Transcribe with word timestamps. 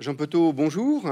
Jean 0.00 0.16
Petot, 0.16 0.52
bonjour. 0.52 1.08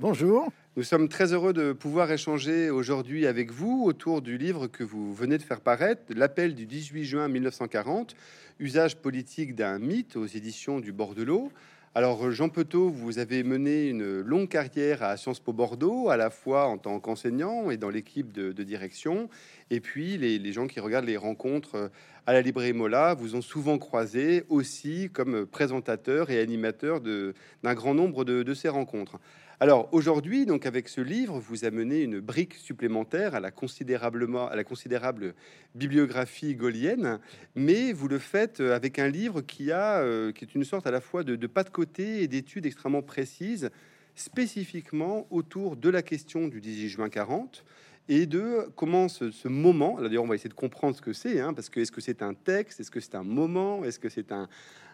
Bonjour. 0.00 0.52
Nous 0.76 0.82
sommes 0.82 1.08
très 1.08 1.32
heureux 1.32 1.52
de 1.52 1.72
pouvoir 1.72 2.10
échanger 2.10 2.70
aujourd'hui 2.70 3.24
avec 3.24 3.52
vous 3.52 3.84
autour 3.84 4.20
du 4.20 4.36
livre 4.36 4.66
que 4.66 4.82
vous 4.82 5.14
venez 5.14 5.38
de 5.38 5.42
faire 5.44 5.60
paraître, 5.60 6.02
L'appel 6.08 6.56
du 6.56 6.66
18 6.66 7.04
juin 7.04 7.28
1940, 7.28 8.16
Usage 8.58 8.96
politique 8.96 9.54
d'un 9.54 9.78
mythe 9.78 10.16
aux 10.16 10.26
éditions 10.26 10.80
du 10.80 10.90
Bordelot. 10.90 11.52
Alors 11.96 12.30
Jean 12.30 12.48
Petot, 12.48 12.88
vous 12.88 13.18
avez 13.18 13.42
mené 13.42 13.88
une 13.88 14.20
longue 14.20 14.48
carrière 14.48 15.02
à 15.02 15.16
Sciences 15.16 15.40
Po 15.40 15.52
Bordeaux, 15.52 16.08
à 16.08 16.16
la 16.16 16.30
fois 16.30 16.68
en 16.68 16.78
tant 16.78 17.00
qu'enseignant 17.00 17.68
et 17.72 17.78
dans 17.78 17.90
l'équipe 17.90 18.30
de, 18.30 18.52
direction. 18.62 19.28
Et 19.70 19.80
puis 19.80 20.16
les, 20.16 20.52
gens 20.52 20.68
qui 20.68 20.78
regardent 20.78 21.06
les 21.06 21.16
rencontres 21.16 21.90
à 22.28 22.32
la 22.32 22.42
librairie 22.42 22.74
Mola 22.74 23.14
vous 23.14 23.34
ont 23.34 23.42
souvent 23.42 23.76
croisé 23.76 24.44
aussi 24.48 25.10
comme 25.12 25.46
présentateur 25.46 26.30
et 26.30 26.38
animateur 26.38 27.00
d'un 27.00 27.74
grand 27.74 27.94
nombre 27.94 28.24
de 28.24 28.54
ces 28.54 28.68
rencontres. 28.68 29.18
Alors 29.62 29.90
aujourd'hui, 29.92 30.46
donc 30.46 30.64
avec 30.64 30.88
ce 30.88 31.02
livre, 31.02 31.38
vous 31.38 31.66
amenez 31.66 32.00
une 32.00 32.18
brique 32.18 32.54
supplémentaire 32.54 33.34
à 33.34 33.40
la 33.40 33.50
considérable 33.50 35.34
bibliographie 35.74 36.54
gaulienne, 36.54 37.18
mais 37.54 37.92
vous 37.92 38.08
le 38.08 38.18
faites 38.18 38.60
euh, 38.60 38.74
avec 38.74 38.98
un 38.98 39.08
livre 39.08 39.42
qui 39.42 39.70
a 39.70 39.98
euh, 39.98 40.32
est 40.40 40.54
une 40.54 40.64
sorte 40.64 40.86
à 40.86 40.90
la 40.90 41.02
fois 41.02 41.24
de, 41.24 41.46
pas 41.46 41.62
de 41.62 41.68
côté 41.68 42.22
et 42.22 42.26
d'études 42.26 42.64
extrêmement 42.64 43.02
précises, 43.02 43.68
spécifiquement 44.14 45.26
autour 45.30 45.76
de 45.76 45.90
la 45.90 46.00
question 46.00 46.48
du 46.48 46.62
18 46.62 46.88
juin 46.88 47.10
40 47.10 47.62
et 48.08 48.24
de 48.24 48.66
comment 48.76 49.08
ce, 49.08 49.46
moment, 49.46 50.00
d'ailleurs 50.00 50.24
on 50.24 50.26
va 50.26 50.36
essayer 50.36 50.48
de 50.48 50.54
comprendre 50.54 50.96
ce 50.96 51.02
que 51.02 51.12
c'est, 51.12 51.38
hein, 51.38 51.52
parce 51.52 51.68
que 51.68 51.80
est-ce 51.80 51.92
que 51.92 52.00
c'est 52.00 52.22
un 52.22 52.32
texte, 52.32 52.80
est-ce 52.80 52.90
que 52.90 52.98
c'est 52.98 53.14
un 53.14 53.24
moment, 53.24 53.84
est-ce 53.84 53.98
que 53.98 54.08
c'est 54.08 54.32
un, 54.32 54.48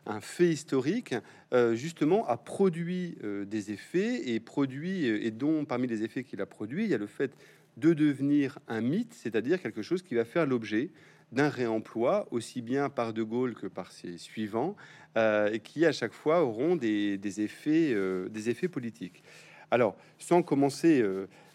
un 0.07 0.21
fait 0.21 0.49
historique, 0.49 1.15
euh, 1.53 1.75
justement, 1.75 2.27
a 2.29 2.37
produit 2.37 3.19
euh, 3.25 3.45
des 3.45 3.73
effets 3.73 4.31
et 4.31 4.41
produit, 4.41 5.09
euh, 5.09 5.25
et 5.25 5.31
dont 5.31 5.65
parmi 5.65 5.87
les 5.87 6.03
effets 6.03 6.25
qu'il 6.25 6.41
a 6.41 6.47
produit, 6.47 6.85
il 6.85 6.91
y 6.91 6.95
a 6.95 6.99
le 6.99 7.07
fait 7.07 7.33
de 7.77 7.93
devenir 7.93 8.59
un 8.69 8.81
mythe, 8.81 9.13
c'est-à-dire 9.13 9.61
quelque 9.61 9.83
chose 9.83 10.03
qui 10.03 10.15
va 10.15 10.25
faire 10.25 10.47
l'objet 10.47 10.91
d'un 11.33 11.49
réemploi, 11.49 12.27
aussi 12.31 12.63
bien 12.63 12.89
par 12.89 13.13
De 13.13 13.23
Gaulle 13.23 13.55
que 13.55 13.67
par 13.67 13.93
ses 13.93 14.17
suivants, 14.17 14.77
et 15.17 15.61
qui 15.61 15.85
à 15.85 15.93
chaque 15.93 16.13
fois 16.13 16.43
auront 16.45 16.77
des, 16.77 17.41
effets, 17.41 17.95
des 18.31 18.51
effets 18.51 18.69
politiques. 18.69 19.25
Alors, 19.71 19.97
sans 20.19 20.43
commencer 20.43 21.05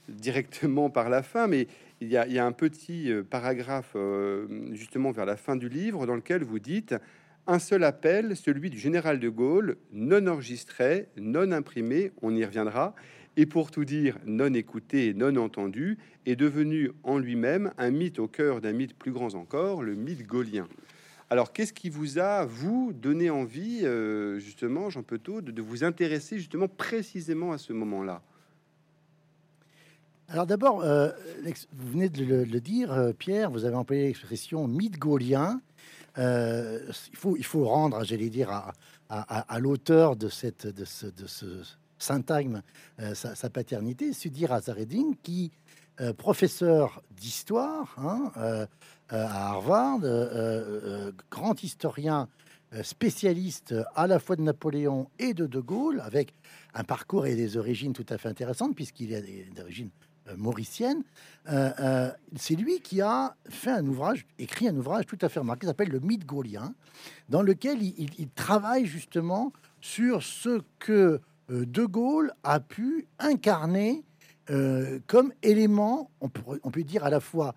directement 0.10 0.90
par 0.90 1.10
la 1.10 1.24
fin, 1.24 1.48
mais 1.48 1.68
il 2.02 2.10
y, 2.10 2.18
a, 2.18 2.28
il 2.28 2.34
y 2.34 2.40
a 2.40 2.46
un 2.46 2.52
petit 2.52 3.12
paragraphe 3.30 3.96
justement 4.72 5.12
vers 5.12 5.26
la 5.26 5.38
fin 5.38 5.56
du 5.56 5.70
livre 5.70 6.06
dans 6.06 6.16
lequel 6.16 6.44
vous 6.44 6.60
dites 6.60 6.96
un 7.52 7.60
seul 7.60 7.84
appel, 7.84 8.38
celui 8.38 8.70
du 8.70 8.80
général 8.80 9.20
de 9.20 9.28
Gaulle, 9.28 9.78
non 9.92 10.26
enregistré, 10.28 11.10
non 11.18 11.52
imprimé, 11.52 12.12
on 12.22 12.34
y 12.34 12.46
reviendra, 12.46 12.96
et 13.36 13.46
pour 13.46 13.72
tout 13.72 13.86
dire, 13.86 14.18
non 14.26 14.54
écouté, 14.54 15.14
non 15.14 15.36
entendu, 15.36 15.98
est 16.26 16.36
devenu 16.36 16.92
en 17.04 17.18
lui-même 17.18 17.72
un 17.78 17.92
mythe 17.92 18.20
au 18.20 18.28
cœur 18.28 18.62
d'un 18.62 18.72
mythe 18.72 18.94
plus 18.94 19.12
grand 19.12 19.36
encore, 19.36 19.84
le 19.84 19.96
mythe 19.96 20.26
gaulien. 20.26 20.68
Alors, 21.30 21.54
qu'est-ce 21.54 21.74
qui 21.74 21.90
vous 21.90 22.20
a, 22.20 22.46
vous, 22.46 22.92
donné 22.94 23.30
envie, 23.30 23.82
euh, 23.84 24.40
justement, 24.40 24.90
Jean 24.90 25.04
Petot, 25.04 25.42
de, 25.42 25.62
vous 25.62 25.84
intéresser 25.84 26.38
justement 26.38 26.68
précisément 26.68 27.52
à 27.52 27.58
ce 27.58 27.74
moment-là? 27.74 28.22
Alors 30.28 30.46
d'abord, 30.46 30.82
euh, 30.82 31.10
vous 31.74 31.92
venez 31.92 32.08
de 32.08 32.24
le, 32.24 32.60
dire, 32.62 32.94
euh, 32.94 33.12
Pierre, 33.12 33.52
vous 33.52 33.66
avez 33.66 33.76
employé 33.76 34.08
l'expression 34.08 34.66
mythe 34.66 34.98
gaulien. 34.98 35.60
Euh, 36.18 36.92
il, 37.12 37.18
faut, 37.18 37.38
il 37.38 37.46
faut 37.46 37.66
rendre, 37.66 38.04
j'allais 38.04 38.30
dire, 38.30 38.50
à, 38.50 38.74
à, 39.10 39.60
l'auteur 39.60 40.16
de, 40.16 40.30
cette, 40.30 40.68
de, 40.68 40.86
ce, 40.86 41.64
syntagme 41.98 42.62
euh, 43.00 43.14
sa, 43.14 43.50
paternité, 43.50 44.14
Sudi 44.14 44.46
Razareddin, 44.46 45.14
qui, 45.24 45.52
euh, 46.00 46.14
professeur 46.14 47.02
d'histoire 47.12 47.96
hein, 47.98 48.68
à 49.10 49.50
Harvard, 49.50 50.00
grand 51.30 51.62
historien 51.64 52.28
spécialiste 52.84 53.76
à 53.96 54.08
la 54.08 54.20
fois 54.20 54.38
de 54.38 54.42
Napoléon 54.42 55.10
et 55.20 55.34
de 55.34 55.46
De 55.46 55.60
Gaulle, 55.60 56.02
avec 56.02 56.34
un 56.74 56.84
parcours 56.84 57.26
et 57.26 57.36
des 57.36 57.58
origines 57.58 57.94
tout 57.94 58.06
à 58.10 58.18
fait 58.18 58.30
intéressantes, 58.30 58.76
puisqu'il 58.76 59.14
a 59.14 59.22
des, 59.22 59.48
origines 59.60 59.90
euh, 59.90 60.11
mauricienne, 60.38 61.04
euh, 61.50 61.72
euh, 61.80 62.12
c'est 62.36 62.56
lui 62.56 62.80
qui 62.82 63.02
a 63.02 63.36
fait 63.50 63.72
un 63.72 63.86
ouvrage, 63.88 64.26
écrit 64.40 64.68
un 64.68 64.76
ouvrage 64.76 65.06
tout 65.06 65.18
à 65.22 65.30
fait 65.30 65.40
remarqué, 65.40 65.62
qui 65.62 65.68
s'appelle 65.68 65.90
Le 65.90 66.00
mythe 66.00 66.26
gaulien, 66.26 66.74
dans 67.30 67.42
lequel 67.42 67.82
il, 67.82 68.30
travaille 68.36 68.86
justement 68.86 69.52
sur 69.80 70.22
ce 70.22 70.62
que 70.80 71.20
De 71.50 71.86
Gaulle 71.86 72.32
a 72.44 72.60
pu 72.60 73.08
incarner 73.20 74.04
comme 75.08 75.34
élément, 75.42 76.12
on 76.20 76.30
peut, 76.30 76.84
dire 76.84 77.04
à 77.06 77.10
la 77.10 77.20
fois 77.20 77.56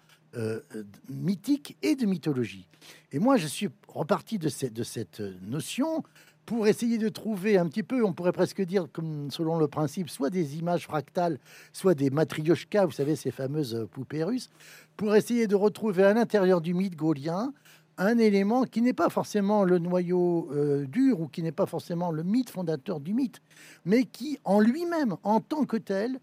mythique 1.10 1.76
et 1.82 1.96
de 1.96 2.06
mythologie. 2.06 2.68
Et 3.12 3.18
moi, 3.18 3.36
je 3.36 3.46
suis 3.46 3.68
reparti 3.88 4.38
de 4.38 4.48
cette 4.48 5.20
notion 5.42 6.04
pour 6.47 6.66
essayer 6.66 6.99
de 6.99 7.09
trouver 7.09 7.56
un 7.56 7.66
petit 7.66 7.82
peu, 7.82 8.05
on 8.05 8.12
pourrait 8.12 8.32
presque 8.32 8.62
dire, 8.62 8.87
comme 8.93 9.31
selon 9.31 9.59
le 9.59 9.69
principe, 9.69 10.10
soit 10.10 10.31
des 10.31 10.59
images 10.59 10.84
fractales, 10.84 11.38
soit 11.72 11.94
des 11.94 12.10
matrioshkas, 12.10 12.87
vous 12.87 12.93
savez, 12.93 13.16
ces 13.16 13.31
fameuses 13.31 13.87
poupées 13.93 14.25
russes, 14.25 14.50
pour 14.97 15.15
essayer 15.16 15.47
de 15.47 15.55
retrouver 15.55 16.05
à 16.05 16.12
l'intérieur 16.12 16.60
du 16.60 16.75
mythe 16.75 16.97
gaulien 16.97 17.53
un 17.97 18.19
élément 18.19 18.65
qui 18.65 18.82
n'est 18.82 18.93
pas 18.93 19.09
forcément 19.09 19.65
le 19.65 19.78
noyau 19.78 20.49
euh, 20.53 20.84
dur 20.87 21.21
ou 21.21 21.28
qui 21.28 21.43
n'est 21.43 21.53
pas 21.53 21.66
forcément 21.66 22.10
le 22.10 22.25
mythe 22.25 22.50
fondateur 22.50 23.00
du 23.00 23.15
mythe, 23.15 23.41
mais 23.84 24.05
qui 24.05 24.38
en 24.44 24.61
lui-même, 24.61 25.16
en 25.22 25.41
tant 25.41 25.65
que 25.65 25.76
tel, 25.76 26.19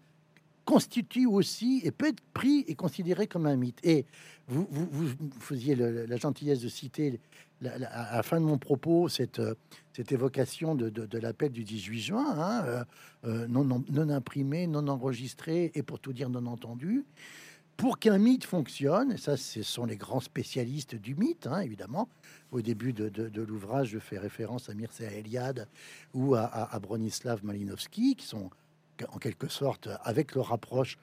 constitue 0.64 1.26
aussi 1.26 1.80
et 1.84 1.90
peut 1.90 2.08
être 2.08 2.22
pris 2.34 2.64
et 2.68 2.74
considéré 2.74 3.26
comme 3.26 3.46
un 3.46 3.56
mythe. 3.56 3.80
Et 3.82 4.06
vous, 4.52 5.08
faisiez 5.40 5.74
la 5.74 6.16
gentillesse 6.16 6.60
de 6.60 6.68
citer 6.68 7.20
à 7.64 7.78
la 7.78 8.22
fin 8.22 8.40
de 8.40 8.44
mon 8.44 8.58
propos 8.58 9.08
cette, 9.08 9.40
cette 9.92 10.12
évocation 10.12 10.74
de, 10.74 11.18
l'appel 11.18 11.52
du 11.52 11.64
18 11.64 12.00
juin, 12.00 12.34
hein, 12.36 12.64
euh, 12.66 12.84
euh, 13.24 13.46
non, 13.48 14.10
imprimé, 14.10 14.66
non 14.66 14.88
enregistré 14.88 15.70
et 15.74 15.82
pour 15.82 16.00
tout 16.00 16.12
dire 16.12 16.28
non 16.28 16.46
entendu. 16.46 17.04
Pour 17.76 17.98
qu'un 17.98 18.18
mythe 18.18 18.44
fonctionne, 18.44 19.16
ça 19.16 19.36
ce 19.36 19.62
sont 19.62 19.86
les 19.86 19.96
grands 19.96 20.20
spécialistes 20.20 20.94
du 20.94 21.14
mythe, 21.14 21.46
hein, 21.46 21.60
évidemment, 21.60 22.08
au 22.52 22.60
début 22.60 22.92
de, 22.92 23.08
de, 23.08 23.42
l'ouvrage, 23.42 23.88
je 23.88 23.98
fais 23.98 24.18
référence 24.18 24.68
à 24.68 24.74
Mircea 24.74 25.10
Eliade 25.10 25.66
ou 26.12 26.34
à, 26.34 26.42
à, 26.42 26.74
à 26.74 26.78
Bronislav 26.78 27.44
Malinowski, 27.44 28.14
qui 28.14 28.26
sont 28.26 28.50
en 29.10 29.18
quelque 29.18 29.48
sorte, 29.48 29.88
avec 30.04 30.34
leur 30.34 30.52
approche 30.52 30.98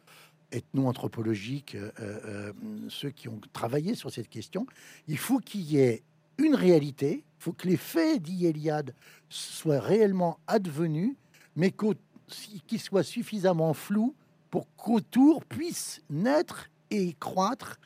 ethno-anthropologique, 0.51 1.75
euh, 1.75 1.91
euh, 1.99 2.53
ceux 2.89 3.09
qui 3.09 3.27
ont 3.27 3.39
travaillé 3.53 3.95
sur 3.95 4.11
cette 4.11 4.29
question, 4.29 4.65
il 5.07 5.17
faut 5.17 5.39
qu'il 5.39 5.61
y 5.61 5.77
ait 5.77 6.03
une 6.37 6.55
réalité, 6.55 7.23
il 7.39 7.43
faut 7.43 7.53
que 7.53 7.67
les 7.67 7.77
faits 7.77 8.21
d'Iliade 8.21 8.93
soient 9.29 9.79
réellement 9.79 10.39
advenus, 10.47 11.15
mais 11.55 11.71
qu'ils 11.71 12.79
soient 12.79 13.03
suffisamment 13.03 13.73
flous 13.73 14.15
pour 14.49 14.67
qu'autour 14.75 15.45
puisse 15.45 16.01
naître 16.09 16.69
et 16.89 17.13
croître 17.19 17.79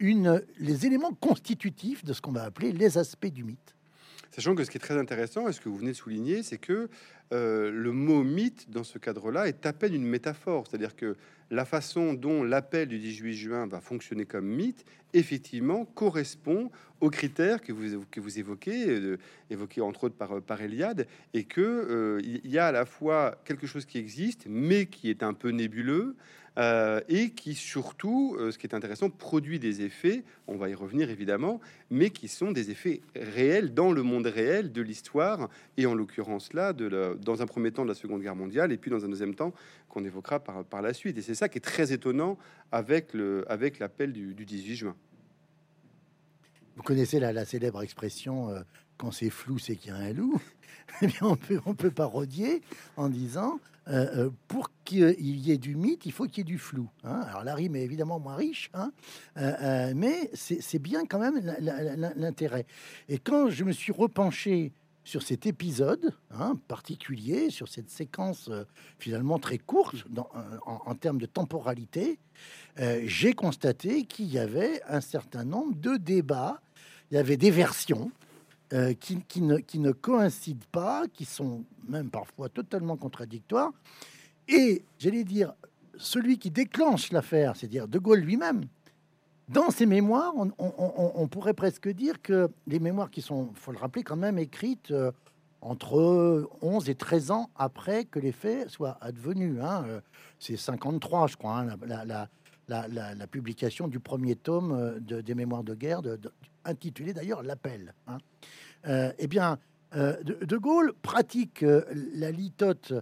les 0.00 0.86
éléments 0.86 1.14
constitutifs 1.14 2.04
de 2.04 2.12
ce 2.12 2.20
qu'on 2.20 2.32
va 2.32 2.42
appeler 2.42 2.72
les 2.72 2.98
aspects 2.98 3.26
du 3.26 3.44
mythe. 3.44 3.76
Sachant 4.32 4.54
que 4.54 4.64
ce 4.64 4.70
qui 4.70 4.78
est 4.78 4.80
très 4.80 4.98
intéressant, 4.98 5.46
et 5.48 5.52
ce 5.52 5.60
que 5.60 5.68
vous 5.68 5.76
venez 5.76 5.92
de 5.92 5.96
souligner, 5.96 6.42
c'est 6.42 6.58
que 6.58 6.88
euh, 7.32 7.70
le 7.70 7.92
mot 7.92 8.24
mythe, 8.24 8.70
dans 8.70 8.82
ce 8.82 8.98
cadre-là, 8.98 9.46
est 9.46 9.66
à 9.66 9.72
peine 9.72 9.94
une 9.94 10.06
métaphore. 10.06 10.64
C'est-à-dire 10.66 10.96
que 10.96 11.16
la 11.52 11.66
façon 11.66 12.14
dont 12.14 12.42
l'appel 12.42 12.88
du 12.88 12.98
18 12.98 13.34
juin 13.34 13.66
va 13.66 13.82
fonctionner 13.82 14.24
comme 14.24 14.46
mythe, 14.46 14.86
effectivement, 15.12 15.84
correspond 15.84 16.70
aux 17.02 17.10
critères 17.10 17.60
que 17.60 17.74
vous, 17.74 18.06
que 18.10 18.20
vous 18.20 18.38
évoquez, 18.38 18.88
euh, 18.88 19.18
évoqués 19.50 19.82
entre 19.82 20.04
autres 20.04 20.14
par, 20.14 20.62
Eliade, 20.62 21.06
et 21.34 21.44
que 21.44 21.60
euh, 21.60 22.20
il 22.24 22.50
y 22.50 22.58
a 22.58 22.68
à 22.68 22.72
la 22.72 22.86
fois 22.86 23.36
quelque 23.44 23.66
chose 23.66 23.84
qui 23.84 23.98
existe, 23.98 24.46
mais 24.48 24.86
qui 24.86 25.10
est 25.10 25.22
un 25.22 25.34
peu 25.34 25.50
nébuleux, 25.50 26.16
euh, 26.58 27.00
et 27.08 27.30
qui 27.30 27.54
surtout, 27.54 28.36
ce 28.38 28.56
qui 28.56 28.66
est 28.66 28.74
intéressant, 28.74 29.10
produit 29.10 29.58
des 29.58 29.82
effets, 29.82 30.22
on 30.46 30.56
va 30.56 30.68
y 30.68 30.74
revenir 30.74 31.10
évidemment, 31.10 31.60
mais 31.90 32.10
qui 32.10 32.28
sont 32.28 32.52
des 32.52 32.70
effets 32.70 33.00
réels 33.14 33.74
dans 33.74 33.92
le 33.92 34.02
monde 34.02 34.26
réel 34.26 34.72
de 34.72 34.80
l'histoire, 34.82 35.50
et 35.76 35.84
en 35.84 35.94
l'occurrence 35.94 36.52
là, 36.52 36.72
dans 36.72 37.42
un 37.42 37.46
premier 37.46 37.72
temps 37.72 37.84
de 37.84 37.88
la 37.88 37.94
Seconde 37.94 38.22
Guerre 38.22 38.36
mondiale, 38.36 38.72
et 38.72 38.76
puis 38.76 38.90
dans 38.90 39.04
un 39.04 39.08
deuxième 39.08 39.34
temps 39.34 39.52
qu'on 39.92 40.04
évoquera 40.04 40.40
par, 40.40 40.64
par 40.64 40.82
la 40.82 40.94
suite. 40.94 41.18
Et 41.18 41.22
c'est 41.22 41.34
ça 41.34 41.48
qui 41.48 41.58
est 41.58 41.62
très 41.62 41.92
étonnant 41.92 42.38
avec 42.72 43.12
l'appel 43.14 44.10
avec 44.10 44.12
du, 44.12 44.34
du 44.34 44.44
18 44.46 44.74
juin. 44.74 44.96
Vous 46.76 46.82
connaissez 46.82 47.20
la, 47.20 47.32
la 47.32 47.44
célèbre 47.44 47.82
expression 47.82 48.48
euh, 48.48 48.62
quand 48.96 49.10
c'est 49.10 49.30
flou, 49.30 49.58
c'est 49.58 49.76
qu'il 49.76 49.92
y 49.92 49.94
a 49.94 49.98
un 49.98 50.12
loup. 50.12 50.40
eh 51.02 51.08
on 51.20 51.36
peut, 51.36 51.60
on 51.66 51.74
peut 51.74 51.90
parodier 51.90 52.62
en 52.96 53.10
disant 53.10 53.60
euh, 53.88 54.06
euh, 54.16 54.30
pour 54.48 54.70
qu'il 54.84 55.20
y 55.20 55.52
ait 55.52 55.58
du 55.58 55.76
mythe, 55.76 56.06
il 56.06 56.12
faut 56.12 56.24
qu'il 56.24 56.38
y 56.38 56.40
ait 56.40 56.44
du 56.44 56.58
flou. 56.58 56.88
Hein. 57.04 57.20
Alors 57.28 57.44
la 57.44 57.54
rime 57.54 57.76
est 57.76 57.82
évidemment 57.82 58.18
moins 58.18 58.36
riche, 58.36 58.70
hein. 58.74 58.92
mais 59.94 60.30
c'est 60.34 60.78
bien 60.78 61.04
quand 61.04 61.18
même 61.18 61.40
l'intérêt. 62.16 62.64
Et 63.08 63.18
quand 63.18 63.50
je 63.50 63.64
me 63.64 63.72
suis 63.72 63.92
repenché 63.92 64.72
sur 65.04 65.22
cet 65.22 65.46
épisode 65.46 66.14
hein, 66.30 66.56
particulier, 66.68 67.50
sur 67.50 67.68
cette 67.68 67.90
séquence 67.90 68.48
euh, 68.48 68.64
finalement 68.98 69.38
très 69.38 69.58
courte 69.58 69.96
euh, 70.16 70.22
en, 70.64 70.94
termes 70.94 71.18
de 71.18 71.26
temporalité, 71.26 72.18
euh, 72.78 73.02
j'ai 73.04 73.32
constaté 73.32 74.04
qu'il 74.04 74.32
y 74.32 74.38
avait 74.38 74.82
un 74.88 75.00
certain 75.00 75.44
nombre 75.44 75.74
de 75.76 75.96
débats, 75.96 76.60
il 77.10 77.14
y 77.14 77.18
avait 77.18 77.36
des 77.36 77.50
versions 77.50 78.10
qui 79.00 79.42
ne 79.42 79.92
coïncident 79.92 80.64
pas, 80.72 81.04
qui 81.12 81.26
sont 81.26 81.62
même 81.86 82.08
parfois 82.08 82.48
totalement 82.48 82.96
contradictoires. 82.96 83.70
Et 84.48 84.82
j'allais 84.98 85.24
dire, 85.24 85.52
celui 85.98 86.38
qui 86.38 86.50
déclenche 86.50 87.12
l'affaire, 87.12 87.54
c'est-à-dire 87.54 87.86
De 87.86 87.98
Gaulle 87.98 88.20
lui-même, 88.20 88.64
dans 89.52 89.70
ses 89.70 89.86
mémoires, 89.86 90.32
on, 90.36 91.28
pourrait 91.28 91.54
presque 91.54 91.88
dire 91.88 92.20
que 92.22 92.50
les 92.66 92.78
mémoires 92.78 93.10
qui 93.10 93.22
sont, 93.22 93.50
faut 93.54 93.72
le 93.72 93.78
rappeler 93.78 94.02
quand 94.02 94.16
même, 94.16 94.38
écrites 94.38 94.90
euh, 94.90 95.12
entre 95.60 96.48
11 96.62 96.88
et 96.88 96.94
13 96.94 97.30
ans 97.30 97.50
après 97.56 98.04
que 98.04 98.18
les 98.18 98.32
faits 98.32 98.70
soient 98.70 98.96
advenus. 99.00 99.60
Hein, 99.62 99.84
euh, 99.86 100.00
c'est 100.38 100.56
53, 100.56 101.28
je 101.28 101.36
crois, 101.36 101.58
hein, 101.60 102.28
la, 102.68 103.26
publication 103.26 103.88
du 103.88 104.00
premier 104.00 104.36
tome 104.36 104.72
euh, 104.72 104.98
de, 105.00 105.20
des 105.20 105.34
mémoires 105.34 105.64
de 105.64 105.74
guerre, 105.74 106.00
intitulé 106.64 107.12
d'ailleurs 107.12 107.42
L'appel. 107.42 107.94
Hein. 108.06 108.18
eh 109.18 109.26
bien, 109.26 109.58
de, 109.94 110.56
Gaulle 110.56 110.94
pratique 111.02 111.64
la 112.14 112.30
litote 112.30 112.94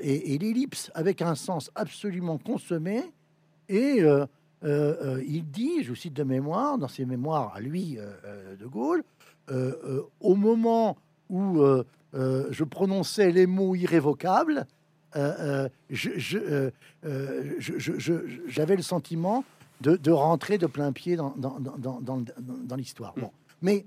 et, 0.00 0.34
et 0.34 0.38
l'ellipse 0.38 0.90
avec 0.94 1.22
un 1.22 1.34
sens 1.34 1.70
absolument 1.74 2.38
consommé 2.38 3.02
et 3.68 4.02
euh, 4.64 5.16
euh, 5.18 5.24
il 5.26 5.48
dit, 5.50 5.84
je 5.84 5.94
cite 5.94 6.14
de 6.14 6.24
mémoire, 6.24 6.78
dans 6.78 6.88
ses 6.88 7.04
mémoires 7.04 7.54
à 7.54 7.60
lui, 7.60 7.96
euh, 7.98 8.56
de 8.56 8.66
Gaulle, 8.66 9.04
au 10.20 10.34
moment 10.34 10.96
où 11.30 11.62
je 12.12 12.64
prononçais 12.64 13.30
les 13.30 13.46
mots 13.46 13.74
irrévocables, 13.74 14.66
j'avais 15.14 16.70
le 18.76 18.82
sentiment 18.82 19.44
de, 19.80 20.10
rentrer 20.10 20.58
de 20.58 20.66
plein 20.66 20.92
pied 20.92 21.16
dans, 21.16 21.34
dans, 21.38 22.76
l'histoire. 22.76 23.14
Bon. 23.16 23.30
Mais 23.62 23.86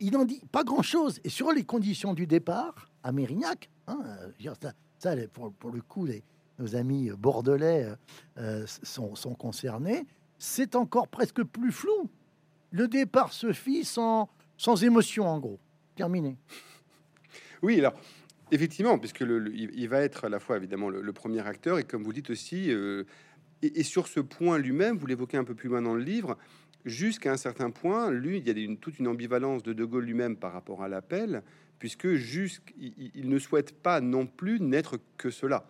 il 0.00 0.12
n'en 0.12 0.24
dit 0.24 0.42
pas 0.50 0.64
grand-chose. 0.64 1.20
Et 1.22 1.28
sur 1.28 1.52
les 1.52 1.62
conditions 1.62 2.14
du 2.14 2.26
départ 2.26 2.90
à 3.04 3.12
Mérignac, 3.12 3.70
hein, 3.86 4.00
ça, 4.98 5.14
pour, 5.32 5.52
pour, 5.52 5.70
le 5.70 5.82
coup, 5.82 6.04
les, 6.04 6.24
nos 6.60 6.76
amis 6.76 7.10
bordelais 7.18 7.84
euh, 7.84 7.96
euh, 8.38 8.66
sont, 8.66 9.34
concernés, 9.34 10.06
c'est 10.38 10.76
encore 10.76 11.08
presque 11.08 11.42
plus 11.42 11.72
flou. 11.72 12.10
Le 12.70 12.86
départ 12.86 13.32
se 13.32 13.52
fit 13.52 13.84
sans, 13.84 14.28
sans 14.56 14.84
émotion, 14.84 15.26
en 15.26 15.38
gros. 15.38 15.58
Terminé. 15.96 16.36
Oui, 17.62 17.78
alors, 17.78 17.94
effectivement, 18.52 18.98
puisque 18.98 19.20
le, 19.20 19.52
il 19.54 19.88
va 19.88 20.00
être 20.00 20.26
à 20.26 20.28
la 20.28 20.38
fois, 20.38 20.56
évidemment, 20.56 20.88
le, 20.88 21.12
premier 21.12 21.46
acteur, 21.46 21.78
et 21.78 21.84
comme 21.84 22.04
vous 22.04 22.12
dites 22.12 22.30
aussi, 22.30 22.70
euh, 22.70 23.04
et, 23.62 23.82
sur 23.82 24.06
ce 24.06 24.20
point 24.20 24.58
lui-même, 24.58 24.96
vous 24.96 25.06
l'évoquez 25.06 25.36
un 25.36 25.44
peu 25.44 25.54
plus 25.54 25.68
loin 25.68 25.82
dans 25.82 25.94
le 25.94 26.02
livre, 26.02 26.38
jusqu'à 26.84 27.32
un 27.32 27.36
certain 27.36 27.70
point, 27.70 28.10
lui, 28.10 28.38
il 28.38 28.46
y 28.46 28.50
a 28.50 28.64
une, 28.64 28.78
toute 28.78 28.98
une 28.98 29.08
ambivalence 29.08 29.62
de 29.62 29.72
De 29.72 29.84
Gaulle 29.84 30.04
lui-même 30.04 30.36
par 30.36 30.52
rapport 30.52 30.82
à 30.82 30.88
l'appel, 30.88 31.42
puisque 31.78 32.14
jusqu'il 32.14 33.10
il 33.14 33.28
ne 33.28 33.38
souhaite 33.38 33.74
pas 33.74 34.00
non 34.00 34.26
plus 34.26 34.60
n'être 34.60 34.98
que 35.16 35.30
cela. 35.30 35.66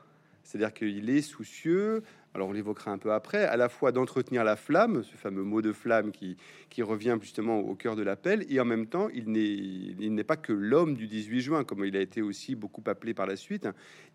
C'est-à-dire 0.51 0.75
qu'il 0.75 1.09
est 1.11 1.23
soucieux, 1.23 2.03
alors 2.35 2.49
on 2.49 2.53
l'évoquera 2.53 2.91
un 2.91 2.99
peu 2.99 3.13
après, 3.13 3.45
à 3.45 3.57
la 3.57 3.69
fois 3.69 3.93
d'entretenir 3.93 4.43
la 4.43 4.57
flamme, 4.57 5.05
ce 5.05 5.15
fameux 5.15 5.45
mot 5.45 5.63
de 5.63 5.73
flamme 5.73 6.11
qui, 6.11 6.37
revient 6.83 7.17
justement 7.21 7.61
au 7.61 7.77
cœur 7.77 7.95
de 7.95 8.03
l'appel, 8.03 8.45
et 8.49 8.59
en 8.59 8.65
même 8.65 8.87
temps, 8.89 9.09
il 9.11 9.31
n'est 9.31 10.25
pas 10.25 10.37
que 10.37 10.53
l'homme 10.53 10.97
du 10.97 11.07
18 11.07 11.41
juin, 11.41 11.63
comme 11.63 11.85
il 11.85 11.97
a 11.97 12.01
été 12.01 12.21
aussi 12.21 12.57
beaucoup 12.57 12.83
appelé 12.87 13.15
par 13.15 13.27
la 13.27 13.37
suite. 13.37 13.69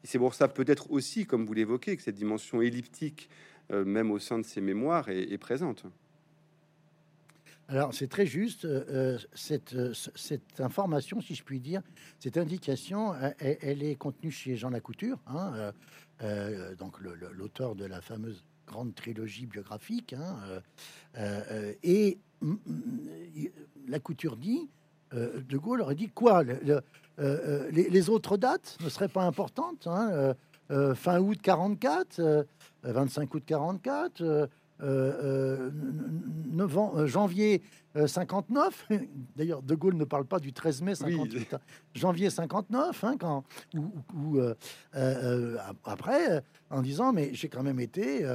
C'est 0.03 0.19
pour 0.19 0.33
ça 0.33 0.49
peut-être 0.49 0.91
aussi, 0.91 1.25
comme 1.25 1.45
vous 1.45 1.53
l'évoquez, 1.53 1.95
que 1.95 2.03
cette 2.03 2.15
dimension 2.15 2.61
elliptique, 2.61 3.29
euh, 3.71 3.85
même 3.85 4.11
au 4.11 4.19
sein 4.19 4.37
de 4.37 4.43
ses 4.43 4.59
mémoires, 4.59 5.07
est 5.07 5.37
présente. 5.37 5.85
Alors, 7.67 7.93
c'est 7.93 8.07
très 8.07 8.25
juste. 8.25 8.65
Euh, 8.65 9.17
cette, 9.33 9.73
euh, 9.73 9.93
cette, 9.93 10.61
information, 10.61 11.19
si 11.19 11.33
je 11.33 11.43
puis 11.43 11.59
dire, 11.59 11.81
cette 12.19 12.37
indication, 12.37 13.13
elle, 13.39 13.81
est 13.83 13.95
contenue 13.95 14.31
chez 14.31 14.55
Jean 14.55 14.69
Lacouture, 14.69 15.17
hein, 15.27 15.73
donc 16.77 16.99
l'auteur 16.99 17.75
de 17.75 17.85
la 17.85 18.01
fameuse 18.01 18.43
grande 18.67 18.95
trilogie 18.95 19.45
biographique. 19.45 20.13
Hein, 20.13 20.37
et 21.83 22.17
mm, 22.41 22.51
mm, 22.51 23.47
Lacouture 23.87 24.37
dit 24.37 24.69
De 25.11 25.57
Gaulle 25.57 25.81
aurait 25.81 25.95
dit 25.95 26.09
quoi 26.09 26.43
les, 27.17 28.09
autres 28.09 28.37
dates 28.37 28.77
ne 28.83 28.89
seraient 28.89 29.07
pas 29.07 29.23
importantes 29.23 29.87
hein, 29.87 30.33
Fin 30.95 31.19
août 31.19 31.39
44, 31.41 32.45
25 32.83 33.33
août 33.33 33.43
44 33.45 34.49
euh, 34.81 35.71
euh, 36.53 37.07
janvier 37.07 37.61
59. 37.95 38.87
Euh, 38.91 38.97
D'ailleurs, 39.35 39.61
De 39.61 39.75
Gaulle 39.75 39.95
ne 39.95 40.03
parle 40.03 40.25
pas 40.25 40.39
du 40.39 40.51
13 40.51 40.81
mai 40.81 40.95
58. 40.95 41.53
Hein. 41.53 41.59
Janvier 41.93 42.29
59, 42.29 43.03
hein, 43.03 43.15
quand, 43.17 43.43
ou, 44.13 44.39
après, 45.83 46.43
en 46.69 46.81
disant, 46.81 47.13
mais 47.13 47.33
j'ai 47.33 47.47
quand 47.47 47.63
même 47.63 47.79
été 47.79 48.25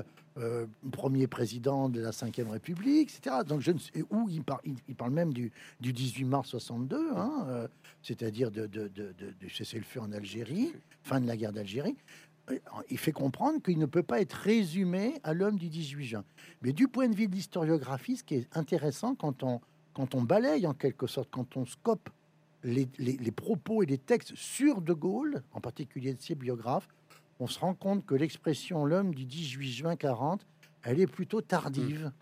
premier 0.93 1.27
président 1.27 1.91
de 1.91 2.01
la 2.01 2.11
Ve 2.11 2.51
République, 2.51 3.11
etc. 3.15 3.37
Donc, 3.47 3.61
je 3.61 3.73
ne 3.73 3.79
sais 3.79 4.03
où 4.11 4.29
il, 4.31 4.43
parle 4.43 4.61
il, 4.65 4.95
parle 4.95 5.11
même 5.11 5.35
du, 5.35 5.53
du 5.81 5.93
18 5.93 6.25
mars 6.25 6.49
62, 6.49 7.11
hein, 7.15 7.69
c'est-à-dire 8.03 8.51
de, 8.51 8.67
de, 8.67 8.89
de, 8.89 9.13
de 9.13 9.49
cessez-le-feu 9.49 10.01
en 10.01 10.13
Algérie, 10.13 10.73
fin 11.03 11.21
de 11.21 11.27
la 11.27 11.37
guerre 11.37 11.53
d'Algérie 11.53 11.97
il 12.91 12.99
fait 12.99 13.13
comprendre 13.13 13.63
qu'il 13.63 13.79
ne 13.79 13.87
peut 13.87 14.03
pas 14.03 14.21
être 14.21 14.33
résumé 14.33 15.21
à 15.25 15.35
l'homme 15.35 15.59
du 15.59 15.69
18 15.69 16.05
juin. 16.05 16.25
Mais 16.63 16.73
du 16.73 16.89
point 16.89 17.09
de 17.09 17.15
vue 17.15 17.29
de 17.29 17.35
l'historiographie, 17.35 18.17
ce 18.17 18.25
qui 18.25 18.35
est 18.35 18.57
intéressant 18.57 19.15
quand 19.15 19.43
on, 19.43 19.61
quand 19.95 20.15
on 20.15 20.23
balaye 20.23 20.67
en 20.67 20.75
quelque 20.75 21.07
sorte, 21.07 21.31
quand 21.31 21.57
on 21.57 21.67
scope 21.67 22.11
les, 22.63 22.87
propos 23.31 23.83
et 23.83 23.87
les 23.87 23.99
textes 23.99 24.35
sur 24.35 24.83
De 24.83 24.93
Gaulle, 24.93 25.43
en 25.53 25.61
particulier 25.61 26.15
de 26.15 26.21
ses 26.21 26.35
biographes, 26.35 26.89
on 27.39 27.47
se 27.47 27.59
rend 27.59 27.75
compte 27.75 28.05
que 28.05 28.15
l'expression 28.15 28.85
l'homme 28.85 29.15
du 29.15 29.25
18 29.25 29.71
juin 29.71 29.97
40, 29.97 30.47
elle 30.83 31.01
est 31.01 31.07
plutôt 31.07 31.41
tardive. 31.41 32.07
Mmh. 32.07 32.13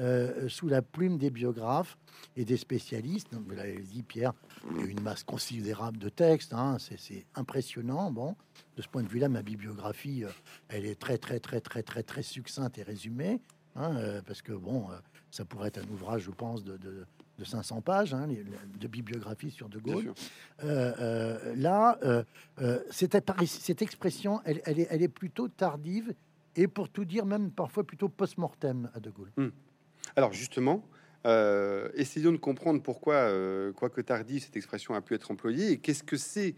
Euh, 0.00 0.48
sous 0.48 0.68
la 0.68 0.82
plume 0.82 1.16
des 1.16 1.30
biographes 1.30 1.96
et 2.36 2.44
des 2.44 2.56
spécialistes. 2.56 3.28
Vous 3.32 3.54
l'avez 3.54 3.78
dit, 3.78 4.02
Pierre, 4.02 4.32
il 4.70 4.80
y 4.80 4.84
a 4.84 4.86
une 4.86 5.00
masse 5.00 5.24
considérable 5.24 5.98
de 5.98 6.08
textes. 6.08 6.52
Hein, 6.52 6.76
c'est 6.78 7.24
impressionnant. 7.34 8.10
Bon, 8.10 8.36
de 8.76 8.82
ce 8.82 8.88
point 8.88 9.02
de 9.02 9.08
vue-là, 9.08 9.28
ma 9.28 9.42
bibliographie, 9.42 10.24
euh, 10.24 10.30
elle 10.68 10.84
est 10.84 11.00
très, 11.00 11.18
très, 11.18 11.40
très, 11.40 11.60
très, 11.60 11.82
très, 11.82 12.02
très 12.02 12.22
succincte 12.22 12.78
et 12.78 12.82
résumée. 12.82 13.40
Hein, 13.74 13.96
euh, 13.96 14.22
parce 14.26 14.42
que 14.42 14.52
bon, 14.52 14.88
ça 15.30 15.44
pourrait 15.44 15.68
être 15.68 15.78
un 15.78 15.92
ouvrage, 15.92 16.22
je 16.22 16.30
pense, 16.30 16.64
de, 16.64 16.76
de, 16.76 17.06
500 17.44 17.82
pages 17.82 18.14
hein, 18.14 18.26
de 18.26 18.88
bibliographie 18.88 19.50
sur 19.50 19.68
De 19.68 19.78
Gaulle. 19.78 20.14
là, 20.62 21.98
cette, 22.90 23.16
cette, 23.46 23.82
expression, 23.82 24.40
elle, 24.44 24.62
elle, 24.64 24.80
est, 24.80 24.88
elle, 24.90 25.02
est, 25.02 25.08
plutôt 25.08 25.48
tardive 25.48 26.14
et 26.54 26.68
pour 26.68 26.88
tout 26.88 27.04
dire, 27.04 27.26
même 27.26 27.50
parfois 27.50 27.84
plutôt 27.84 28.08
post-mortem 28.08 28.90
à 28.94 29.00
De 29.00 29.10
Gaulle. 29.10 29.30
Hmm. 29.36 29.50
Alors 30.14 30.32
justement, 30.32 30.86
euh, 31.26 31.88
essayons 31.94 32.32
de 32.32 32.36
comprendre 32.36 32.80
pourquoi, 32.82 33.14
euh, 33.14 33.72
quoique 33.72 34.00
tardif, 34.00 34.44
cette 34.44 34.56
expression 34.56 34.94
a 34.94 35.00
pu 35.00 35.14
être 35.14 35.30
employée 35.32 35.72
et 35.72 35.78
qu'est-ce 35.78 36.04
que 36.04 36.16
c'est 36.16 36.54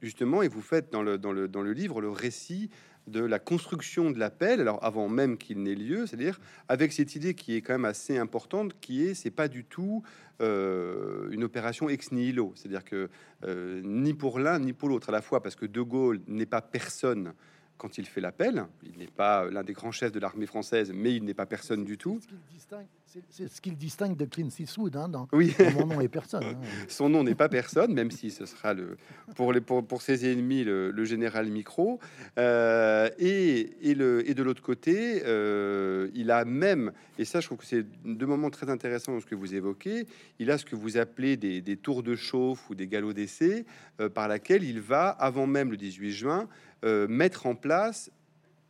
justement. 0.00 0.42
Et 0.42 0.48
vous 0.48 0.62
faites 0.62 0.92
dans 0.92 1.02
le, 1.02 1.18
dans, 1.18 1.32
le, 1.32 1.48
dans 1.48 1.62
le 1.62 1.72
livre 1.72 2.00
le 2.00 2.10
récit 2.10 2.70
de 3.08 3.24
la 3.24 3.38
construction 3.38 4.10
de 4.10 4.18
l'appel, 4.18 4.60
alors 4.60 4.84
avant 4.84 5.08
même 5.08 5.38
qu'il 5.38 5.62
n'ait 5.62 5.74
lieu, 5.74 6.06
c'est-à-dire 6.06 6.38
avec 6.68 6.92
cette 6.92 7.16
idée 7.16 7.32
qui 7.32 7.56
est 7.56 7.62
quand 7.62 7.72
même 7.72 7.86
assez 7.86 8.18
importante, 8.18 8.78
qui 8.80 9.06
est 9.06 9.14
c'est 9.14 9.30
pas 9.30 9.48
du 9.48 9.64
tout 9.64 10.02
euh, 10.42 11.30
une 11.30 11.42
opération 11.42 11.88
ex 11.88 12.12
nihilo, 12.12 12.52
c'est-à-dire 12.54 12.84
que 12.84 13.08
ni 13.82 14.12
pour 14.12 14.38
l'un 14.38 14.58
ni 14.58 14.74
pour 14.74 14.90
l'autre 14.90 15.08
à 15.08 15.12
la 15.12 15.22
fois, 15.22 15.42
parce 15.42 15.56
que 15.56 15.64
De 15.64 15.80
Gaulle 15.80 16.20
n'est 16.26 16.46
pas 16.46 16.60
personne 16.60 17.32
quand 17.78 17.96
il 17.96 18.06
fait 18.06 18.20
l'appel. 18.20 18.66
Il 18.82 18.98
n'est 18.98 19.06
pas 19.06 19.48
l'un 19.50 19.62
des 19.62 19.72
grands 19.72 19.92
chefs 19.92 20.12
de 20.12 20.20
l'armée 20.20 20.46
française, 20.46 20.92
mais 20.94 21.14
il 21.14 21.24
n'est 21.24 21.34
pas 21.34 21.46
personne 21.46 21.84
du 21.84 21.96
tout. 21.96 22.20
C'est 23.30 23.48
ce 23.48 23.60
qu'il 23.62 23.76
distingue 23.76 24.16
de 24.16 24.26
Clint 24.26 24.50
Eastwood. 24.58 24.94
Hein, 24.94 25.08
dans, 25.08 25.28
oui. 25.32 25.54
Mon 25.74 25.86
nom 25.86 26.00
est 26.02 26.08
personne. 26.08 26.44
Hein. 26.44 26.60
Son 26.88 27.08
nom 27.08 27.24
n'est 27.24 27.34
pas 27.34 27.48
personne, 27.48 27.94
même 27.94 28.10
si 28.10 28.30
ce 28.30 28.44
sera 28.44 28.74
le, 28.74 28.98
pour, 29.34 29.54
les, 29.54 29.62
pour, 29.62 29.86
pour 29.86 30.02
ses 30.02 30.30
ennemis 30.30 30.62
le, 30.62 31.04
général 31.06 31.48
Micro. 31.48 32.00
Euh, 32.38 33.08
et, 33.18 33.90
et, 33.90 33.94
le, 33.94 34.28
et 34.28 34.34
de 34.34 34.42
l'autre 34.42 34.60
côté, 34.60 35.22
euh, 35.24 36.10
il 36.12 36.30
a 36.30 36.44
même, 36.44 36.92
et 37.18 37.24
ça 37.24 37.40
je 37.40 37.46
trouve 37.46 37.58
que 37.58 37.66
c'est 37.66 37.86
deux 38.04 38.26
moments 38.26 38.50
très 38.50 38.68
intéressants 38.68 39.12
dans 39.14 39.20
ce 39.20 39.26
que 39.26 39.34
vous 39.34 39.54
évoquez, 39.54 40.06
il 40.38 40.50
a 40.50 40.58
ce 40.58 40.66
que 40.66 40.76
vous 40.76 40.98
appelez 40.98 41.38
des, 41.38 41.62
des 41.62 41.76
tours 41.78 42.02
de 42.02 42.14
chauffe 42.14 42.68
ou 42.68 42.74
des 42.74 42.88
galops 42.88 43.14
d'essai, 43.14 43.64
euh, 44.00 44.10
par 44.10 44.28
laquelle 44.28 44.64
il 44.64 44.80
va, 44.80 45.08
avant 45.08 45.46
même 45.46 45.70
le 45.70 45.78
18 45.78 46.10
juin, 46.10 46.48
mettre 47.08 47.46
en 47.46 47.56
place 47.56 48.08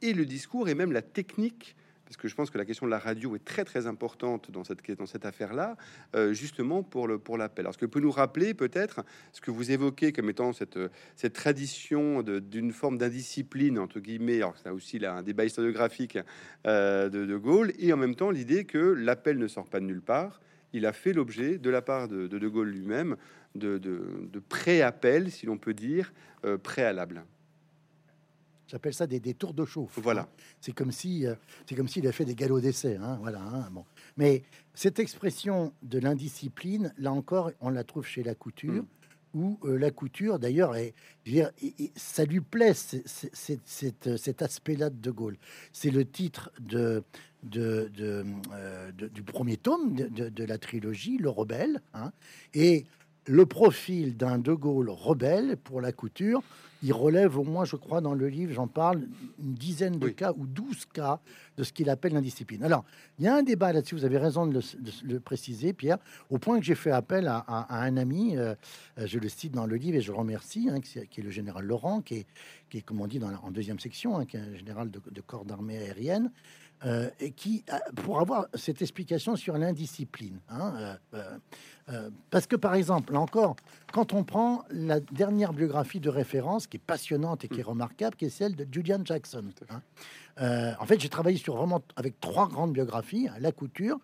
et 0.01 0.15
le 0.15 0.25
discours 0.25 0.71
et 0.71 0.75
même 0.75 0.93
la 0.93 1.03
technique 1.03 1.77
parce 2.09 2.17
que 2.17 2.27
je 2.27 2.35
pense 2.35 2.49
que 2.49 2.57
la 2.57 2.65
question 2.65 2.87
de 2.87 2.91
la 2.91 2.99
radio 2.99 3.37
est 3.37 3.45
très 3.45 3.67
très 3.67 3.87
importante 3.87 4.51
dans 4.51 4.65
cette, 4.65 5.27
affaire-là, 5.27 5.77
euh, 6.17 6.33
justement 6.33 6.83
pour 6.83 7.07
l'appel. 7.07 7.67
Alors, 7.67 7.75
ce 7.75 7.79
que 7.79 7.85
peut 7.85 8.01
nous 8.01 8.11
rappeler 8.11 8.55
peut-être 8.55 9.05
ce 9.33 9.43
que 9.43 9.51
vous 9.51 9.71
évoquez 9.73 10.15
comme 10.15 10.31
étant 10.31 10.55
cette, 10.55 10.79
cette 11.17 11.35
tradition 11.35 12.23
d'une 12.23 12.73
forme 12.73 12.97
d'indiscipline, 12.97 13.79
entre 13.79 14.01
guillemets, 14.01 14.37
alors 14.37 14.57
c'est 14.57 14.71
aussi 14.71 14.99
là 14.99 15.17
un 15.17 15.23
débat 15.23 15.45
historiographique 15.45 16.19
euh, 16.67 17.11
de 17.11 17.27
De 17.27 17.37
Gaulle, 17.37 17.75
et 17.79 17.93
en 17.93 17.99
même 17.99 18.15
temps 18.15 18.31
l'idée 18.31 18.65
que 18.65 18.79
l'appel 18.79 19.37
ne 19.37 19.47
sort 19.47 19.69
pas 19.69 19.79
de 19.79 19.85
nulle 19.85 20.01
part, 20.01 20.41
il 20.73 20.87
a 20.87 20.95
fait 20.95 21.13
l'objet 21.13 21.59
de 21.59 21.69
la 21.69 21.83
part 21.83 22.09
de 22.09 22.27
De, 22.27 22.49
Gaulle 22.49 22.71
lui-même 22.71 23.17
de, 23.55 23.79
pré-appel, 24.49 25.31
si 25.31 25.45
l'on 25.45 25.59
peut 25.59 25.75
dire, 25.75 26.15
euh, 26.47 26.57
préalable. 26.57 27.27
J'appelle 28.69 28.93
ça 28.93 29.07
des, 29.07 29.21
tours 29.35 29.55
de 29.55 29.65
chauffe. 29.65 29.99
Voilà. 29.99 30.23
Hein. 30.23 30.29
C'est 30.61 30.73
comme 30.73 30.93
si 30.93 31.27
euh, 31.27 31.35
c'est 31.67 31.75
comme 31.75 31.89
s'il 31.89 32.07
a 32.07 32.13
fait 32.13 32.27
des 32.27 32.35
galops 32.35 32.63
d'essai. 32.63 32.97
Hein, 32.97 33.19
voilà. 33.21 33.41
Hein, 33.41 33.69
bon. 33.73 33.85
Mais 34.17 34.43
cette 34.75 34.99
expression 34.99 35.73
de 35.83 35.99
l'indiscipline, 35.99 36.93
là 36.99 37.13
encore, 37.13 37.51
on 37.61 37.71
la 37.71 37.83
trouve 37.83 38.07
chez 38.07 38.23
la 38.23 38.35
couture. 38.35 38.83
Mm. 38.83 38.87
Où 39.35 39.59
euh, 39.65 39.77
la 39.77 39.91
couture, 39.91 40.39
d'ailleurs, 40.39 40.75
est, 40.75 40.95
ça 41.97 42.25
lui 42.25 42.41
plaît 42.41 42.73
cet 42.75 44.43
aspect-là 44.43 44.89
de 44.89 44.97
De 44.97 45.11
Gaulle. 45.11 45.37
C'est 45.71 45.91
le 45.91 46.07
titre 46.07 46.51
de, 46.61 47.05
de, 47.43 47.91
du 49.13 49.23
premier 49.23 49.59
tome 49.59 49.95
de, 49.95 50.45
la 50.45 50.57
trilogie, 50.57 51.19
Le 51.19 51.29
Rebelle. 51.29 51.83
et 52.55 52.87
le 53.29 53.47
profil 53.47 54.17
d'un 54.17 54.39
De 54.39 54.55
Gaulle 54.55 54.91
rebelle 54.91 55.57
pour 55.57 55.81
la 55.81 55.93
couture, 55.93 56.43
il 56.83 56.93
relève 56.93 57.37
au 57.37 57.43
moins, 57.43 57.65
je 57.65 57.77
crois, 57.77 58.01
dans 58.01 58.15
le 58.15 58.29
livre, 58.29 58.53
j'en 58.53 58.69
parle, 58.69 59.03
une 59.43 59.55
dizaine 59.55 59.99
de 59.99 60.09
cas 60.09 60.33
ou 60.37 60.47
douze 60.47 60.87
cas 60.87 61.19
de 61.57 61.65
ce 61.65 61.73
qu'il 61.73 61.91
appelle 61.91 62.13
l'indiscipline. 62.13 62.63
Alors, 62.63 62.85
il 63.19 63.25
y 63.25 63.29
a 63.29 63.35
un 63.35 63.43
débat 63.43 63.73
là-dessus, 63.73 63.97
vous 63.97 64.05
avez 64.05 64.19
raison 64.19 64.47
de 64.47 64.61
le, 65.05 65.21
préciser, 65.21 65.73
Pierre, 65.73 65.99
au 66.31 66.39
point 66.39 66.59
que 66.59 66.65
j'ai 66.65 66.77
fait 66.77 66.93
appel 66.93 67.27
à, 67.27 67.67
un 67.83 67.97
ami, 67.97 68.37
euh, 68.37 68.55
je 68.97 69.19
le 69.19 69.29
cite 69.29 69.53
dans 69.53 69.67
le 69.67 69.77
livre 69.77 69.99
et 69.99 70.01
je 70.01 70.13
le 70.13 70.19
remercie, 70.19 70.69
hein, 70.71 70.81
qui, 70.81 70.99
est 70.99 71.23
le 71.23 71.31
général 71.31 71.65
Laurent, 71.65 72.01
qui 72.01 72.15
est, 72.15 72.27
qui 72.71 72.79
est 72.79 72.83
comme 72.83 73.01
on 73.01 73.09
dit 73.09 73.19
dans 73.19 73.33
en 73.43 73.51
deuxième 73.51 73.81
section, 73.81 74.17
hein, 74.17 74.25
qui 74.25 74.37
est 74.37 74.41
un 74.41 74.57
général 74.57 74.91
de, 74.91 75.21
corps 75.21 75.45
d'armée 75.45 75.79
aérienne, 75.79 76.31
euh, 76.85 77.11
et 77.21 77.33
qui, 77.33 77.65
pour 77.97 78.21
avoir 78.21 78.47
cette 78.55 78.83
explication 78.83 79.37
sur 79.37 79.59
l'indiscipline. 79.59 80.41
Hein, 80.49 80.97
euh, 81.15 81.39
euh, 81.91 82.11
parce 82.31 82.47
que, 82.47 82.57
par 82.57 82.75
exemple, 82.75 83.13
là 83.13 83.21
encore, 83.21 83.57
quand 83.93 84.13
on 84.13 84.23
prend 84.23 84.65
la 84.71 85.01
dernière 85.01 85.53
biographie 85.53 86.01
de 86.01 86.11
référence, 86.11 86.67
qui 86.67 86.77
est 86.77 86.81
passionnante 86.81 87.45
et 87.45 87.49
qui 87.49 87.61
est 87.61 87.65
mm. 87.65 87.69
remarquable, 87.69 88.17
qui 88.17 88.27
est 88.27 88.31
celle 88.31 88.55
de 88.55 88.67
Julian 88.71 89.01
Jackson. 89.05 89.45
Hein. 89.71 89.81
Euh, 90.41 90.73
en 90.79 90.87
fait, 90.87 91.01
j'ai 91.01 91.09
travaillé 91.09 91.39
sur 91.39 91.57
vraiment 91.57 91.83
avec 91.97 92.21
trois 92.21 92.49
grandes 92.49 92.73
biographies 92.73 93.29
hein, 93.29 93.37
La 93.41 93.53
Couture, 93.53 93.99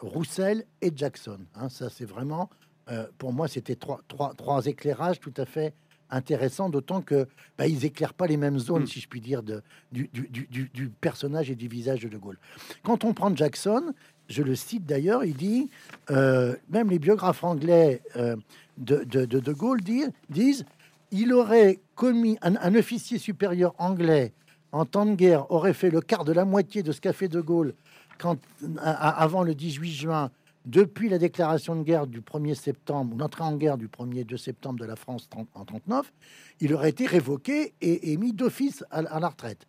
Roussel 0.00 0.64
et 0.82 0.92
Jackson. 0.94 1.38
Hein. 1.54 1.68
ça, 1.68 1.88
c'est 1.88 2.04
vraiment, 2.04 2.50
euh, 2.90 3.06
pour 3.18 3.32
moi, 3.32 3.48
c'était 3.48 3.76
trois, 3.76 4.00
trois, 4.08 4.34
trois 4.34 4.66
éclairages 4.66 5.20
tout 5.20 5.34
à 5.36 5.46
fait 5.46 5.74
intéressants, 6.12 6.68
d'autant 6.68 7.00
que 7.00 7.26
bah, 7.58 7.66
ils 7.66 7.84
éclairent 7.84 8.14
pas 8.14 8.26
les 8.26 8.36
mêmes 8.36 8.58
zones, 8.58 8.84
mm. 8.84 8.86
si 8.86 9.00
je 9.00 9.08
puis 9.08 9.20
dire, 9.20 9.42
de, 9.42 9.62
du, 9.90 10.08
du, 10.12 10.28
du, 10.28 10.70
du, 10.72 10.88
personnage 10.88 11.50
et 11.50 11.54
du 11.54 11.68
visage 11.68 12.00
de 12.00 12.08
De 12.08 12.18
Gaulle. 12.18 12.38
Quand 12.82 13.04
on 13.04 13.14
prend 13.14 13.34
Jackson, 13.34 13.92
je 14.28 14.42
le 14.42 14.54
cite 14.54 14.86
d'ailleurs, 14.86 15.24
il 15.24 15.34
dit, 15.34 15.70
euh, 16.10 16.54
même 16.70 16.90
les 16.90 16.98
biographes 16.98 17.44
anglais 17.44 18.02
euh, 18.16 18.36
de, 18.78 19.04
de, 19.04 19.24
de, 19.24 19.52
Gaulle 19.52 19.80
disent, 19.80 20.10
disent, 20.30 20.64
il 21.10 21.32
aurait 21.32 21.80
commis, 21.94 22.38
un, 22.42 22.74
officier 22.74 23.18
supérieur 23.18 23.74
anglais 23.78 24.32
en 24.70 24.86
temps 24.86 25.04
de 25.04 25.14
guerre 25.14 25.50
aurait 25.50 25.74
fait 25.74 25.90
le 25.90 26.00
quart 26.00 26.24
de 26.24 26.32
la 26.32 26.44
moitié 26.44 26.82
de 26.82 26.92
ce 26.92 27.00
qu'a 27.00 27.12
fait 27.12 27.28
De 27.28 27.40
Gaulle 27.40 27.74
quand, 28.18 28.38
avant 28.84 29.42
le 29.42 29.54
18 29.54 29.92
juin, 29.92 30.30
depuis 30.64 31.08
la 31.08 31.18
déclaration 31.18 31.74
de 31.76 31.82
guerre 31.82 32.06
du 32.06 32.20
1er 32.20 32.54
septembre, 32.54 33.16
l'entrée 33.18 33.42
en 33.42 33.56
guerre 33.56 33.78
du 33.78 33.88
1er 33.88 34.24
2 34.24 34.36
septembre 34.36 34.78
de 34.78 34.84
la 34.84 34.96
France 34.96 35.28
en 35.54 35.64
39, 35.64 36.12
il 36.60 36.72
aurait 36.74 36.90
été 36.90 37.06
révoqué 37.06 37.74
et, 37.80 38.16
mis 38.16 38.32
d'office 38.32 38.84
à 38.90 39.02
la 39.02 39.28
retraite. 39.28 39.66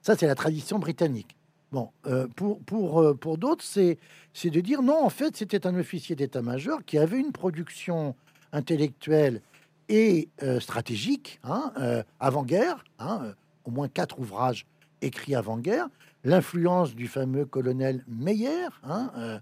Ça, 0.00 0.16
c'est 0.16 0.26
la 0.26 0.34
tradition 0.34 0.78
britannique. 0.78 1.36
Bon, 1.70 1.90
euh, 2.06 2.26
pour, 2.36 2.60
pour, 2.60 3.00
euh, 3.00 3.14
pour 3.14 3.38
d'autres, 3.38 3.64
c'est, 3.64 3.98
c'est 4.34 4.50
de 4.50 4.60
dire 4.60 4.82
non, 4.82 5.02
en 5.02 5.08
fait, 5.08 5.36
c'était 5.36 5.66
un 5.66 5.74
officier 5.74 6.14
d'état-major 6.14 6.84
qui 6.84 6.98
avait 6.98 7.18
une 7.18 7.32
production 7.32 8.14
intellectuelle 8.52 9.40
et 9.88 10.28
euh, 10.42 10.60
stratégique 10.60 11.40
hein, 11.44 11.72
avant-guerre, 12.20 12.84
hein, 12.98 13.32
au 13.64 13.70
moins 13.70 13.88
quatre 13.88 14.18
ouvrages 14.18 14.66
écrits 15.00 15.34
avant-guerre, 15.34 15.88
l'influence 16.24 16.94
du 16.94 17.08
fameux 17.08 17.44
colonel 17.44 18.04
Meyer, 18.08 18.68
hein, 18.84 19.40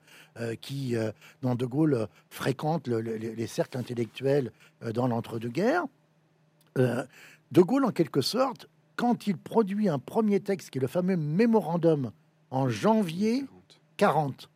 qui, 0.61 0.95
dans 1.43 1.55
De 1.55 1.67
Gaulle, 1.67 2.09
fréquente 2.31 2.89
les 2.89 3.47
cercles 3.47 3.79
intellectuels 3.79 4.53
dans 4.95 5.07
l'entre-deux-guerres. 5.07 5.85
de 6.77 7.63
Gaulle, 7.63 7.85
en 7.85 7.91
quelque 7.91 8.23
sorte, 8.23 8.69
quand 8.97 9.27
il 9.27 9.37
produit 9.37 9.89
un 9.89 9.99
premier 9.99 10.41
texte 10.41 10.71
qui 10.71 10.79
est 10.79 10.81
le 10.81 10.87
fameux 10.87 11.17
mémorandum 11.17 12.13
en 12.51 12.69
janvier 12.69 13.45
40, 13.97 14.49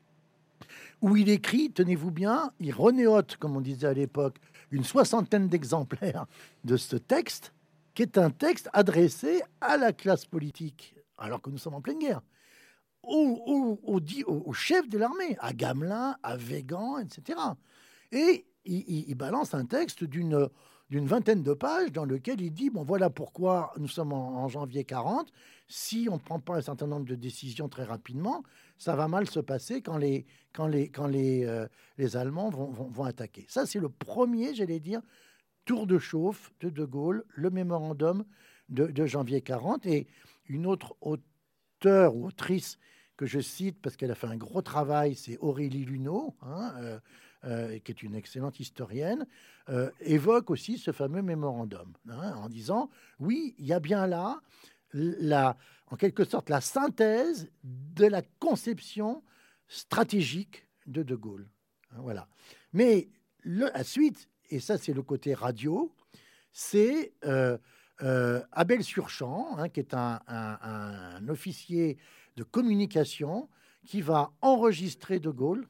où 1.01 1.17
il 1.17 1.29
écrit, 1.29 1.71
tenez-vous 1.71 2.11
bien, 2.11 2.51
il 2.61 2.73
renéote, 2.73 3.37
comme 3.37 3.57
on 3.57 3.61
disait 3.61 3.87
à 3.87 3.93
l'époque, 3.93 4.37
une 4.71 4.85
soixantaine 4.85 5.49
d'exemplaires 5.49 6.27
de 6.65 6.77
ce 6.77 6.97
texte, 6.97 7.53
qui 7.95 8.03
est 8.03 8.19
un 8.19 8.31
texte 8.31 8.69
adressé 8.73 9.43
à 9.61 9.77
la 9.77 9.93
classe 9.93 10.25
politique, 10.25 10.94
alors 11.19 11.41
que 11.41 11.51
nous 11.51 11.59
sommes 11.59 11.75
en 11.75 11.81
pleine 11.81 11.99
guerre, 11.99 12.23
au, 13.03 13.79
au, 13.85 14.53
chef 14.53 14.89
de 14.89 14.99
l'armée, 14.99 15.37
à 15.41 15.53
Gamelin, 15.53 16.17
à 16.23 16.37
Végan, 16.37 16.99
etc. 16.99 17.39
Et 18.13 18.47
il 18.65 19.15
balance 19.15 19.55
un 19.55 19.67
texte 19.67 20.05
d'une 20.05 20.49
vingtaine 20.91 21.43
de 21.43 21.53
pages 21.53 21.93
dans 21.93 22.05
lequel 22.05 22.41
il 22.41 22.53
dit, 22.53 22.71
bon 22.71 22.83
voilà 22.83 23.11
pourquoi 23.11 23.73
nous 23.79 23.89
sommes 23.89 24.13
en, 24.13 24.49
janvier 24.49 24.85
40, 24.85 25.31
si 25.69 26.09
on 26.11 26.15
ne 26.15 26.19
prend 26.19 26.41
pas 26.41 26.57
un 26.57 26.63
certain 26.63 26.87
nombre 26.87 27.07
de 27.07 27.15
décisions 27.15 27.69
très 27.69 27.85
rapidement, 27.85 28.43
ça 28.79 28.97
va 28.97 29.09
mal 29.09 29.29
se 29.29 29.41
passer 29.41 29.83
quand 29.83 29.99
les, 29.99 30.27
euh, 30.59 31.69
Allemands 32.15 32.51
vont, 32.51 32.71
vont, 32.71 33.05
attaquer. 33.05 33.47
Ça, 33.49 33.67
c'est 33.67 33.81
le 33.81 33.89
premier, 33.89 34.55
j'allais 34.55 34.81
dire, 34.81 35.01
tour 35.65 35.87
de 35.87 35.99
chauffe 35.99 36.53
de 36.61 36.71
De 36.71 36.85
Gaulle, 36.85 37.25
le 37.35 37.51
mémorandum 37.51 38.25
de, 38.69 38.87
de 38.87 39.07
janvier 39.07 39.41
40. 39.41 39.87
Et 39.87 40.07
une 40.47 40.67
autre 40.67 40.97
auteur 41.01 42.15
ou 42.15 42.27
autrice 42.27 42.79
que 43.17 43.27
je 43.27 43.41
cite 43.41 43.81
parce 43.81 43.97
qu'elle 43.97 44.11
a 44.11 44.15
fait 44.15 44.27
un 44.27 44.37
gros 44.37 44.63
travail, 44.63 45.15
c'est 45.15 45.39
Aurélie 45.39 45.85
Luneau, 45.85 46.35
hein, 46.43 46.75
euh, 46.79 47.01
euh, 47.45 47.79
qui 47.79 47.93
est 47.93 48.03
une 48.03 48.15
excellente 48.15 48.59
historienne, 48.59 49.27
euh, 49.69 49.91
évoque 50.01 50.51
aussi 50.51 50.79
ce 50.79 50.93
fameux 50.93 51.23
mémorandum, 51.23 51.93
hein, 52.09 52.35
en 52.37 52.49
disant, 52.49 52.91
oui, 53.21 53.55
il 53.59 53.67
y 53.67 53.73
a 53.73 53.81
bien 53.81 54.07
là, 54.07 54.41
la, 54.93 55.57
en 55.89 55.97
quelque 55.97 56.25
sorte, 56.25 56.51
la 56.51 56.61
synthèse 56.61 57.49
de 57.63 58.07
la 58.07 58.23
conception 58.41 59.23
stratégique 59.69 60.67
de 60.87 61.03
De 61.03 61.15
Gaulle. 61.15 61.49
Hein, 61.93 61.99
voilà. 62.01 62.29
Mais 62.73 63.09
la 63.45 63.85
suite, 63.85 64.29
et 64.51 64.59
ça 64.59 64.79
c'est 64.79 64.93
le 64.93 65.03
côté 65.03 65.35
radio, 65.35 65.95
c'est 66.53 67.13
euh, 68.03 68.43
Abel 68.53 68.83
Surchamp, 68.83 69.57
hein, 69.59 69.69
qui 69.69 69.81
est 69.81 69.95
un, 69.95 70.21
un, 70.27 71.29
officier 71.29 71.99
de 72.37 72.43
communication, 72.43 73.49
qui 73.85 74.01
va 74.01 74.33
enregistrer 74.41 75.21
De 75.21 75.31
Gaulle 75.31 75.69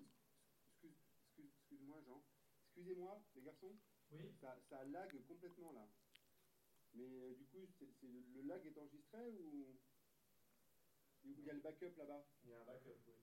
il 11.44 11.48
y 11.48 11.50
a 11.50 11.54
le 11.54 11.60
backup 11.60 11.92
là-bas? 11.98 12.24
Il 12.44 12.50
y 12.50 12.54
a 12.54 12.60
un 12.60 12.64
backup, 12.64 12.96
oui. 13.06 13.20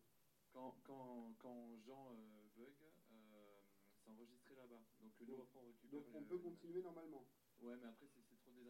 Quand, 0.52 0.78
quand, 0.84 1.34
quand 1.40 1.76
Jean 1.88 2.14
euh, 2.14 2.46
bug, 2.56 2.74
euh, 2.78 3.62
c'est 3.98 4.10
enregistré 4.12 4.54
là-bas. 4.56 4.84
Donc, 5.02 5.12
nous, 5.26 5.42
après, 5.42 5.60
on 5.60 5.66
récupère. 5.66 6.00
Donc, 6.00 6.06
on 6.14 6.24
peut 6.24 6.38
continuer 6.38 6.84
normalement 6.84 7.26
Ouais, 7.62 7.76
mais 7.82 7.88
après, 7.88 8.06
c'est 8.14 8.21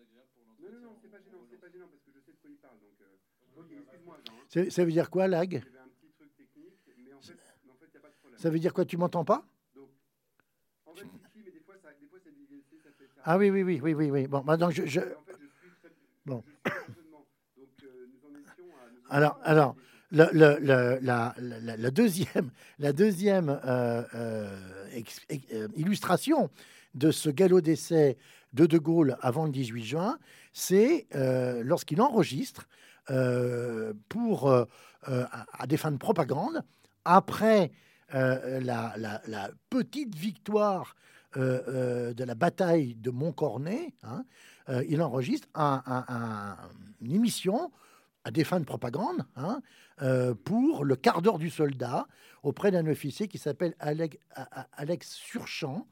désagréable 0.01 0.29
pour 0.34 0.43
l'entretien. 0.46 0.72
Non, 0.72 0.79
non, 0.79 0.89
non, 0.89 0.98
c'est 1.01 1.10
pas 1.10 1.20
gênant, 1.22 1.46
c'est 1.50 1.58
pas 1.58 1.70
gênant 1.70 1.88
parce 1.88 2.01
que 2.03 2.12
je 2.12 2.20
sais 2.20 2.31
de 2.31 2.38
quoi 2.38 2.50
il 2.50 2.58
parle. 2.58 2.79
Donc, 2.79 2.98
euh... 3.01 3.62
ok, 3.62 3.72
excuse-moi, 3.72 4.17
Jean. 4.25 4.70
Ça 4.70 4.86
veut 4.86 4.91
dire 4.91 5.10
quoi, 5.10 5.27
lag? 5.27 5.51
Il 5.51 5.55
y 5.55 5.58
avait 5.58 5.79
un 5.79 5.89
petit 5.89 6.12
truc 6.12 6.36
technique, 6.36 6.79
mais 6.98 7.13
en 7.13 7.22
fait, 7.22 7.34
en 7.70 7.75
fait, 7.75 7.86
il 7.88 7.91
n'y 7.91 7.98
a 7.98 8.01
pas 8.01 8.10
de 8.10 8.15
problème. 8.15 8.39
Ça 8.39 8.50
veut 8.50 8.60
dire 8.60 8.74
quoi 8.74 8.86
Tu 8.86 8.98
m'entends 8.98 9.25
pas? 9.25 9.46
Donc, 9.75 9.89
en 10.86 10.93
fait, 10.93 11.05
si, 11.34 11.41
mais 11.46 11.51
des 11.51 11.60
fois, 11.60 11.75
ça, 11.81 11.89
des 12.00 12.08
fois, 12.08 12.20
c'est 12.24 12.31
ça 12.84 12.89
fait. 12.98 13.05
Ça 13.05 13.22
ah 13.24 13.38
oui, 13.38 13.50
oui, 13.50 13.63
oui, 13.63 13.79
oui, 13.81 13.93
oui, 13.93 14.12
oui. 14.12 14.27
Bon, 14.27 14.43
maintenant, 14.43 14.70
je. 14.70 14.86
je... 14.86 15.00
En 15.00 15.03
fait, 15.24 15.38
je 15.39 15.48
suis 15.48 15.72
très. 15.81 15.89
Bon. 16.25 16.43
Je 16.65 16.72
suis 16.72 16.81
alors, 19.10 19.38
alors 19.43 19.75
le, 20.12 20.27
le, 20.34 21.00
la, 21.01 21.34
la, 21.39 21.91
deuxième, 21.91 22.51
la 22.79 22.93
deuxième 22.93 23.50
euh, 23.50 24.03
euh, 24.15 24.58
euh, 25.53 25.67
illustration 25.75 26.50
de 26.96 27.12
ce 27.12 27.29
galop 27.29 27.62
d'essai 27.62 28.17
de 28.53 28.65
De 28.65 28.77
Gaulle 28.77 29.17
avant 29.22 29.46
le 29.46 29.51
18 29.51 29.84
juin, 29.84 30.20
c'est 30.53 31.08
lorsqu'il 31.63 32.01
enregistre 32.01 32.67
euh, 33.10 33.93
pour, 34.10 34.50
euh, 34.50 34.65
euh, 35.10 35.25
à, 35.53 35.65
des 35.67 35.77
fins 35.77 35.91
de 35.91 35.98
propagande, 35.98 36.62
après 37.05 37.72
euh, 38.13 38.60
la, 38.60 38.93
petite 39.70 40.15
victoire 40.15 40.96
euh, 41.38 41.62
euh, 41.67 42.13
de 42.13 42.24
la 42.24 42.36
bataille 42.36 42.93
de 42.96 43.10
Montcornet, 43.10 43.93
hein, 44.03 44.24
euh, 44.70 44.84
il 44.88 45.01
enregistre 45.01 45.48
un- 45.55 45.81
un- 45.86 46.05
un- 46.08 46.58
une 47.01 47.13
émission 47.13 47.72
à 48.24 48.29
des 48.31 48.43
fins 48.43 48.60
de 48.60 48.65
propagande 48.65 49.25
hein, 49.36 49.62
euh, 50.03 50.36
pour 50.36 50.86
le 50.86 50.96
quart 50.96 51.22
d'heure 51.24 51.39
du 51.39 51.50
soldat 51.50 52.05
auprès 52.43 52.70
d'un 52.70 52.86
officier 52.86 53.27
qui 53.27 53.39
s'appelle 53.39 53.74
Alex 53.79 55.08
Surchamp. 55.08 55.88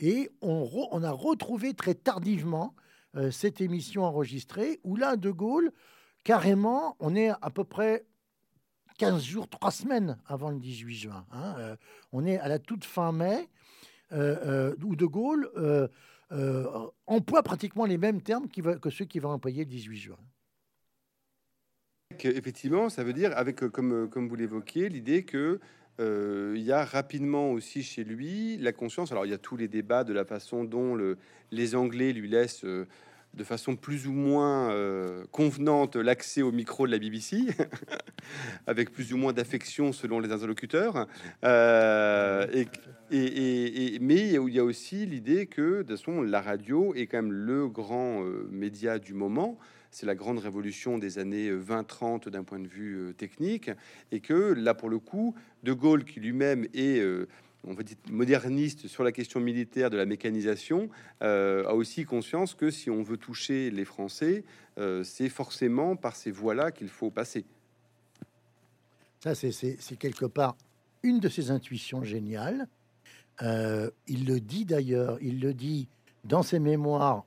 Et 0.00 0.30
on, 0.40 1.02
a 1.02 1.10
retrouvé 1.10 1.74
très 1.74 1.94
tardivement 1.94 2.74
euh, 3.16 3.30
cette 3.30 3.60
émission 3.60 4.04
enregistrée 4.04 4.80
où 4.82 4.96
là, 4.96 5.16
De 5.16 5.30
Gaulle, 5.30 5.72
carrément, 6.24 6.96
on 7.00 7.14
est 7.14 7.28
à 7.28 7.50
peu 7.50 7.64
près 7.64 8.06
15 8.98 9.22
jours, 9.22 9.48
3 9.48 9.70
semaines 9.70 10.18
avant 10.26 10.50
le 10.50 10.58
18 10.58 10.94
juin. 10.94 11.26
hein, 11.32 11.54
euh, 11.58 11.76
on 12.12 12.24
est 12.24 12.38
à 12.38 12.48
la 12.48 12.58
toute 12.58 12.84
fin 12.84 13.12
mai, 13.12 13.48
euh, 14.12 14.74
où 14.82 14.96
De 14.96 15.06
Gaulle 15.06 15.50
emploie 17.06 17.42
pratiquement 17.42 17.84
les 17.84 17.98
mêmes 17.98 18.22
termes 18.22 18.48
qu'il 18.48 18.62
va- 18.64 18.76
que 18.76 18.88
ceux 18.88 19.04
qui 19.04 19.18
vont 19.18 19.30
employer 19.30 19.64
le 19.64 19.70
18 19.70 19.96
juin. 19.98 20.18
Effectivement, 22.22 22.88
ça 22.88 23.04
veut 23.04 23.12
dire, 23.12 23.36
avec, 23.36 23.56
comme, 23.56 24.08
comme 24.08 24.28
vous 24.28 24.34
l'évoquiez, 24.34 24.88
l'idée 24.88 25.24
que 25.24 25.60
euh, 25.98 26.54
il 26.56 26.62
y 26.62 26.72
a 26.72 26.84
rapidement 26.84 27.50
aussi 27.52 27.82
chez 27.82 28.04
lui 28.04 28.56
la 28.58 28.72
conscience. 28.72 29.12
Alors, 29.12 29.26
il 29.26 29.30
y 29.30 29.34
a 29.34 29.38
tous 29.38 29.56
les 29.56 29.68
débats 29.68 30.04
de 30.04 30.12
la 30.12 30.24
façon 30.24 30.64
dont 30.64 30.94
le- 30.94 31.18
les 31.50 31.74
Anglais 31.74 32.12
lui 32.12 32.28
laissent 32.28 32.64
euh, 32.64 32.86
de 33.34 33.44
façon 33.44 33.76
plus 33.76 34.06
ou 34.06 34.12
moins 34.12 34.70
euh, 34.72 35.24
convenante 35.30 35.96
l'accès 35.96 36.42
au 36.42 36.52
micro 36.52 36.86
de 36.86 36.92
la 36.92 36.98
BBC, 36.98 37.42
avec 38.66 38.90
plus 38.92 39.12
ou 39.12 39.16
moins 39.18 39.32
d'affection 39.32 39.92
selon 39.92 40.20
les 40.20 40.32
interlocuteurs. 40.32 41.06
Mais 43.10 44.32
il 44.32 44.54
y 44.54 44.58
a 44.58 44.64
aussi 44.64 45.06
l'idée 45.06 45.46
que, 45.46 45.78
de 45.78 45.82
toute 45.82 45.90
façon, 45.98 46.22
la 46.22 46.40
radio 46.40 46.94
est 46.94 47.06
quand 47.06 47.18
même 47.18 47.32
le 47.32 47.68
grand 47.68 48.24
média 48.50 48.98
du 48.98 49.14
moment 49.14 49.58
c'est 49.90 50.06
la 50.06 50.14
grande 50.14 50.38
révolution 50.38 50.98
des 50.98 51.18
années 51.18 51.50
20-30 51.50 52.28
d'un 52.28 52.44
point 52.44 52.60
de 52.60 52.68
vue 52.68 52.96
euh, 52.96 53.12
technique, 53.12 53.70
et 54.12 54.20
que 54.20 54.34
là, 54.54 54.74
pour 54.74 54.88
le 54.88 54.98
coup, 54.98 55.34
De 55.62 55.72
Gaulle, 55.72 56.04
qui 56.04 56.20
lui-même 56.20 56.66
est, 56.74 57.00
euh, 57.00 57.26
on 57.64 57.74
va 57.74 57.82
dire, 57.82 57.96
moderniste 58.10 58.86
sur 58.86 59.02
la 59.04 59.12
question 59.12 59.40
militaire 59.40 59.90
de 59.90 59.96
la 59.96 60.06
mécanisation, 60.06 60.88
euh, 61.22 61.64
a 61.66 61.74
aussi 61.74 62.04
conscience 62.04 62.54
que 62.54 62.70
si 62.70 62.88
on 62.90 63.02
veut 63.02 63.16
toucher 63.18 63.70
les 63.70 63.84
Français, 63.84 64.44
euh, 64.78 65.02
c'est 65.04 65.28
forcément 65.28 65.96
par 65.96 66.14
ces 66.16 66.30
voies-là 66.30 66.70
qu'il 66.70 66.88
faut 66.88 67.10
passer. 67.10 67.44
Ça, 69.22 69.34
c'est- 69.34 69.76
quelque 69.98 70.24
part 70.24 70.56
une 71.02 71.18
de 71.18 71.28
ses 71.28 71.50
intuitions 71.50 72.04
géniales. 72.04 72.66
Euh, 73.42 73.90
il 74.06 74.26
le 74.26 74.38
dit 74.40 74.64
d'ailleurs, 74.64 75.18
il 75.20 75.40
le 75.40 75.52
dit 75.54 75.88
dans 76.24 76.42
ses 76.42 76.58
mémoires 76.58 77.24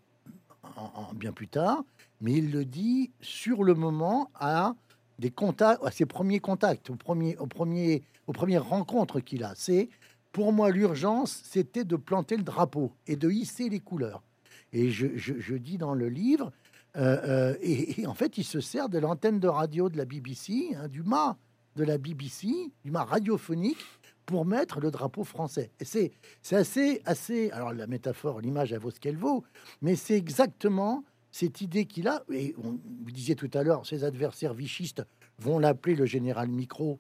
en- 0.77 0.91
en- 1.10 1.13
bien 1.13 1.32
plus 1.34 1.48
tard, 1.48 1.84
mais 2.22 2.34
il 2.34 2.51
le 2.51 2.65
dit 2.65 3.12
sur 3.22 3.63
le 3.63 3.74
moment 3.74 4.29
à 4.36 4.75
des 5.20 5.32
contacts, 5.32 5.84
à 5.84 5.91
ses 5.91 6.05
premiers 6.05 6.39
contacts, 6.39 6.89
au 6.89 6.96
premier, 6.96 7.38
au 7.38 7.48
premier, 7.48 8.03
aux 8.27 8.34
premières 8.34 8.67
rencontres 8.67 9.20
qu'il 9.20 9.43
a. 9.43 9.53
C'est 9.55 9.89
pour 10.32 10.51
moi 10.53 10.72
l'urgence, 10.72 11.41
c'était 11.43 11.84
de 11.84 11.96
planter 11.96 12.38
le 12.38 12.43
drapeau 12.43 12.91
et 13.08 13.15
de 13.15 13.29
hisser 13.29 13.70
les 13.70 13.79
couleurs. 13.79 14.24
Et 14.72 14.89
je, 14.89 15.08
je- 15.15 15.53
dis 15.55 15.77
dans 15.77 15.93
le 15.93 16.10
livre, 16.10 16.51
euh, 16.96 17.53
euh, 17.53 17.55
et, 17.62 18.08
en 18.08 18.15
fait, 18.15 18.38
il 18.39 18.43
se 18.43 18.60
sert 18.60 18.89
de 18.89 18.98
l'antenne 18.98 19.39
de 19.39 19.48
radio 19.48 19.89
de 19.89 19.98
la 19.98 20.05
BBC, 20.05 20.75
hein, 20.75 20.88
du 20.88 21.03
mât 21.03 21.38
de 21.75 21.84
la 21.84 21.98
BBC, 22.00 22.72
du 22.84 22.89
mât 22.91 23.03
radiophonique, 23.03 23.77
pour 24.25 24.46
mettre 24.46 24.79
le 24.79 24.89
drapeau 24.89 25.24
français. 25.24 25.70
Et 25.79 25.86
c'est 25.86 26.12
c'est 26.41 26.55
assez, 26.55 27.01
assez. 27.05 27.51
Alors 27.51 27.74
la 27.74 27.88
métaphore, 27.88 28.39
l'image, 28.41 28.72
elle 28.72 28.79
vaut 28.79 28.89
ce 28.91 29.00
qu'elle 29.00 29.17
vaut, 29.17 29.43
mais 29.82 29.96
c'est 29.96 30.15
exactement 30.17 31.03
cette 31.34 31.60
idée 31.62 31.86
qu'il 31.86 32.08
a. 32.08 32.24
Et 32.32 32.56
on, 32.63 32.80
vous 33.04 33.12
disiez 33.12 33.36
tout 33.36 33.50
à 33.54 33.63
l'heure, 33.63 33.86
ses 33.86 34.06
adversaires 34.06 34.54
vichistes 34.54 35.04
vont 35.40 35.60
l'appeler 35.60 35.96
le 35.96 36.06
général 36.06 36.48
Micro, 36.48 37.00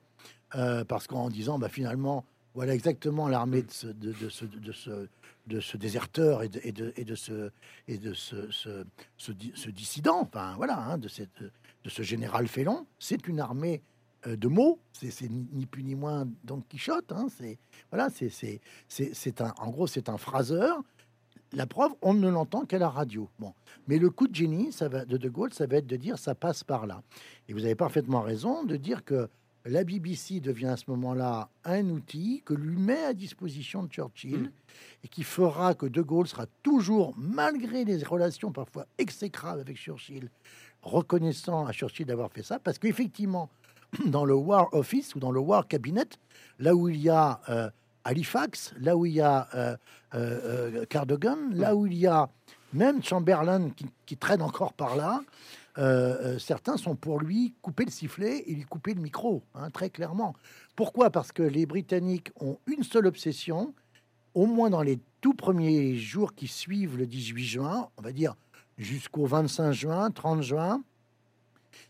euh, 0.55 0.83
parce 0.83 1.07
qu'en 1.07 1.29
disant, 1.29 1.59
bah, 1.59 1.69
finalement, 1.69 2.25
voilà 2.55 2.73
exactement 2.73 3.27
l'armée 3.29 3.61
de 3.61 3.71
ce, 3.71 3.87
de, 3.87 4.11
ce, 4.29 4.45
de 5.47 5.59
ce, 5.59 5.77
déserteur 5.77 6.43
et 6.43 6.49
de, 6.49 6.59
et 6.63 6.71
de, 6.71 6.93
et 6.97 7.05
de 7.05 7.15
ce, 7.15 7.51
et 7.87 7.97
de 7.97 8.13
ce, 8.13 8.49
ce, 8.51 8.85
ce 9.17 9.31
di- 9.31 9.53
ce 9.55 9.69
dissident, 9.69 10.21
enfin 10.21 10.55
voilà, 10.57 10.77
hein, 10.79 10.97
de, 10.97 11.07
cette, 11.07 11.41
de 11.83 11.89
ce 11.89 12.01
général 12.01 12.47
félon. 12.47 12.85
C'est 12.99 13.27
une 13.27 13.39
armée 13.39 13.81
euh, 14.25 14.35
de 14.35 14.47
mots, 14.47 14.79
c'est 14.93 15.29
ni, 15.29 15.65
plus 15.65 15.83
ni 15.83 15.95
moins 15.95 16.27
Don 16.43 16.61
Quichotte. 16.69 17.11
Hein, 17.11 17.27
c'est 17.37 17.57
voilà, 17.91 18.09
c'est 18.09 18.59
c'est 18.87 19.41
un, 19.41 19.53
en 19.57 19.69
gros, 19.69 19.85
c'est 19.87 20.09
un 20.09 20.17
phraseur. 20.17 20.81
La 21.53 21.67
preuve, 21.67 21.91
on 22.01 22.13
ne 22.13 22.29
l'entend 22.29 22.65
qu'à 22.65 22.79
la 22.79 22.89
radio. 22.89 23.29
Bon, 23.39 23.53
mais 23.87 23.99
le 23.99 24.09
coup 24.09 24.27
de 24.27 24.33
génie, 24.33 24.71
ça 24.71 24.87
va 24.87 25.05
de 25.05 25.17
De 25.17 25.29
Gaulle, 25.29 25.53
ça 25.53 25.67
va 25.67 25.77
être 25.77 25.87
de 25.87 25.95
dire 25.95 26.17
ça 26.17 26.33
passe 26.33 26.63
par 26.63 26.87
là. 26.87 27.03
Et 27.47 27.53
vous 27.53 27.63
avez 27.63 27.75
parfaitement 27.75 28.21
raison 28.21 28.63
de 28.63 28.75
dire 28.75 29.03
que 29.03 29.29
la 29.65 29.83
BBC 29.83 30.39
devient 30.39 30.67
à 30.67 30.77
ce 30.77 30.85
moment-là 30.89 31.49
un 31.63 31.89
outil 31.89 32.41
que 32.43 32.53
lui 32.53 32.75
met 32.77 33.03
à 33.03 33.13
disposition 33.13 33.83
de 33.83 33.91
Churchill 33.91 34.39
Mm. 34.41 34.51
et 35.03 35.07
qui 35.07 35.23
fera 35.23 35.73
que 35.73 35.85
De 35.85 36.01
Gaulle 36.01 36.27
sera 36.27 36.47
toujours, 36.63 37.13
malgré 37.17 37.85
les 37.85 38.03
relations 38.03 38.51
parfois 38.51 38.87
exécrables 38.97 39.61
avec 39.61 39.77
Churchill, 39.77 40.29
reconnaissant 40.81 41.65
à 41.65 41.71
Churchill 41.71 42.05
d'avoir 42.05 42.31
fait 42.31 42.43
ça, 42.43 42.59
parce 42.59 42.79
qu'effectivement, 42.79 43.49
dans 44.05 44.25
le 44.25 44.33
War 44.33 44.73
Office 44.73 45.15
ou 45.15 45.19
dans 45.19 45.31
le 45.31 45.39
War 45.39 45.67
Cabinet, 45.67 46.09
là 46.59 46.75
où 46.75 46.89
il 46.89 46.97
y 46.97 47.09
a 47.09 47.39
euh, 47.49 47.69
Halifax, 48.03 48.73
là 48.79 48.95
où 48.97 49.05
il 49.05 49.13
y 49.13 49.21
a 49.21 49.47
euh, 49.55 49.75
euh, 50.15 50.77
euh, 50.81 50.85
Cardigan, 50.85 51.37
là 51.51 51.75
où 51.75 51.85
il 51.85 51.95
y 51.95 52.07
a 52.07 52.29
même 52.73 53.03
Chamberlain 53.03 53.69
qui, 53.69 53.85
qui 54.05 54.17
traîne 54.17 54.41
encore 54.41 54.73
par 54.73 54.95
là, 54.95 55.21
euh, 55.77 56.35
euh, 56.35 56.39
certains 56.39 56.77
sont 56.77 56.95
pour 56.95 57.19
lui 57.19 57.53
couper 57.61 57.85
le 57.85 57.91
sifflet 57.91 58.43
et 58.45 58.53
lui 58.53 58.63
couper 58.63 58.93
le 58.93 59.01
micro, 59.01 59.41
hein, 59.55 59.69
très 59.71 59.89
clairement. 59.89 60.35
Pourquoi? 60.75 61.09
Parce 61.09 61.31
que 61.31 61.41
les 61.41 61.65
Britanniques 61.65 62.31
ont 62.39 62.59
une 62.67 62.83
seule 62.83 63.07
obsession, 63.07 63.73
au 64.35 64.45
moins 64.45 64.69
dans 64.69 64.83
les 64.83 64.99
tout 65.21 65.33
premiers 65.33 65.95
jours 65.95 66.35
qui 66.35 66.47
suivent 66.47 66.97
le 66.97 67.07
18 67.07 67.43
juin, 67.43 67.89
on 67.97 68.01
va 68.01 68.11
dire 68.11 68.35
jusqu'au 68.77 69.25
25 69.25 69.71
juin, 69.71 70.11
30 70.11 70.41
juin, 70.41 70.83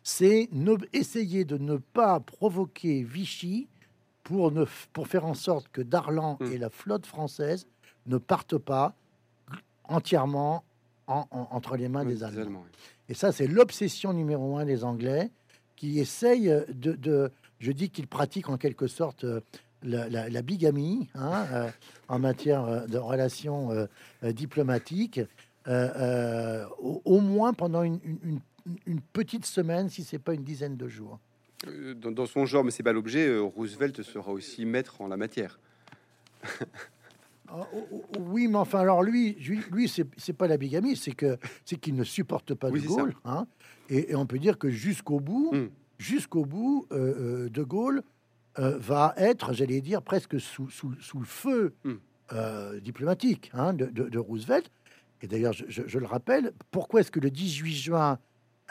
c'est 0.01 0.49
essayer 0.93 1.43
de 1.43 1.57
ne 1.57 1.77
pas 1.77 2.19
provoquer 2.19 3.03
Vichy 3.03 3.67
pour, 4.23 4.51
ne, 4.51 4.65
pour 4.93 5.07
faire 5.07 5.25
en 5.25 5.33
sorte 5.33 5.67
que 5.69 5.81
Darlan 5.81 6.37
Mm. 6.39 6.45
et 6.51 6.57
la 6.57 6.69
flotte 6.69 7.05
française 7.05 7.67
ne 8.05 8.17
partent 8.17 8.57
pas 8.57 8.95
entièrement 9.85 10.63
en- 11.07 11.25
en- 11.31 11.47
entre 11.51 11.75
les 11.77 11.89
mains 11.89 12.05
Oui, 12.05 12.13
des 12.15 12.23
Allemands. 12.23 12.63
oui. 12.65 12.71
Et 13.09 13.13
ça, 13.13 13.31
c'est 13.31 13.47
l'obsession 13.47 14.13
numéro 14.13 14.57
un 14.57 14.65
des 14.65 14.83
Anglais 14.83 15.29
qui 15.75 15.99
essayent 15.99 16.63
de. 16.69 16.93
de- 16.93 17.31
je 17.59 17.71
dis 17.71 17.89
qu'ils 17.89 18.07
pratiquent 18.07 18.49
en 18.49 18.57
quelque 18.57 18.87
sorte 18.87 19.23
euh, 19.25 19.41
la, 19.83 20.07
la- 20.09 20.29
la 20.29 20.41
bigamie 20.41 21.09
hein, 21.15 21.45
euh, 21.51 21.69
en 22.07 22.19
matière 22.19 22.63
euh, 22.65 22.85
de 22.87 22.97
relations 22.97 23.71
euh, 23.71 23.87
diplomatiques, 24.31 25.19
au, 25.67 27.01
au 27.05 27.19
moins 27.19 27.53
pendant 27.53 27.83
une, 27.83 27.99
une- 28.23 28.39
petite 29.13 29.45
semaine, 29.45 29.89
si 29.89 30.03
c'est 30.03 30.19
pas 30.19 30.33
une 30.33 30.43
dizaine 30.43 30.77
de 30.77 30.87
jours. 30.87 31.19
Euh, 31.67 31.93
Dans, 31.93 32.11
dans 32.11 32.25
son 32.25 32.45
genre, 32.45 32.63
mais 32.63 32.71
c'est 32.71 32.83
pas 32.83 32.93
l'objet, 32.93 33.27
euh, 33.27 33.41
Roosevelt 33.41 34.01
sera 34.03 34.31
aussi 34.31 34.65
maître 34.65 35.01
en 35.01 35.07
la 35.07 35.17
matière. 35.17 35.59
Ah, 37.47 37.67
oh, 37.75 37.87
oh, 37.91 38.03
oui, 38.19 38.47
mais 38.47 38.57
enfin, 38.57 38.79
alors 38.79 39.03
lui, 39.03 39.33
lui, 39.71 39.87
c'est 39.87 40.33
pas 40.33 40.47
la 40.47 40.57
bigamie, 40.57 40.95
c'est 40.95 41.11
que 41.13 41.37
c'est 41.65 41.75
qu'il 41.79 41.95
ne 41.95 42.03
supporte 42.03 42.53
pas 42.55 42.69
Oui, 42.69 42.81
De. 42.81 42.87
Gaulle, 42.87 43.13
hein, 43.25 43.45
et, 43.89 44.11
et 44.11 44.15
on 44.15 44.25
peut 44.25 44.39
dire 44.39 44.57
que 44.57 44.69
jusqu'au 44.69 45.19
bout, 45.19 45.51
Mm. 45.53 45.69
jusqu'au 45.99 46.45
bout, 46.45 46.87
euh, 46.91 47.49
De 47.49 47.63
Gaulle 47.63 48.01
euh, 48.59 48.77
va 48.79 49.13
être, 49.17 49.53
j'allais 49.53 49.81
dire, 49.81 50.01
presque 50.01 50.39
sous, 50.39 50.69
sous, 50.69 50.93
sous 50.99 51.19
le 51.19 51.25
feu 51.25 51.73
Mm. 51.83 51.91
euh, 52.33 52.79
diplomatique 52.79 53.51
hein, 53.53 53.73
de, 53.73 53.85
de- 53.85 54.09
de 54.09 54.19
Roosevelt. 54.19 54.69
Et 55.21 55.27
d'ailleurs, 55.27 55.53
je, 55.53 55.65
je- 55.67 55.83
je 55.85 55.99
le 55.99 56.05
rappelle, 56.05 56.53
pourquoi 56.71 57.01
est-ce 57.01 57.11
que 57.11 57.19
le 57.19 57.29
18 57.29 57.73
juin 57.73 58.19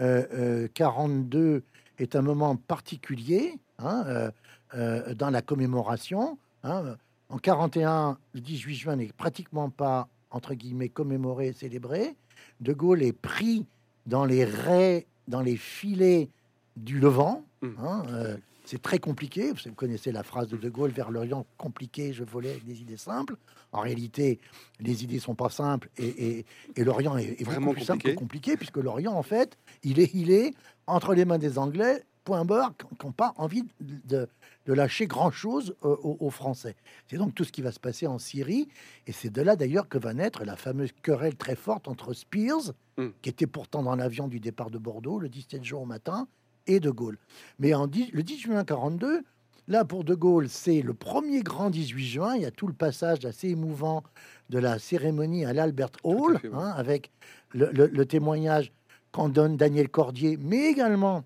euh, 0.01 0.25
euh, 0.33 0.69
42 0.75 1.63
est 1.99 2.17
un 2.17 2.23
moment 2.23 2.57
particulier 2.57 3.59
hein, 3.79 4.05
euh, 4.07 4.31
euh, 4.75 5.15
dans 5.15 5.31
la 5.31 5.43
commémoration 5.43 6.39
hein, 6.63 6.97
En 7.29 7.39
41, 7.39 8.19
le 8.35 8.41
18 8.41 8.75
juin 8.75 8.97
n'est 8.97 9.13
pratiquement 9.17 9.71
pas, 9.71 10.09
entre 10.31 10.55
guillemets, 10.55 10.89
commémoré, 10.89 11.53
célébré. 11.53 12.17
De 12.61 12.73
Gaulle 12.73 13.03
est 13.03 13.13
pris 13.13 13.67
dans 14.07 14.25
les 14.25 14.45
raies, 14.45 15.07
dans 15.29 15.41
les 15.41 15.57
filets 15.57 16.29
du 16.77 16.99
Levant. 16.99 17.45
Mm. 17.63 17.69
hein, 17.79 18.03
euh, 18.09 18.37
c'est 18.65 18.81
très 18.81 18.99
compliqué. 18.99 19.53
Vous 19.53 19.73
connaissez 19.75 20.13
la 20.13 20.23
phrase 20.23 20.49
de 20.49 20.57
De 20.57 20.69
Gaulle 20.69 20.91
vers 20.91 21.11
l'Orient 21.11 21.47
compliqué, 21.59 22.13
je 22.13 22.25
volais 22.25 22.51
avec 22.51 22.65
des 22.65 22.81
idées 22.81 22.97
simples. 22.97 23.37
En 23.73 23.81
réalité, 23.81 24.39
les 24.81 25.05
idées 25.05 25.19
sont 25.19 25.35
pas 25.35 25.51
simples 25.51 25.89
et, 25.97 26.45
et, 26.77 26.85
l'Orient 26.85 27.17
est, 27.17 27.43
vraiment 27.45 27.73
plus 27.73 27.85
simple 27.85 28.03
que 28.03 28.15
compliqué, 28.15 28.57
puisque 28.57 28.77
l'Orient, 28.77 29.15
en 29.15 29.23
fait, 29.23 29.57
il 29.83 29.99
est, 29.99 30.11
il 30.15 30.31
est 30.31 30.53
entre 30.87 31.15
les 31.15 31.25
mains 31.25 31.39
des 31.39 31.59
Anglais, 31.59 32.05
point 32.25 32.45
barre, 32.45 32.75
qui 32.77 33.07
n'ont 33.07 33.13
pas 33.13 33.33
envie 33.37 33.65
de, 33.81 34.29
de 34.67 34.73
lâcher 34.73 35.07
grand-chose 35.07 35.75
euh, 35.85 35.97
aux, 36.03 36.31
Français. 36.31 36.77
C'est 37.09 37.17
donc 37.17 37.35
tout 37.35 37.45
ce 37.45 37.53
qui 37.53 37.63
va 37.63 37.73
se 37.73 37.81
passer 37.81 38.07
en 38.07 38.19
Syrie, 38.19 38.69
et 39.07 39.13
c'est 39.13 39.31
de 39.31 39.43
là 39.43 39.57
d'ailleurs 39.57 39.89
que 39.89 39.99
va 39.99 40.15
naître 40.15 40.45
la 40.45 40.57
fameuse 40.57 40.93
querelle 41.03 41.37
très 41.37 41.57
forte 41.57 41.89
entre 41.89 42.13
Spears, 42.13 42.73
mm. 42.97 43.09
qui 43.23 43.29
était 43.29 43.47
pourtant 43.47 43.83
dans 43.83 43.97
l'avion 43.97 44.29
du 44.29 44.41
départ 44.41 44.71
de 44.71 44.79
Bordeaux 44.79 45.19
le 45.19 45.29
17 45.29 45.65
juin 45.65 45.81
au 45.81 45.87
matin, 45.87 46.29
et 46.67 46.81
De 46.81 46.91
Gaulle. 46.91 47.19
Mais 47.59 47.75
en 47.75 47.87
le 47.87 48.23
10 48.23 48.39
juin 48.39 48.65
42, 48.65 49.23
là 49.69 49.85
pour 49.85 50.05
De 50.05 50.15
Gaulle, 50.15 50.49
c'est 50.49 50.83
le 50.83 50.95
premier 50.95 51.43
grand 51.43 51.71
18 51.71 52.05
juin, 52.05 52.37
il 52.37 52.43
y 52.43 52.47
a 52.47 52.51
tout 52.51 52.67
le 52.67 52.75
passage 52.75 53.25
assez 53.25 53.49
émouvant 53.49 54.03
de 54.51 54.59
la 54.59 54.79
cérémonie 54.79 55.45
à 55.45 55.53
l'Albert 55.53 55.91
Hall, 56.05 56.39
hein, 56.53 56.73
avec 56.77 57.11
le, 57.53 57.71
le 57.73 58.07
témoignage 58.07 58.73
qu'en 59.13 59.29
donne 59.29 59.57
Daniel 59.57 59.89
Cordier, 59.89 60.39
mais 60.41 60.71
également 60.71 61.25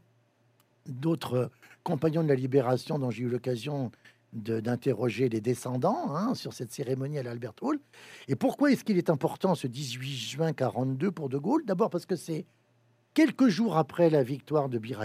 d'autres 0.86 1.50
compagnons 1.82 2.22
de 2.22 2.28
la 2.28 2.34
libération 2.34 2.98
dont 2.98 3.10
j'ai 3.10 3.24
eu 3.24 3.28
l'occasion 3.28 3.90
d'interroger 4.32 5.28
les 5.28 5.40
descendants 5.40 6.14
hein, 6.14 6.34
sur 6.34 6.52
cette 6.52 6.72
cérémonie 6.72 7.18
à 7.18 7.22
l'Albert 7.22 7.54
Hall. 7.62 7.78
Et 8.28 8.36
pourquoi 8.36 8.70
est-ce 8.70 8.84
qu'il 8.84 8.98
est 8.98 9.08
important 9.08 9.54
ce 9.54 9.66
18 9.66 10.14
juin 10.14 10.52
42 10.52 11.10
pour 11.10 11.28
De 11.28 11.38
Gaulle? 11.38 11.64
D'abord 11.64 11.90
parce 11.90 12.06
que 12.06 12.16
c'est 12.16 12.44
quelques 13.16 13.48
jours 13.48 13.78
après 13.78 14.10
la 14.10 14.22
victoire 14.22 14.68
de 14.68 14.76
Bir 14.76 15.02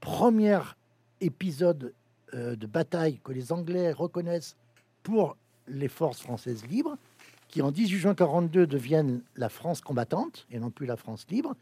premier 0.00 0.58
épisode 1.20 1.92
euh, 2.32 2.56
de 2.56 2.66
bataille 2.66 3.20
que 3.22 3.30
les 3.30 3.52
Anglais 3.52 3.92
reconnaissent 3.92 4.56
pour 5.02 5.36
les 5.68 5.88
forces 5.88 6.22
françaises 6.22 6.64
libres, 6.66 6.96
qui 7.48 7.60
en 7.60 7.72
18 7.72 7.98
juin 7.98 8.14
42 8.14 8.66
deviennent 8.66 9.20
la 9.36 9.50
France 9.50 9.82
combattante 9.82 10.46
et 10.50 10.58
non 10.58 10.70
plus 10.70 10.86
la 10.86 10.96
France 10.96 11.26
libre. 11.28 11.54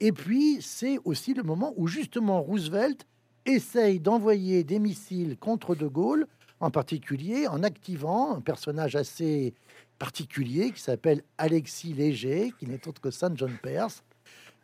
Et 0.00 0.10
puis 0.10 0.58
c'est 0.62 0.98
aussi 1.04 1.32
le 1.32 1.44
moment 1.44 1.74
où 1.76 1.86
justement 1.86 2.42
Roosevelt 2.42 3.06
essaye 3.46 4.00
d'envoyer 4.00 4.64
des 4.64 4.80
missiles 4.80 5.36
contre 5.38 5.76
De 5.76 5.86
Gaulle, 5.86 6.26
en 6.58 6.72
particulier 6.72 7.46
en 7.46 7.62
activant 7.62 8.34
un 8.34 8.40
personnage 8.40 8.96
assez 8.96 9.54
particulier 10.00 10.72
qui 10.72 10.80
s'appelle 10.80 11.22
Alexis 11.38 11.92
Léger, 11.92 12.52
qui 12.58 12.66
n'est 12.66 12.88
autre 12.88 13.00
que 13.00 13.12
Saint 13.12 13.36
John 13.36 13.56
Perse, 13.62 14.02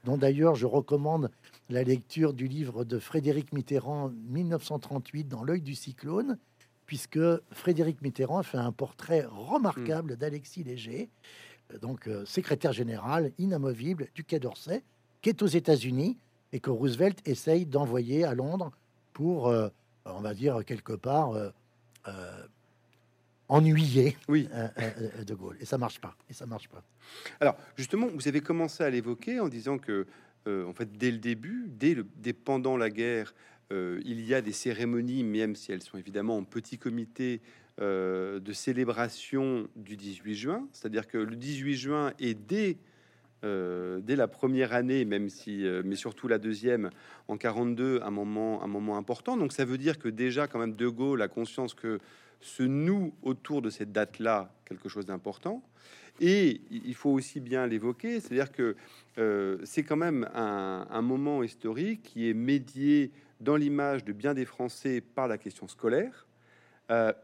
dont 0.05 0.17
d'ailleurs 0.17 0.55
je 0.55 0.67
recommande 0.67 1.31
la 1.71 1.83
lecture 1.83 2.35
du 2.35 2.47
livre 2.47 2.85
de 2.85 2.99
Frédéric 2.99 3.53
Mitterrand 3.53 4.11
1938 4.29 5.29
dans 5.29 5.43
l'œil 5.43 5.63
du 5.63 5.75
cyclone, 5.75 6.39
puisque 6.87 7.21
Frédéric 7.51 8.03
Mitterrand 8.03 8.43
fait 8.43 8.59
un 8.59 8.73
portrait 8.73 9.25
remarquable 9.25 10.13
hmm. 10.13 10.17
d'Alexis 10.17 10.65
Léger, 10.65 11.09
donc 11.81 12.07
euh, 12.07 12.25
secrétaire 12.27 12.73
général 12.73 13.33
inamovible 13.39 14.09
du 14.15 14.25
Quai 14.25 14.39
d'Orsay, 14.39 14.83
qui 15.23 15.31
est 15.31 15.43
aux 15.43 15.47
États-Unis 15.47 16.19
et 16.53 16.61
que 16.61 16.71
Roosevelt 16.71 17.27
essaye 17.27 17.67
d'envoyer 17.67 18.25
à 18.25 18.35
Londres 18.35 18.71
pour, 19.13 19.49
euh, 19.49 19.69
on 20.05 20.21
va 20.21 20.35
dire, 20.35 20.65
quelque 20.65 20.93
part, 20.93 21.33
euh, 21.33 21.51
euh, 23.51 23.55
ennuyer 23.55 24.17
oui. 24.29 24.49
De 25.27 25.35
Gaulle. 25.35 25.57
Et 25.61 25.65
ça 25.65 25.79
marche 25.79 26.01
pas. 26.01 26.17
Et 26.29 26.33
ça 26.33 26.47
marche 26.47 26.69
pas. 26.69 26.83
Alors, 27.41 27.57
justement, 27.77 28.07
vous 28.07 28.29
avez 28.29 28.41
commencé 28.41 28.83
à 28.83 28.91
l'évoquer 28.91 29.41
en 29.41 29.49
disant 29.49 29.79
que, 29.79 30.07
en 30.47 30.73
fait, 30.73 30.93
dès 30.93 31.11
le 31.11 31.19
début, 31.19 31.67
dès, 31.69 31.95
le, 31.95 32.07
dès 32.17 32.33
pendant 32.33 32.77
la 32.77 32.91
guerre, 32.91 33.35
il 33.71 34.21
y 34.21 34.35
a 34.35 34.41
des 34.41 34.53
cérémonies, 34.53 35.25
même 35.25 35.57
si 35.57 35.73
elles 35.73 35.83
sont 35.83 35.99
évidemment 35.99 36.37
en 36.37 36.45
petit 36.45 36.79
comité, 36.79 37.41
de 37.79 38.53
célébration 38.53 39.69
du 39.75 39.97
18 39.97 40.35
juin. 40.35 40.69
C'est-à-dire 40.73 41.09
que 41.09 41.19
le 41.19 41.35
18 41.35 41.75
juin 41.75 42.13
est 42.19 42.35
dès 42.35 42.79
euh, 43.45 44.01
dès 44.01 44.17
la 44.17 44.27
première 44.27 44.73
année, 44.73 45.05
même 45.05 45.29
si, 45.29 45.67
euh, 45.67 45.83
mais 45.85 45.97
surtout 45.97 46.29
la 46.29 46.39
deuxième, 46.39 46.91
en 47.29 47.37
42, 47.37 48.01
un 48.03 48.11
moment, 48.11 48.63
un 48.63 48.67
moment 48.67 48.97
important. 48.97 49.37
Donc 49.37 49.53
ça 49.53 49.67
veut 49.67 49.77
dire 49.77 49.99
que 49.99 50.09
déjà, 50.09 50.47
quand 50.47 50.59
même, 50.59 50.75
De 50.75 50.89
Gaulle 50.89 51.21
a 51.21 51.29
conscience 51.29 51.75
que 51.75 51.99
se 52.45 52.63
noue 52.63 53.15
autour 53.23 53.63
de 53.63 53.71
cette 53.71 53.91
date-là 53.91 54.55
quelque 54.67 54.91
chose 54.91 55.07
d'important. 55.07 55.63
Et 56.21 56.61
il 56.71 56.95
faut 56.95 57.11
aussi 57.11 57.41
bien 57.41 57.67
l'évoquer, 57.67 58.21
c'est-à-dire 58.21 58.53
que 58.53 58.77
euh, 59.19 59.59
c'est 59.65 59.83
quand 59.83 59.97
même 59.97 60.29
un, 60.35 61.03
moment 61.03 61.43
historique 61.43 62.03
qui 62.03 62.29
est 62.29 62.35
médié 62.35 63.11
dans 63.41 63.57
l'image 63.57 64.05
de 64.05 64.13
bien 64.13 64.35
des 64.35 64.45
Français 64.45 65.01
par 65.01 65.27
la 65.27 65.39
question 65.39 65.67
scolaire, 65.67 66.29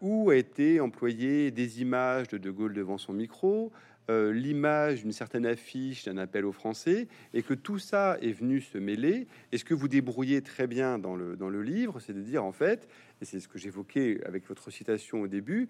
où 0.01 0.31
a 0.31 0.37
été 0.37 0.81
employé 0.81 1.51
des 1.51 1.83
images 1.83 2.27
de 2.29 2.39
De 2.39 2.51
Gaulle 2.51 2.73
devant 2.73 2.99
son 2.99 3.13
micro, 3.13 3.71
euh, 4.09 4.33
l'image 4.33 5.03
d'une 5.03 5.13
certaine 5.13 5.47
affiche 5.47 6.05
d'un 6.05 6.17
appel 6.17 6.45
aux 6.45 6.53
Français, 6.53 7.07
et 7.35 7.43
que 7.43 7.55
tout 7.55 7.79
ça 7.79 8.17
est 8.21 8.33
venu 8.33 8.61
se 8.61 8.79
mêler. 8.79 9.27
Et 9.53 9.59
ce 9.59 9.65
que 9.65 9.75
vous 9.75 9.89
débrouillez 9.89 10.43
très 10.43 10.67
bien 10.67 10.99
dans 10.99 11.15
le, 11.15 11.37
dans 11.37 11.49
le 11.49 11.63
livre, 11.63 12.01
c'est 12.01 12.13
de 12.13 12.23
dire 12.23 12.45
en 12.45 12.53
fait, 12.53 12.89
et 13.21 13.25
c'est 13.25 13.41
ce 13.41 13.49
que 13.49 13.59
j'évoquais 13.59 14.21
avec 14.25 14.47
votre 14.49 14.71
citation 14.71 15.23
au 15.23 15.29
début, 15.29 15.69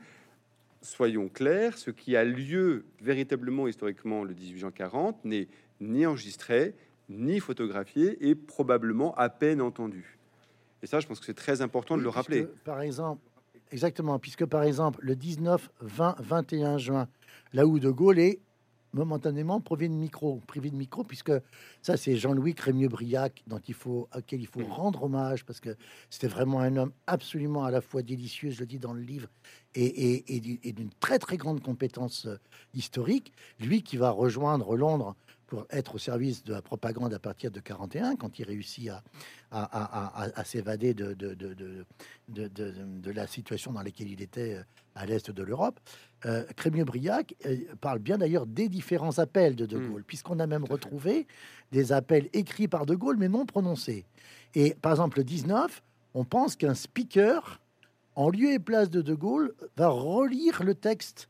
soyons 0.83 1.29
clairs, 1.29 1.77
ce 1.77 1.91
qui 1.91 2.17
a 2.17 2.25
lieu 2.25 2.85
véritablement 3.01 3.69
historiquement 3.69 4.25
le 4.25 4.35
18 4.35 4.59
juin 4.59 4.71
40 4.71 5.25
n'est 5.25 5.49
ni 5.81 6.07
enregistré, 6.07 6.75
ni 7.09 7.41
photographié, 7.41 8.17
et 8.29 8.35
probablement 8.35 9.15
à 9.17 9.29
peine 9.29 9.61
entendu. 9.61 10.19
Et 10.83 10.87
ça, 10.87 11.01
je 11.01 11.07
pense 11.07 11.21
que 11.21 11.27
c'est 11.27 11.35
très 11.35 11.61
important 11.61 11.97
de 11.97 12.03
le 12.03 12.09
rappeler. 12.09 12.47
Par 12.65 12.81
exemple, 12.81 13.21
exactement, 13.71 14.19
puisque 14.19 14.45
par 14.45 14.63
exemple, 14.63 14.99
le 15.03 15.17
19, 15.17 15.71
20, 15.81 16.17
21 16.21 16.79
juin, 16.79 17.09
là 17.53 17.67
où 17.67 17.79
De 17.79 17.91
Gaulle 17.91 18.19
est 18.19 18.41
momentanément 18.93 19.61
privé 19.61 19.89
de 19.89 19.95
micro, 19.95 20.41
privé 20.47 20.71
de 20.71 20.77
micro, 20.77 21.05
puisque 21.05 21.33
ça 21.83 21.97
c'est 21.97 22.17
Jean-Louis 22.17 22.55
Crémieux-Briac 22.55 23.45
dont 23.47 23.61
il 23.69 23.75
faut, 23.75 24.09
auquel 24.17 24.41
il 24.41 24.47
faut 24.47 24.65
rendre 24.65 25.05
hommage 25.05 25.45
parce 25.45 25.61
que 25.61 25.77
c'était 26.09 26.27
vraiment 26.27 26.61
un 26.61 26.77
homme 26.77 26.93
absolument 27.07 27.65
à 27.65 27.71
la 27.71 27.81
fois 27.81 28.03
délicieux, 28.03 28.51
je 28.51 28.61
le 28.61 28.67
dis 28.67 28.79
dans 28.79 28.93
le 28.93 29.03
livre, 29.03 29.29
et, 29.75 30.37
et 30.37 30.73
d'une 30.73 30.91
très 30.99 31.19
très 31.19 31.37
grande 31.37 31.63
compétence 31.63 32.27
euh, 32.27 32.37
historique. 32.75 33.33
Lui 33.61 33.83
qui 33.83 33.97
va 33.97 34.11
rejoindre 34.11 34.77
Londres 34.77 35.15
pour 35.51 35.67
être 35.71 35.97
au 35.97 35.99
service 35.99 36.45
de 36.45 36.55
la 36.55 36.63
propagande 36.63 37.13
à 37.13 37.19
partir 37.19 37.51
de 37.51 37.59
41, 37.59 38.15
quand 38.15 38.39
il 38.39 38.45
réussit 38.45 38.89
à, 38.89 39.03
à, 39.51 40.45
s'évader 40.45 40.95
de 40.95 41.13
de, 41.13 41.35
de, 41.35 41.85
de, 42.29 43.11
la 43.11 43.27
situation 43.27 43.73
dans 43.73 43.83
laquelle 43.83 44.09
il 44.09 44.23
était 44.23 44.55
euh, 44.55 44.63
à 44.95 45.07
l'est 45.07 45.31
de 45.31 45.43
l'Europe. 45.43 45.81
Euh, 46.25 46.45
Crémieux-Briac 46.57 47.35
euh, 47.47 47.57
parle 47.81 47.99
bien 47.99 48.17
d'ailleurs 48.17 48.47
des 48.47 48.69
différents 48.69 49.19
appels 49.19 49.57
de 49.57 49.67
De 49.67 49.79
hmm. 49.79 49.91
Gaulle, 49.91 50.05
puisqu'on 50.05 50.39
a 50.39 50.47
même 50.47 50.65
retrouvé 50.65 51.27
des 51.73 51.93
appels 51.93 52.29
écrits 52.33 52.69
par 52.69 52.87
De 52.87 52.95
Gaulle 52.95 53.17
mais 53.19 53.29
non 53.29 53.45
prononcés. 53.45 54.07
Et 54.55 54.75
par 54.75 54.93
exemple, 54.93 55.19
le 55.19 55.25
19, 55.25 55.83
on 56.15 56.25
pense 56.25 56.55
qu'un 56.55 56.75
speaker, 56.75 57.61
en 58.15 58.31
lieu 58.31 58.53
et 58.53 58.61
place 58.61 58.89
de 58.89 59.03
De 59.03 59.15
Gaulle, 59.15 59.53
va 59.77 59.89
relire 59.89 60.63
le 60.63 60.77
texte 60.77 61.29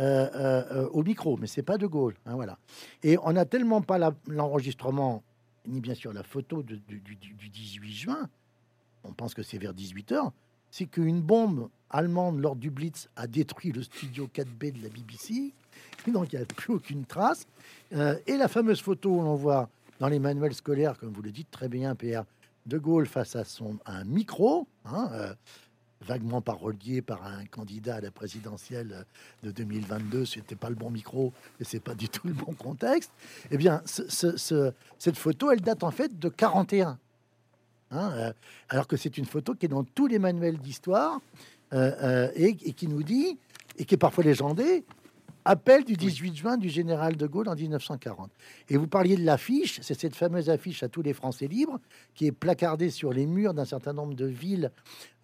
euh, 0.00 0.28
euh, 0.70 0.88
au 0.90 1.02
micro, 1.02 1.36
mais 1.38 1.46
c'est 1.46 1.62
pas 1.62 1.76
De 1.76 1.86
Gaulle. 1.86 2.14
Hein, 2.26 2.34
voilà. 2.34 2.58
Et 3.02 3.18
on 3.22 3.32
n'a 3.32 3.44
tellement 3.44 3.80
pas 3.80 3.98
l'enregistrement, 4.28 5.22
ni 5.66 5.80
bien 5.80 5.94
sûr 5.94 6.12
la 6.12 6.22
photo 6.22 6.62
du, 6.62 6.78
18 6.78 7.92
juin, 7.92 8.28
on 9.02 9.12
pense 9.12 9.34
que 9.34 9.42
c'est 9.42 9.58
vers 9.58 9.74
18h, 9.74 10.30
c'est 10.70 10.86
qu'une 10.86 11.20
bombe 11.20 11.68
allemande 11.90 12.40
lors 12.40 12.54
du 12.54 12.70
Blitz 12.70 13.08
a 13.16 13.26
détruit 13.26 13.72
le 13.72 13.82
studio 13.82 14.28
4B 14.32 14.72
de 14.72 14.82
la 14.82 14.88
BBC, 14.88 15.52
donc 16.06 16.32
il 16.32 16.36
n'y 16.36 16.42
a 16.42 16.46
plus 16.46 16.74
aucune 16.74 17.04
trace. 17.04 17.46
Euh, 17.92 18.16
et 18.26 18.36
la 18.36 18.46
fameuse 18.46 18.80
photo 18.80 19.10
où 19.10 19.22
l'on 19.22 19.34
voit 19.34 19.68
dans 19.98 20.08
les 20.08 20.20
manuels 20.20 20.54
scolaires, 20.54 20.96
comme 20.98 21.10
vous 21.10 21.22
le 21.22 21.32
dites 21.32 21.50
très 21.50 21.68
bien, 21.68 21.96
Pierre, 21.96 22.24
De 22.66 22.78
Gaulle 22.78 23.06
face 23.06 23.34
à 23.34 23.44
son 23.44 23.78
un 23.84 24.04
micro, 24.04 24.68
hein, 24.84 25.34
vaguement 26.02 26.40
parolier 26.40 27.02
par 27.02 27.24
un 27.26 27.44
candidat 27.46 27.96
à 27.96 28.00
la 28.00 28.10
présidentielle 28.10 29.04
de 29.42 29.50
2022, 29.50 30.24
c'était 30.24 30.54
pas 30.54 30.68
le 30.68 30.74
bon 30.74 30.90
micro 30.90 31.32
et 31.60 31.64
c'est 31.64 31.80
pas 31.80 31.94
du 31.94 32.08
tout 32.08 32.26
le 32.28 32.34
bon 32.34 32.52
contexte. 32.52 33.10
Eh 33.50 33.56
bien, 33.56 33.82
cette 33.86 35.16
photo, 35.16 35.50
elle 35.50 35.60
date 35.60 35.82
en 35.82 35.90
fait 35.90 36.18
de 36.18 36.28
41. 36.28 36.98
Hein, 37.90 38.12
euh, 38.14 38.32
alors 38.68 38.86
que 38.86 38.96
c'est 38.96 39.16
une 39.16 39.24
photo 39.24 39.54
qui 39.54 39.66
est 39.66 39.70
dans 39.70 39.84
tous 39.84 40.06
les 40.06 40.18
manuels 40.18 40.58
d'histoire 40.58 41.20
euh, 41.72 41.92
euh, 42.02 42.30
et, 42.34 42.48
et, 42.48 42.72
qui 42.72 42.86
nous 42.86 43.02
dit, 43.02 43.38
et 43.78 43.84
qui 43.84 43.94
est 43.94 43.98
parfois 43.98 44.24
légendée, 44.24 44.84
Appel 45.50 45.82
du 45.82 45.94
18 45.94 46.36
juin 46.36 46.56
du 46.58 46.68
général 46.68 47.16
de 47.16 47.26
Gaulle 47.26 47.48
en 47.48 47.54
1940. 47.54 48.30
Et 48.68 48.76
vous 48.76 48.86
parliez 48.86 49.16
de 49.16 49.24
l'affiche, 49.24 49.80
c'est 49.80 49.98
cette 49.98 50.14
fameuse 50.14 50.50
affiche 50.50 50.82
à 50.82 50.90
tous 50.90 51.00
les 51.00 51.14
Français 51.14 51.46
libres 51.46 51.80
qui 52.14 52.26
est 52.26 52.32
placardée 52.32 52.90
sur 52.90 53.14
les 53.14 53.24
murs 53.24 53.54
d'un 53.54 53.64
certain 53.64 53.94
nombre 53.94 54.12
de 54.12 54.26
villes 54.26 54.70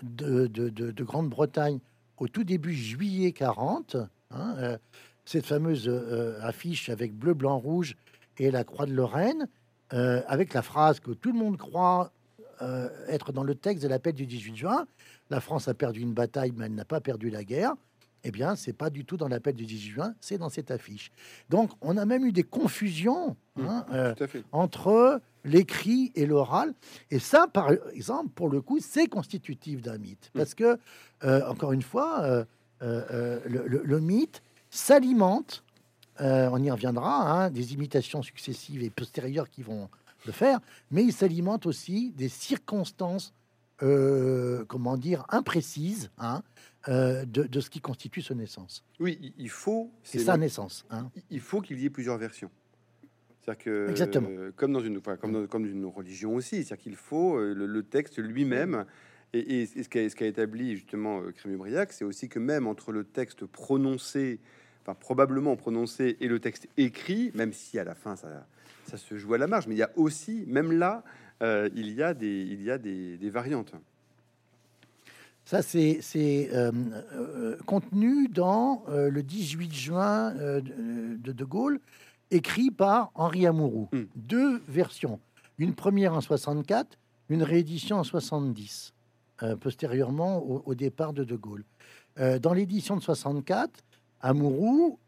de, 0.02 0.46
de, 0.46 1.04
Grande-Bretagne 1.04 1.78
au 2.16 2.26
tout 2.26 2.42
début 2.42 2.72
juillet 2.72 3.32
40. 3.32 3.96
Hein, 4.30 4.54
euh, 4.56 4.78
cette 5.26 5.44
fameuse 5.44 5.88
euh, 5.88 6.38
affiche 6.40 6.88
avec 6.88 7.12
bleu, 7.12 7.34
blanc, 7.34 7.58
rouge 7.58 7.94
et 8.38 8.50
la 8.50 8.64
croix 8.64 8.87
de 8.87 8.94
Lorraine, 8.94 9.46
euh, 9.92 10.22
avec 10.26 10.54
la 10.54 10.62
phrase 10.62 11.00
que 11.00 11.10
tout 11.10 11.32
le 11.32 11.38
monde 11.38 11.58
croit 11.58 12.12
être 13.08 13.32
dans 13.32 13.42
le 13.42 13.56
texte 13.56 13.82
de 13.82 13.88
l'appel 13.88 14.14
du 14.14 14.24
18 14.24 14.56
juin. 14.56 14.87
La 15.28 15.40
France 15.40 15.68
a 15.68 15.74
perdu 15.74 16.00
une 16.00 16.14
bataille, 16.14 16.52
mais 16.56 16.64
elle 16.64 16.74
n'a 16.74 16.87
pas 16.87 17.00
perdu 17.02 17.28
la 17.28 17.44
guerre. 17.44 17.74
Eh 18.24 18.30
bien, 18.30 18.56
c'est 18.56 18.72
pas 18.72 18.88
du 18.90 19.04
tout 19.04 19.16
dans 19.16 19.28
l'appel 19.28 19.54
du 19.54 19.66
18 19.66 19.90
juin, 19.90 20.14
c'est 20.20 20.38
dans 20.38 20.48
cette 20.48 20.70
affiche. 20.70 21.10
Donc, 21.50 21.70
on 21.82 21.96
a 21.98 22.04
même 22.06 22.24
eu 22.24 22.32
des 22.32 22.42
confusions 22.42 23.37
hein, 23.68 23.84
euh, 23.92 24.14
entre 24.52 25.20
l'écrit 25.44 26.10
et 26.14 26.24
l'oral. 26.24 26.72
Et 27.10 27.18
ça, 27.18 27.46
par 27.46 27.70
exemple, 27.92 28.30
pour 28.34 28.48
le 28.48 28.62
coup, 28.62 28.78
c'est 28.80 29.06
constitutif 29.08 29.82
d'un 29.82 29.98
mythe. 29.98 30.30
Parce 30.34 30.54
que, 30.54 30.78
euh, 31.24 31.46
encore 31.48 31.72
une 31.72 31.82
fois, 31.82 32.22
euh, 32.22 32.44
le, 33.46 33.66
le- 33.68 33.82
le 33.84 34.00
mythe 34.00 34.42
s'alimente, 34.70 35.62
on 36.18 36.62
y 36.62 36.70
reviendra, 36.70 37.30
hein, 37.44 37.50
des 37.50 37.74
imitations 37.74 38.22
successives 38.22 38.82
et 38.82 38.88
postérieures 38.90 39.50
qui 39.50 39.62
vont 39.62 39.88
le 40.26 40.32
faire, 40.32 40.60
mais 40.90 41.02
il 41.04 41.12
s'alimente 41.12 41.66
aussi 41.66 42.10
des 42.16 42.28
circonstances, 42.30 43.34
comment 44.68 44.96
dire, 44.96 45.24
imprécises 45.28 46.10
hein, 46.18 46.42
euh, 46.88 47.25
de, 47.25 47.44
de 47.44 47.61
ce 47.61 47.70
qui 47.70 47.81
constitue 47.81 48.23
sa 48.23 48.35
naissance. 48.35 48.85
Oui, 49.01 49.35
il- 49.38 49.49
faut. 49.49 49.90
C'est 50.03 50.18
sa 50.18 50.37
naissance. 50.37 50.85
Hein. 50.90 51.11
il 51.31 51.40
faut 51.40 51.61
qu'il 51.61 51.79
y 51.79 51.87
ait 51.87 51.90
plusieurs 51.90 52.18
versions. 52.18 52.51
C'est-à-dire 53.40 53.64
que, 53.64 53.90
Exactement. 53.90 54.29
euh, 54.31 54.53
comme 54.57 54.73
dans 54.73 54.81
une, 54.81 54.99
enfin, 54.99 55.16
comme 55.16 55.33
dans, 55.33 55.47
comme 55.47 55.66
une 55.66 55.85
religion 55.85 56.35
aussi, 56.35 56.57
c'est-à-dire 56.64 56.79
qu'il 56.83 56.97
faut 56.97 57.37
euh, 57.37 57.55
le, 57.55 57.66
le 57.66 57.83
texte 57.83 58.18
lui-même. 58.18 58.85
Et, 59.33 59.62
et 59.62 59.66
ce 59.66 59.88
qu'a 59.88 60.09
ce 60.09 60.25
établi 60.25 60.77
justement 60.77 61.20
euh, 61.20 61.33
Crémieux-Briac, 61.33 61.92
c'est 61.92 62.05
aussi 62.05 62.29
que 62.29 62.38
même 62.38 62.66
entre 62.66 62.92
le 62.92 63.05
texte 63.05 63.44
prononcé, 63.47 64.38
enfin 64.83 64.94
probablement 64.94 65.57
prononcé, 65.57 66.16
et 66.20 66.29
le 66.29 66.38
texte 66.38 66.68
écrit, 66.77 67.33
même 67.35 67.53
si 67.53 67.79
à 67.79 67.85
la 67.85 67.94
fin 67.94 68.14
ça, 68.16 68.47
ça 68.87 68.97
se 68.97 69.16
joue 69.18 69.35
à 69.35 69.38
la 69.38 69.47
marge, 69.49 69.66
mais 69.66 69.75
il 69.75 69.79
y 69.79 69.83
a 69.83 69.90
aussi, 69.97 70.44
même 70.47 70.70
là, 70.73 71.03
il 71.42 71.90
y 71.90 72.03
a 72.03 72.14
des, 72.14 72.42
il 72.42 72.62
y 72.62 72.70
a 72.70 72.79
des, 72.79 73.16
des 73.18 73.29
variantes. 73.31 73.75
Ça, 75.44 75.61
c'est 75.61 76.00
euh, 76.54 76.72
euh, 77.12 77.57
contenu 77.66 78.28
dans 78.28 78.83
euh, 78.88 79.11
le 79.11 79.22
18 79.22 79.72
juin 79.74 80.33
de, 80.35 81.33
de 81.33 81.44
Gaulle, 81.44 81.80
écrit 82.30 82.70
par 82.70 83.11
Henri 83.14 83.46
Amouroux. 83.46 83.88
Mm. 83.92 84.02
Deux 84.16 84.62
versions. 84.68 85.20
Une 85.59 85.74
première 85.74 86.14
en 86.14 86.22
64, 86.22 86.98
une 87.28 87.42
réédition 87.42 87.98
en 87.98 88.04
70, 88.04 88.94
euh, 89.42 89.57
postérieurement 89.57 90.38
au, 90.38 90.62
au 90.64 90.74
départ 90.74 91.12
de 91.12 91.24
De 91.24 91.37
Gaulle. 91.37 91.64
Dans 92.40 92.52
l'édition 92.52 92.96
de 92.96 93.02
64, 93.02 93.83
Amouroux, 94.20 95.00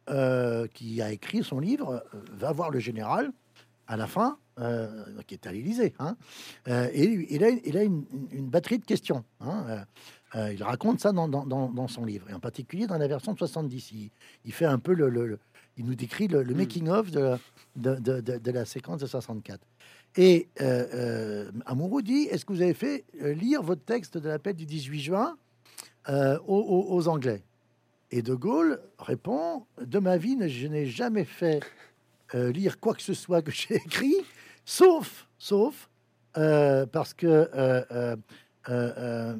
qui 0.75 1.01
a 1.01 1.12
écrit 1.12 1.44
son 1.44 1.61
livre, 1.61 2.03
va 2.33 2.51
voir 2.51 2.72
le 2.72 2.81
général 2.81 3.31
à 3.87 3.96
la 3.96 4.09
fin, 4.09 4.38
euh, 4.59 5.05
qui 5.27 5.35
est 5.35 5.47
à 5.47 5.53
l'Élysée, 5.53 5.92
hein, 5.99 6.16
euh, 6.69 6.88
et 6.92 7.27
il 7.31 7.45
a, 7.45 7.51
il 7.51 7.77
a 7.77 7.83
une, 7.83 8.05
une 8.33 8.49
batterie 8.49 8.79
de 8.79 8.85
questions. 8.85 9.25
hein, 9.40 9.85
euh, 10.35 10.53
il 10.53 10.62
raconte 10.62 11.01
ça 11.01 11.12
dans, 11.12 11.29
dans- 11.29 11.47
dans- 11.47 11.69
dans 11.71 11.88
son 11.88 12.05
livre, 12.05 12.29
et 12.31 12.35
en 12.35 12.40
particulier 12.40 12.87
dans 12.87 12.99
la 12.99 13.07
version 13.09 13.33
de 13.33 13.38
70. 13.38 13.92
Il, 13.92 14.11
il 14.45 14.53
fait 14.53 14.64
un 14.64 14.79
peu 14.79 14.92
le, 14.95 15.09
le- 15.09 15.27
le- 15.27 15.38
il 15.79 15.85
nous 15.85 15.95
décrit 15.95 16.27
le, 16.29 16.42
le 16.42 16.55
Mm. 16.55 16.57
making-of 16.59 17.11
de, 17.11 17.37
de, 17.77 17.95
de- 17.97 18.21
de- 18.21 18.38
de 18.38 18.51
la 18.51 18.64
séquence 18.64 19.01
de 19.01 19.07
64. 19.07 19.61
Et 20.16 20.49
Amouroux 21.66 22.03
dit 22.03 22.23
Est-ce 22.31 22.45
que 22.45 22.53
vous 22.53 22.62
avez 22.62 22.75
fait 22.75 23.05
lire 23.21 23.62
votre 23.62 23.85
texte 23.85 24.16
de 24.19 24.29
l'appel 24.29 24.55
du 24.57 24.64
18 24.66 25.01
juin 25.01 25.37
aux, 26.09 26.14
aux- 26.49 26.95
aux 26.95 27.09
Anglais? 27.09 27.42
Et 28.11 28.23
De 28.23 28.35
Gaulle 28.35 28.81
répond 28.99 29.66
De 29.81 29.99
ma 29.99 30.16
vie, 30.16 30.37
je 30.49 30.66
n'ai 30.69 30.87
jamais 30.87 31.25
fait 31.25 31.61
euh, 32.35 32.51
lire 32.53 32.81
quoi 32.81 32.95
que 32.95 33.03
ce 33.03 33.14
soit 33.14 33.42
que 33.42 33.51
j'ai 33.51 33.75
écrit, 33.87 34.14
sauf, 34.66 35.26
sauf 35.38 35.88
euh, 36.37 36.85
parce 36.85 37.14
que 37.14 37.48
euh, 37.55 38.16
euh, 38.68 39.37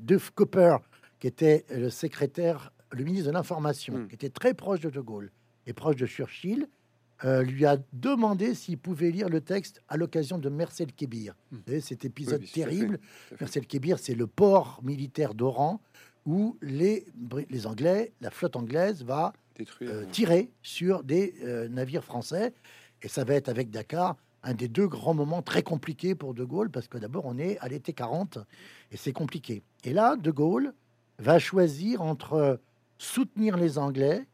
Duff 0.00 0.30
Cooper, 0.30 0.76
qui 1.18 1.26
était 1.26 1.64
le 1.74 1.90
secrétaire, 1.90 2.72
le 2.92 3.02
ministre 3.04 3.26
de 3.28 3.32
l'Information, 3.32 3.94
Mm. 3.98 4.08
qui 4.08 4.14
était 4.14 4.30
très 4.30 4.54
proche 4.54 4.80
de 4.80 4.90
De 4.90 5.00
Gaulle 5.00 5.32
et 5.66 5.72
proche 5.72 5.96
de 5.96 6.06
Churchill, 6.06 6.68
euh, 7.24 7.42
lui 7.42 7.66
a 7.66 7.76
demandé 7.92 8.54
s'il 8.54 8.78
pouvait 8.78 9.10
lire 9.10 9.28
le 9.28 9.40
texte 9.40 9.82
à 9.88 9.96
l'occasion 9.96 10.38
de 10.38 10.48
Mercel 10.48 10.92
Kébir. 10.92 11.34
Mm. 11.50 11.56
Vous 11.56 11.62
savez, 11.66 11.80
cet 11.80 12.04
épisode 12.04 12.40
Oui, 12.42 12.50
oui, 12.54 12.62
terrible. 12.62 12.98
Mercel 13.40 13.66
Kébir, 13.66 13.98
c'est 13.98 14.14
le 14.14 14.26
port 14.26 14.80
militaire 14.82 15.34
d'Oran 15.34 15.80
où 16.26 16.56
les, 16.62 17.04
Anglais, 17.64 18.12
la 18.20 18.30
flotte 18.30 18.54
anglaise 18.56 19.02
va 19.04 19.32
Détruire. 19.56 19.90
euh, 19.90 20.04
tirer 20.12 20.50
sur 20.62 21.02
des 21.02 21.34
euh, 21.42 21.66
navires 21.68 22.04
français. 22.04 22.52
Et 23.02 23.08
ça 23.08 23.24
va 23.24 23.34
être 23.34 23.48
avec 23.48 23.70
Dakar 23.70 24.16
un 24.42 24.54
des 24.54 24.68
deux 24.68 24.88
grands 24.88 25.14
moments 25.14 25.42
très 25.42 25.62
compliqués 25.62 26.14
pour 26.14 26.34
De 26.34 26.44
Gaulle, 26.44 26.70
parce 26.70 26.88
que 26.88 26.98
d'abord, 26.98 27.26
on 27.26 27.38
est 27.38 27.58
à 27.58 27.68
l'été 27.68 27.92
40 27.92 28.38
et 28.90 28.96
c'est 28.96 29.12
compliqué. 29.12 29.62
Et 29.84 29.92
là, 29.92 30.16
De 30.16 30.30
Gaulle 30.30 30.72
va 31.18 31.38
choisir 31.38 32.00
entre 32.02 32.58
soutenir 32.98 33.56
les 33.56 33.78
Anglais 33.78 34.26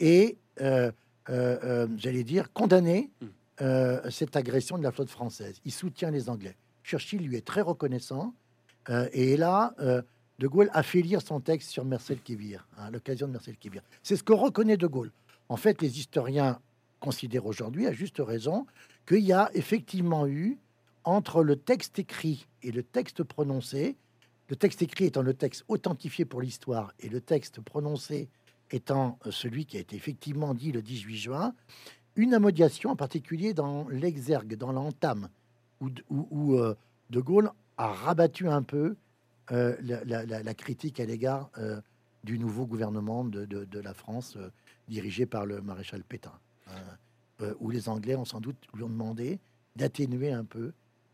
et, 0.00 0.38
euh, 0.60 0.90
euh, 1.28 1.58
euh, 1.64 1.86
j'allais 1.96 2.24
dire, 2.24 2.52
condamner 2.52 3.10
Mm. 3.20 3.26
euh, 3.60 4.10
cette 4.10 4.34
agression 4.36 4.78
de 4.78 4.82
la 4.82 4.90
flotte 4.92 5.10
française. 5.10 5.60
Il 5.64 5.72
soutient 5.72 6.10
les 6.10 6.28
Anglais. 6.28 6.56
Churchill 6.82 7.20
lui 7.22 7.36
est 7.36 7.46
très 7.46 7.60
reconnaissant. 7.60 8.34
et 9.12 9.36
là, 9.36 9.74
De 10.40 10.48
Gaulle 10.48 10.68
a 10.72 10.82
fait 10.82 11.02
lire 11.02 11.22
son 11.22 11.38
texte 11.38 11.70
sur 11.70 11.84
Marcel 11.84 12.18
hein, 12.28 12.58
à 12.76 12.90
l'occasion 12.90 13.28
de 13.28 13.32
Marcel 13.32 13.56
Kébir. 13.56 13.82
C'est 14.02 14.16
ce 14.16 14.24
que 14.24 14.32
reconnaît 14.32 14.76
De 14.76 14.88
Gaulle. 14.88 15.12
En 15.48 15.56
fait, 15.56 15.80
les 15.80 16.00
historiens 16.00 16.58
considèrent 16.98 17.46
aujourd'hui, 17.46 17.86
à 17.86 17.92
juste 17.92 18.18
raison, 18.18 18.66
qu'il 19.06 19.20
y 19.20 19.32
a 19.32 19.50
effectivement 19.54 20.26
eu, 20.26 20.58
entre 21.04 21.42
le 21.42 21.56
texte 21.56 21.98
écrit 21.98 22.46
et 22.62 22.70
le 22.70 22.82
texte 22.82 23.22
prononcé, 23.24 23.96
le 24.48 24.56
texte 24.56 24.82
écrit 24.82 25.06
étant 25.06 25.22
le 25.22 25.34
texte 25.34 25.64
authentifié 25.68 26.24
pour 26.24 26.40
l'histoire 26.40 26.92
et 27.00 27.08
le 27.08 27.20
texte 27.20 27.60
prononcé 27.60 28.28
étant 28.70 29.18
euh, 29.26 29.30
celui 29.30 29.66
qui 29.66 29.76
a 29.76 29.80
été 29.80 29.96
effectivement 29.96 30.54
dit 30.54 30.72
le 30.72 30.82
18 30.82 31.16
juin, 31.16 31.54
une 32.16 32.34
amodiation 32.34 32.90
en 32.90 32.96
particulier 32.96 33.54
dans 33.54 33.88
l'exergue, 33.88 34.56
dans 34.56 34.72
l'entame, 34.72 35.28
où, 35.80 35.88
où, 36.10 36.54
euh, 36.56 36.76
De 37.10 37.20
Gaulle 37.20 37.50
a 37.78 37.88
rabattu 37.88 38.48
un 38.48 38.62
peu 38.62 38.96
euh, 39.50 39.76
la, 39.82 40.54
critique 40.54 41.00
à 41.00 41.04
l'égard 41.06 41.50
du 42.22 42.38
nouveau 42.38 42.66
gouvernement 42.66 43.24
de, 43.24 43.44
de- 43.44 43.64
de 43.64 43.80
la 43.80 43.92
France 43.94 44.38
dirigé 44.88 45.26
par 45.26 45.44
le 45.46 45.60
maréchal 45.60 46.04
Pétain, 46.04 46.38
euh, 47.42 47.54
où 47.60 47.70
les 47.70 47.88
Anglais 47.88 48.14
ont 48.14 48.24
sans 48.24 48.40
doute 48.40 48.56
lui 48.74 48.82
ont 48.82 48.88
demandé 48.88 49.40
d'atténuer 49.76 50.32
un 50.32 50.44
peu 50.44 50.72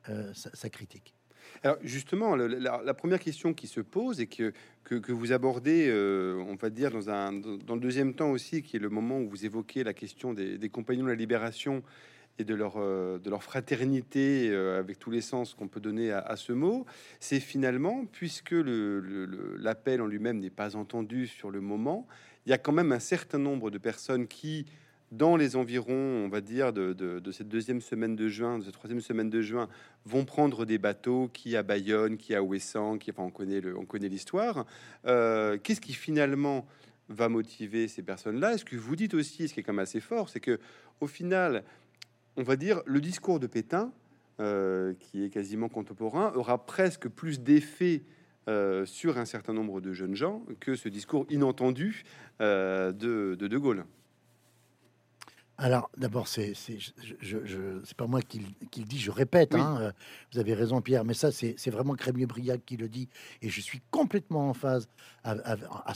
euh, 0.08 0.32
sa, 0.32 0.70
critique. 0.70 1.14
Alors 1.62 1.76
justement, 1.82 2.34
la, 2.34 2.94
première 2.94 3.20
question 3.20 3.52
qui 3.52 3.66
se 3.66 3.80
pose 3.80 4.20
et 4.20 4.26
que, 4.26 4.54
que, 4.84 5.12
vous 5.12 5.32
abordez, 5.32 5.86
euh, 5.88 6.42
on 6.48 6.54
va 6.54 6.70
dire, 6.70 6.90
dans, 6.90 7.10
un, 7.10 7.32
dans 7.32 7.74
le 7.74 7.80
deuxième 7.80 8.14
temps 8.14 8.30
aussi, 8.30 8.62
qui 8.62 8.76
est 8.76 8.80
le 8.80 8.88
moment 8.88 9.18
où 9.18 9.28
vous 9.28 9.44
évoquez 9.44 9.84
la 9.84 9.92
question 9.92 10.32
des, 10.32 10.68
compagnons 10.70 11.04
de 11.04 11.10
la 11.10 11.14
libération 11.14 11.82
et 12.38 12.44
de 12.44 12.54
leur, 12.54 12.76
euh, 12.76 13.18
de 13.18 13.28
leur 13.28 13.42
fraternité 13.42 14.54
avec 14.54 14.98
tous 14.98 15.10
les 15.10 15.20
sens 15.20 15.52
qu'on 15.52 15.68
peut 15.68 15.80
donner 15.80 16.10
à, 16.10 16.36
ce 16.36 16.52
mot, 16.52 16.86
c'est 17.20 17.40
finalement, 17.40 18.06
puisque 18.06 18.54
l'appel 18.54 20.00
en 20.00 20.06
lui-même 20.06 20.38
n'est 20.38 20.48
pas 20.48 20.74
entendu 20.74 21.26
sur 21.26 21.50
le 21.50 21.60
moment, 21.60 22.06
il 22.46 22.50
y 22.50 22.54
a 22.54 22.58
quand 22.58 22.72
même 22.72 22.92
un 22.92 23.00
certain 23.00 23.38
nombre 23.38 23.70
de 23.70 23.76
personnes 23.76 24.26
qui, 24.26 24.64
dans 25.10 25.36
les 25.36 25.56
environs, 25.56 26.24
on 26.24 26.28
va 26.28 26.40
dire, 26.40 26.72
de, 26.72 26.92
de- 26.92 27.32
cette 27.32 27.48
deuxième 27.48 27.80
semaine 27.80 28.14
de 28.14 28.28
juin, 28.28 28.58
de 28.58 28.64
cette 28.64 28.74
troisième 28.74 29.00
semaine 29.00 29.30
de 29.30 29.40
juin, 29.40 29.68
vont 30.04 30.24
prendre 30.24 30.66
des 30.66 30.76
bateaux, 30.78 31.28
qui 31.32 31.56
à 31.56 31.62
Bayonne, 31.62 32.16
qui 32.18 32.34
à 32.34 32.42
Ouessant, 32.42 32.98
qui 32.98 33.10
enfin 33.10 33.22
on 33.22 33.30
connaît 33.30 33.60
le, 33.60 33.76
on 33.76 33.86
connaît 33.86 34.08
l'histoire. 34.08 34.66
Euh, 35.06 35.56
Qu'est-ce 35.62 35.80
qui 35.80 35.94
finalement 35.94 36.66
va 37.08 37.28
motiver 37.30 37.88
ces 37.88 38.02
personnes-là? 38.02 38.54
Est-ce 38.54 38.66
que 38.66 38.76
vous 38.76 38.96
dites 38.96 39.14
aussi, 39.14 39.48
ce 39.48 39.54
qui 39.54 39.60
est 39.60 39.62
quand 39.62 39.72
même 39.72 39.78
assez 39.82 40.00
fort, 40.00 40.28
c'est 40.28 40.40
que 40.40 40.58
au 41.00 41.06
final, 41.06 41.64
on 42.36 42.42
va 42.42 42.56
dire 42.56 42.82
le 42.84 43.00
discours 43.00 43.40
de 43.40 43.46
Pétain, 43.46 43.92
euh, 44.40 44.92
qui 45.00 45.24
est 45.24 45.30
quasiment 45.30 45.70
contemporain, 45.70 46.32
aura 46.34 46.66
presque 46.66 47.08
plus 47.08 47.40
d'effet 47.40 48.02
euh, 48.48 48.84
sur 48.84 49.16
un 49.16 49.24
certain 49.24 49.54
nombre 49.54 49.80
de 49.80 49.92
jeunes 49.94 50.14
gens 50.14 50.44
que 50.60 50.74
ce 50.74 50.88
discours 50.88 51.24
inentendu 51.30 52.04
de, 52.40 52.92
de 52.92 53.46
De 53.46 53.58
Gaulle. 53.58 53.84
Alors, 55.60 55.90
d'abord, 55.96 56.28
c'est 56.28 56.52
je, 57.20 57.94
pas 57.96 58.06
moi 58.06 58.22
qui, 58.22 58.38
le- 58.38 58.66
qui 58.70 58.80
le 58.80 58.86
dis, 58.86 58.98
je 59.00 59.10
répète. 59.10 59.54
Oui. 59.54 59.60
hein, 59.60 59.78
euh, 59.80 59.92
vous 60.32 60.38
avez 60.38 60.54
raison, 60.54 60.80
Pierre, 60.80 61.04
mais 61.04 61.14
ça, 61.14 61.32
c'est 61.32 61.70
vraiment 61.70 61.94
Crémieux-Briac 61.94 62.60
qui 62.64 62.76
le 62.76 62.88
dit, 62.88 63.08
et 63.42 63.48
je 63.48 63.60
suis 63.60 63.80
complètement 63.90 64.48
en 64.50 64.54
phase, 64.54 64.88
à- 65.24 65.32
à- 65.32 65.94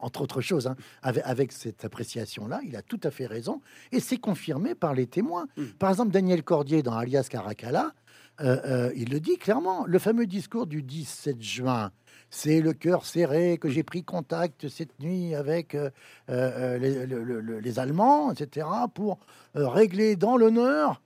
entre 0.00 0.22
autres 0.22 0.40
choses, 0.40 0.66
hein, 0.66 0.76
avec, 1.02 1.22
avec 1.24 1.52
cette 1.52 1.84
appréciation-là. 1.84 2.60
Il 2.64 2.74
a 2.74 2.82
tout 2.82 2.98
à 3.04 3.10
fait 3.10 3.26
raison, 3.26 3.60
et 3.92 4.00
c'est 4.00 4.16
confirmé 4.18 4.74
par 4.74 4.92
les 4.94 5.06
témoins. 5.06 5.46
Mm. 5.56 5.64
Par 5.78 5.90
exemple, 5.90 6.10
Daniel 6.10 6.42
Cordier 6.42 6.82
dans 6.82 6.94
Alias 6.94 7.28
Caracalla, 7.30 7.92
euh, 8.40 8.56
euh, 8.64 8.92
il 8.96 9.10
le 9.10 9.20
dit 9.20 9.36
clairement. 9.36 9.84
Le 9.86 9.98
fameux 9.98 10.26
discours 10.26 10.66
du 10.66 10.82
17 10.82 11.40
juin. 11.42 11.92
C'est 12.30 12.60
le 12.60 12.72
cœur 12.72 13.04
serré 13.04 13.58
que 13.58 13.68
j'ai 13.68 13.82
pris 13.82 14.04
contact 14.04 14.68
cette 14.68 14.98
nuit 15.00 15.34
avec 15.34 15.74
euh, 15.74 15.90
euh, 16.28 16.78
les, 16.78 17.04
le- 17.06 17.24
le- 17.24 17.40
le- 17.40 17.58
les 17.58 17.78
Allemands, 17.80 18.30
etc., 18.32 18.66
pour 18.94 19.18
euh, 19.56 19.66
régler 19.68 20.14
dans 20.16 20.36
l'honneur 20.36 21.02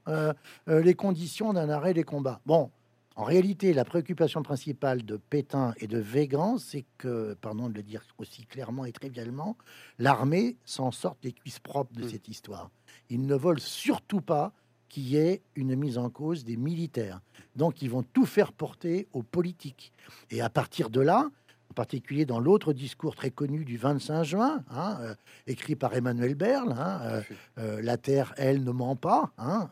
les 0.66 0.94
conditions 0.94 1.52
d'un 1.54 1.70
arrêt 1.70 1.94
des 1.94 2.04
combats. 2.04 2.40
Bon, 2.46 2.70
En 3.16 3.22
réalité, 3.22 3.72
la 3.72 3.84
préoccupation 3.84 4.42
principale 4.42 5.04
de 5.04 5.16
Pétain 5.16 5.72
et 5.78 5.86
de 5.86 5.98
Végan, 5.98 6.58
c'est 6.58 6.84
que, 6.98 7.34
pardon 7.40 7.68
de 7.68 7.74
le 7.74 7.84
dire 7.84 8.02
aussi 8.18 8.44
clairement 8.44 8.84
et 8.86 8.90
trivialement, 8.92 9.56
l'armée 10.00 10.56
s'en 10.64 10.90
sorte 10.90 11.18
les 11.22 11.32
cuisses 11.32 11.60
propres 11.60 11.94
de 11.94 12.04
Mm. 12.04 12.08
cette 12.10 12.26
histoire. 12.28 12.70
Ils 13.10 13.24
ne 13.24 13.36
veulent 13.36 13.60
surtout 13.60 14.20
pas 14.20 14.52
qu'il 14.94 15.08
y 15.08 15.16
ait 15.16 15.42
une 15.56 15.74
mise 15.74 15.98
en 15.98 16.08
cause 16.08 16.44
des 16.44 16.56
militaires. 16.56 17.20
Donc, 17.56 17.82
ils 17.82 17.90
vont 17.90 18.04
tout 18.04 18.26
faire 18.26 18.52
porter 18.52 19.08
aux 19.12 19.24
politiques. 19.24 19.92
Et 20.30 20.40
à 20.40 20.48
partir 20.48 20.88
de 20.88 21.00
là, 21.00 21.30
en 21.68 21.74
particulier 21.74 22.26
dans 22.26 22.38
l'autre 22.38 22.72
discours 22.72 23.16
très 23.16 23.32
connu 23.32 23.64
du 23.64 23.76
25 23.76 24.22
juin, 24.22 24.62
hein, 24.70 24.96
euh, 25.00 25.14
écrit 25.48 25.74
par 25.74 25.94
Emmanuel 25.94 26.36
Berle, 26.36 26.76
hein, 26.78 27.00
euh, 27.02 27.22
euh, 27.58 27.82
La 27.82 27.96
Terre, 27.96 28.34
elle, 28.36 28.62
ne 28.62 28.70
ment 28.70 28.94
pas, 28.94 29.32
hein, 29.36 29.68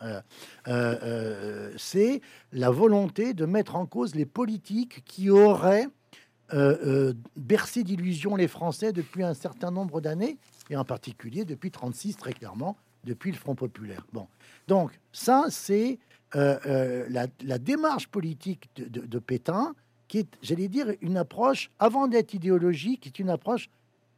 c'est 1.76 2.20
la 2.50 2.70
volonté 2.70 3.32
de 3.32 3.46
mettre 3.46 3.76
en 3.76 3.86
cause 3.86 4.16
les 4.16 4.26
politiques 4.26 5.04
qui 5.04 5.30
auraient 5.30 5.86
bercé 7.36 7.84
d'illusions 7.84 8.34
les 8.34 8.48
Français 8.48 8.92
depuis 8.92 9.22
un 9.22 9.34
certain 9.34 9.70
nombre 9.70 10.00
d'années, 10.00 10.36
et 10.68 10.76
en 10.76 10.84
particulier 10.84 11.44
depuis 11.44 11.70
36 11.70 12.16
très 12.16 12.32
clairement, 12.32 12.76
depuis 13.04 13.30
le 13.32 13.36
Front 13.36 13.54
populaire. 13.54 14.06
Bon, 14.12 14.28
donc 14.68 14.98
ça 15.12 15.46
c'est 15.50 15.98
euh, 16.34 16.58
euh, 16.66 17.06
la, 17.10 17.26
la 17.44 17.58
démarche 17.58 18.08
politique 18.08 18.68
de, 18.76 18.84
de- 18.86 19.06
de 19.06 19.18
Pétain, 19.18 19.74
qui 20.08 20.18
est, 20.18 20.28
j'allais 20.42 20.68
dire, 20.68 20.86
une 21.00 21.16
approche 21.16 21.70
avant 21.78 22.06
d'être 22.08 22.32
idéologique, 22.34 23.00
qui 23.02 23.08
est 23.08 23.18
une 23.18 23.30
approche, 23.30 23.68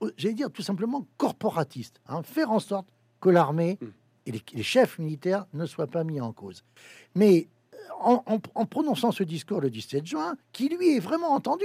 euh, 0.03 0.13
j'allais 0.17 0.35
dire 0.35 0.51
tout 0.51 0.63
simplement 0.63 1.07
corporatiste, 1.17 2.01
hein, 2.09 2.23
faire 2.23 2.51
en 2.53 2.61
sorte 2.61 2.87
que 3.21 3.31
l'armée 3.31 3.79
Mm. 3.81 3.87
et 4.27 4.33
les, 4.33 4.43
les 4.55 4.63
chefs 4.63 4.99
militaires 4.99 5.47
ne 5.55 5.67
soient 5.67 5.87
pas 5.89 6.05
mis 6.05 6.21
en 6.21 6.33
cause. 6.33 6.63
Mais 7.15 7.49
en, 8.01 8.23
en- 8.27 8.41
en 8.55 8.67
prononçant 8.67 9.11
ce 9.13 9.25
discours 9.25 9.61
le 9.61 9.71
17 9.71 10.07
juin, 10.07 10.37
qui 10.53 10.69
lui 10.69 10.97
est 10.97 11.01
vraiment 11.01 11.33
entendu, 11.33 11.65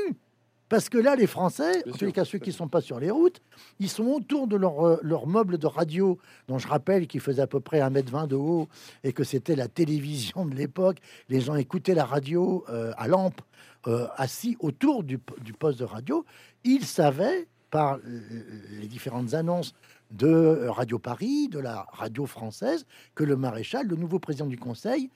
parce 0.69 0.88
que 0.89 0.97
là, 0.97 1.15
les 1.15 1.27
Français, 1.27 1.82
Bien 1.84 1.91
en 1.91 1.91
tous 1.91 1.97
sûr, 1.97 2.08
les 2.08 2.13
cas 2.13 2.23
tout 2.23 2.29
ceux 2.32 2.38
qui 2.39 2.51
fait. 2.51 2.58
sont 2.58 2.67
pas 2.67 2.82
sur 2.82 2.99
les 2.99 3.10
routes, 3.12 3.41
ils 3.79 3.89
sont 3.89 4.05
autour 4.05 4.47
de 4.47 4.55
leur, 4.55 4.86
euh, 4.88 4.99
leur 5.01 5.27
meuble 5.27 5.58
de 5.58 5.67
radio, 5.67 6.17
dont 6.47 6.58
je 6.60 6.67
rappelle 6.67 7.08
qu'il 7.08 7.21
faisait 7.21 7.41
à 7.41 7.47
peu 7.47 7.60
près 7.60 7.79
1m20 7.79 8.27
de 8.27 8.36
haut 8.36 8.67
et 9.03 9.12
que 9.12 9.23
c'était 9.23 9.55
la 9.55 9.67
télévision 9.67 10.45
de 10.45 10.55
l'époque. 10.55 10.99
Les 11.27 11.41
gens 11.41 11.55
écoutaient 11.55 11.95
la 11.95 12.05
radio 12.05 12.63
euh, 12.69 12.91
à 12.97 13.08
lampe, 13.08 13.41
euh, 13.88 14.08
assis 14.15 14.55
autour 14.60 15.03
du, 15.03 15.19
du 15.43 15.53
poste 15.53 15.79
de 15.79 15.86
radio. 15.86 16.25
Ils 16.63 16.86
savaient, 16.86 17.47
par 17.71 17.99
les 18.79 18.88
différentes 18.88 19.34
annonces 19.36 19.73
de 20.12 20.67
Radio 20.69 20.97
Paris, 20.97 21.49
de 21.49 21.60
la 21.60 21.86
radio 21.91 22.25
française, 22.25 22.86
que 23.13 23.23
le 23.23 23.36
maréchal, 23.36 23.86
le 23.88 23.95
nouveau 23.95 24.17
président 24.19 24.47
du 24.47 24.58
Conseil, 24.58 25.10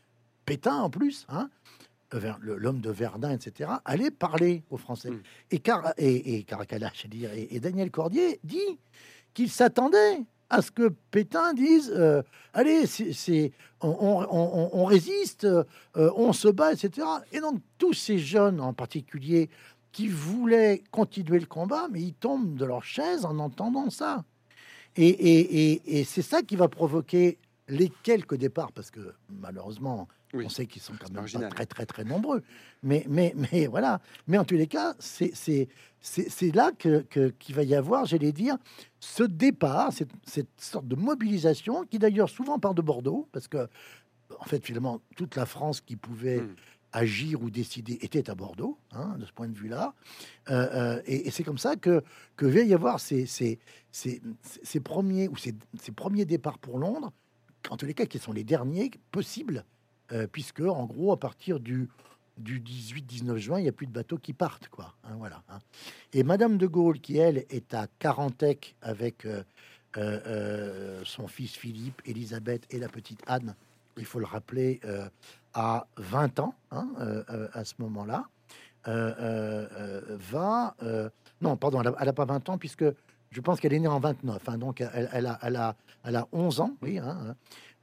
Pétain 0.45 0.75
en 0.75 0.89
plus, 0.89 1.25
hein, 1.29 1.49
l'homme 2.41 2.79
de 2.81 2.89
Verdun, 2.91 3.31
etc., 3.31 3.69
allait 3.85 4.11
parler 4.11 4.63
aux 4.69 4.77
Français. 4.77 5.11
Mm. 5.11 5.21
Et, 5.51 5.59
Car 5.59 5.93
et, 5.97 6.35
et 6.35 6.43
Caracalla, 6.43 6.91
je 6.93 7.03
veux 7.03 7.09
dire, 7.09 7.31
et, 7.33 7.47
et 7.51 7.59
Daniel 7.59 7.91
Cordier 7.91 8.39
dit 8.43 8.79
qu'il 9.33 9.49
s'attendait 9.49 10.21
à 10.49 10.61
ce 10.61 10.71
que 10.71 10.89
Pétain 11.11 11.53
dise 11.53 11.91
euh, 11.95 12.21
Allez, 12.53 12.85
c'est, 12.85 13.13
c'est- 13.13 13.51
on, 13.81 13.89
on- 13.89 14.27
on- 14.29 14.69
on 14.73 14.85
résiste, 14.85 15.45
euh, 15.45 15.63
on 15.95 16.31
se 16.33 16.47
bat, 16.47 16.71
etc. 16.73 17.07
Et 17.31 17.39
donc, 17.39 17.59
tous 17.77 17.93
ces 17.93 18.19
jeunes 18.19 18.59
en 18.61 18.73
particulier 18.73 19.49
qui 19.91 20.07
voulaient 20.07 20.83
continuer 20.91 21.39
le 21.39 21.45
combat, 21.47 21.87
mais 21.91 22.01
ils 22.01 22.13
tombent 22.13 22.55
de 22.55 22.65
leur 22.65 22.83
chaise 22.83 23.25
en 23.25 23.39
entendant 23.39 23.89
ça. 23.89 24.23
Et, 24.95 25.07
et- 25.07 25.71
et- 25.71 25.99
et 25.99 26.03
c'est 26.03 26.21
ça 26.21 26.43
qui 26.43 26.55
va 26.55 26.67
provoquer 26.67 27.37
les 27.67 27.91
quelques 28.03 28.35
départs, 28.35 28.71
parce 28.71 28.91
que 28.91 29.13
malheureusement, 29.29 30.07
Oui. 30.33 30.45
on 30.45 30.49
sait 30.49 30.65
qu'ils 30.65 30.81
sont 30.81 30.93
quand 30.99 31.11
même 31.11 31.23
pas 31.29 31.49
très 31.49 31.65
très 31.65 31.85
très 31.85 32.03
nombreux. 32.03 32.43
Mais, 32.81 33.05
mais, 33.07 33.33
mais 33.35 33.67
voilà. 33.67 34.01
Mais 34.27 34.37
en 34.37 34.45
tous 34.45 34.55
les 34.55 34.67
cas, 34.67 34.95
c'est 34.99 35.31
c'est- 35.35 35.67
c'est- 36.01 36.53
là 36.55 36.71
que 36.77 37.05
qu'il 37.39 37.55
va 37.55 37.63
y 37.63 37.75
avoir, 37.75 38.05
j'allais 38.05 38.31
dire, 38.33 38.57
ce 38.99 39.23
départ, 39.23 39.93
cette, 39.93 40.11
cette 40.25 40.49
sorte 40.59 40.87
de 40.87 40.95
mobilisation 40.95 41.83
qui 41.85 41.99
d'ailleurs 41.99 42.29
souvent 42.29 42.59
part 42.59 42.73
de 42.73 42.81
Bordeaux, 42.81 43.27
parce 43.31 43.47
que 43.47 43.67
en 44.39 44.45
fait 44.45 44.65
finalement 44.65 45.01
toute 45.15 45.35
la 45.35 45.45
France 45.45 45.79
qui 45.81 45.95
pouvait 45.95 46.41
Mm. 46.41 46.55
agir 46.93 47.41
ou 47.41 47.49
décider 47.49 47.99
était 48.01 48.29
à 48.29 48.35
Bordeaux, 48.35 48.77
hein, 48.91 49.15
de 49.19 49.25
ce 49.25 49.31
point 49.31 49.47
de 49.47 49.57
vue-là. 49.57 49.93
Euh, 50.49 50.67
euh, 50.97 51.01
et 51.05 51.27
et 51.27 51.31
c'est 51.31 51.43
comme 51.43 51.57
ça 51.57 51.75
que, 51.75 52.03
que 52.35 52.45
va 52.45 52.61
y 52.61 52.73
avoir 52.73 52.99
ces, 52.99 53.25
ces, 53.25 53.59
ces, 53.91 54.21
ces 54.63 54.79
premiers 54.79 55.27
ou 55.27 55.37
ces, 55.37 55.53
ces 55.79 55.91
premiers 55.91 56.25
départs 56.25 56.57
pour 56.59 56.77
Londres, 56.79 57.11
en 57.69 57.77
tous 57.77 57.85
les 57.85 57.93
cas 57.93 58.05
qui 58.07 58.19
sont 58.19 58.33
les 58.33 58.43
derniers 58.43 58.91
possibles, 59.11 59.63
euh, 60.13 60.27
puisque 60.31 60.61
en 60.61 60.85
gros 60.85 61.11
à 61.11 61.19
partir 61.19 61.59
du 61.59 61.89
du 62.37 62.59
18-19 62.59 63.37
juin, 63.37 63.59
il 63.59 63.63
n'y 63.63 63.69
a 63.69 63.73
plus 63.73 63.85
de 63.85 63.91
bateaux 63.91 64.17
qui 64.17 64.33
partent, 64.33 64.67
quoi. 64.67 64.95
hein, 65.03 65.13
voilà. 65.19 65.43
hein. 65.49 65.59
Et 66.13 66.23
Madame 66.23 66.57
de 66.57 66.65
Gaulle, 66.65 66.99
qui 66.99 67.17
elle 67.19 67.45
est 67.51 67.75
à 67.75 67.85
Carantec 67.99 68.75
avec 68.81 69.25
euh, 69.25 69.43
euh, 69.97 71.01
son 71.05 71.27
fils 71.27 71.51
Philippe, 71.51 72.01
Élisabeth 72.05 72.65
et 72.73 72.79
la 72.79 72.89
petite 72.89 73.21
Anne, 73.27 73.53
il 73.97 74.05
faut 74.05 74.17
le 74.17 74.25
rappeler, 74.25 74.81
à 75.53 75.85
20 75.97 76.39
ans 76.39 76.55
hein, 76.71 76.87
à 77.53 77.63
ce 77.63 77.75
moment-là, 77.77 78.25
va... 78.87 80.75
non, 81.39 81.55
pardon, 81.55 81.83
elle 81.83 82.05
n'a 82.05 82.13
pas 82.13 82.25
20 82.25 82.49
ans, 82.49 82.57
puisque 82.57 82.85
je 83.29 83.41
pense 83.41 83.59
qu'elle 83.59 83.73
est 83.73 83.79
née 83.79 83.87
en 83.87 83.99
29. 83.99 84.41
hein, 84.49 84.57
donc, 84.57 84.81
elle, 84.81 85.27
a, 85.27 85.37
elle, 85.43 85.55
a, 85.55 85.75
elle 86.03 86.15
a 86.15 86.27
11 86.31 86.61
ans, 86.61 86.75
oui. 86.81 86.99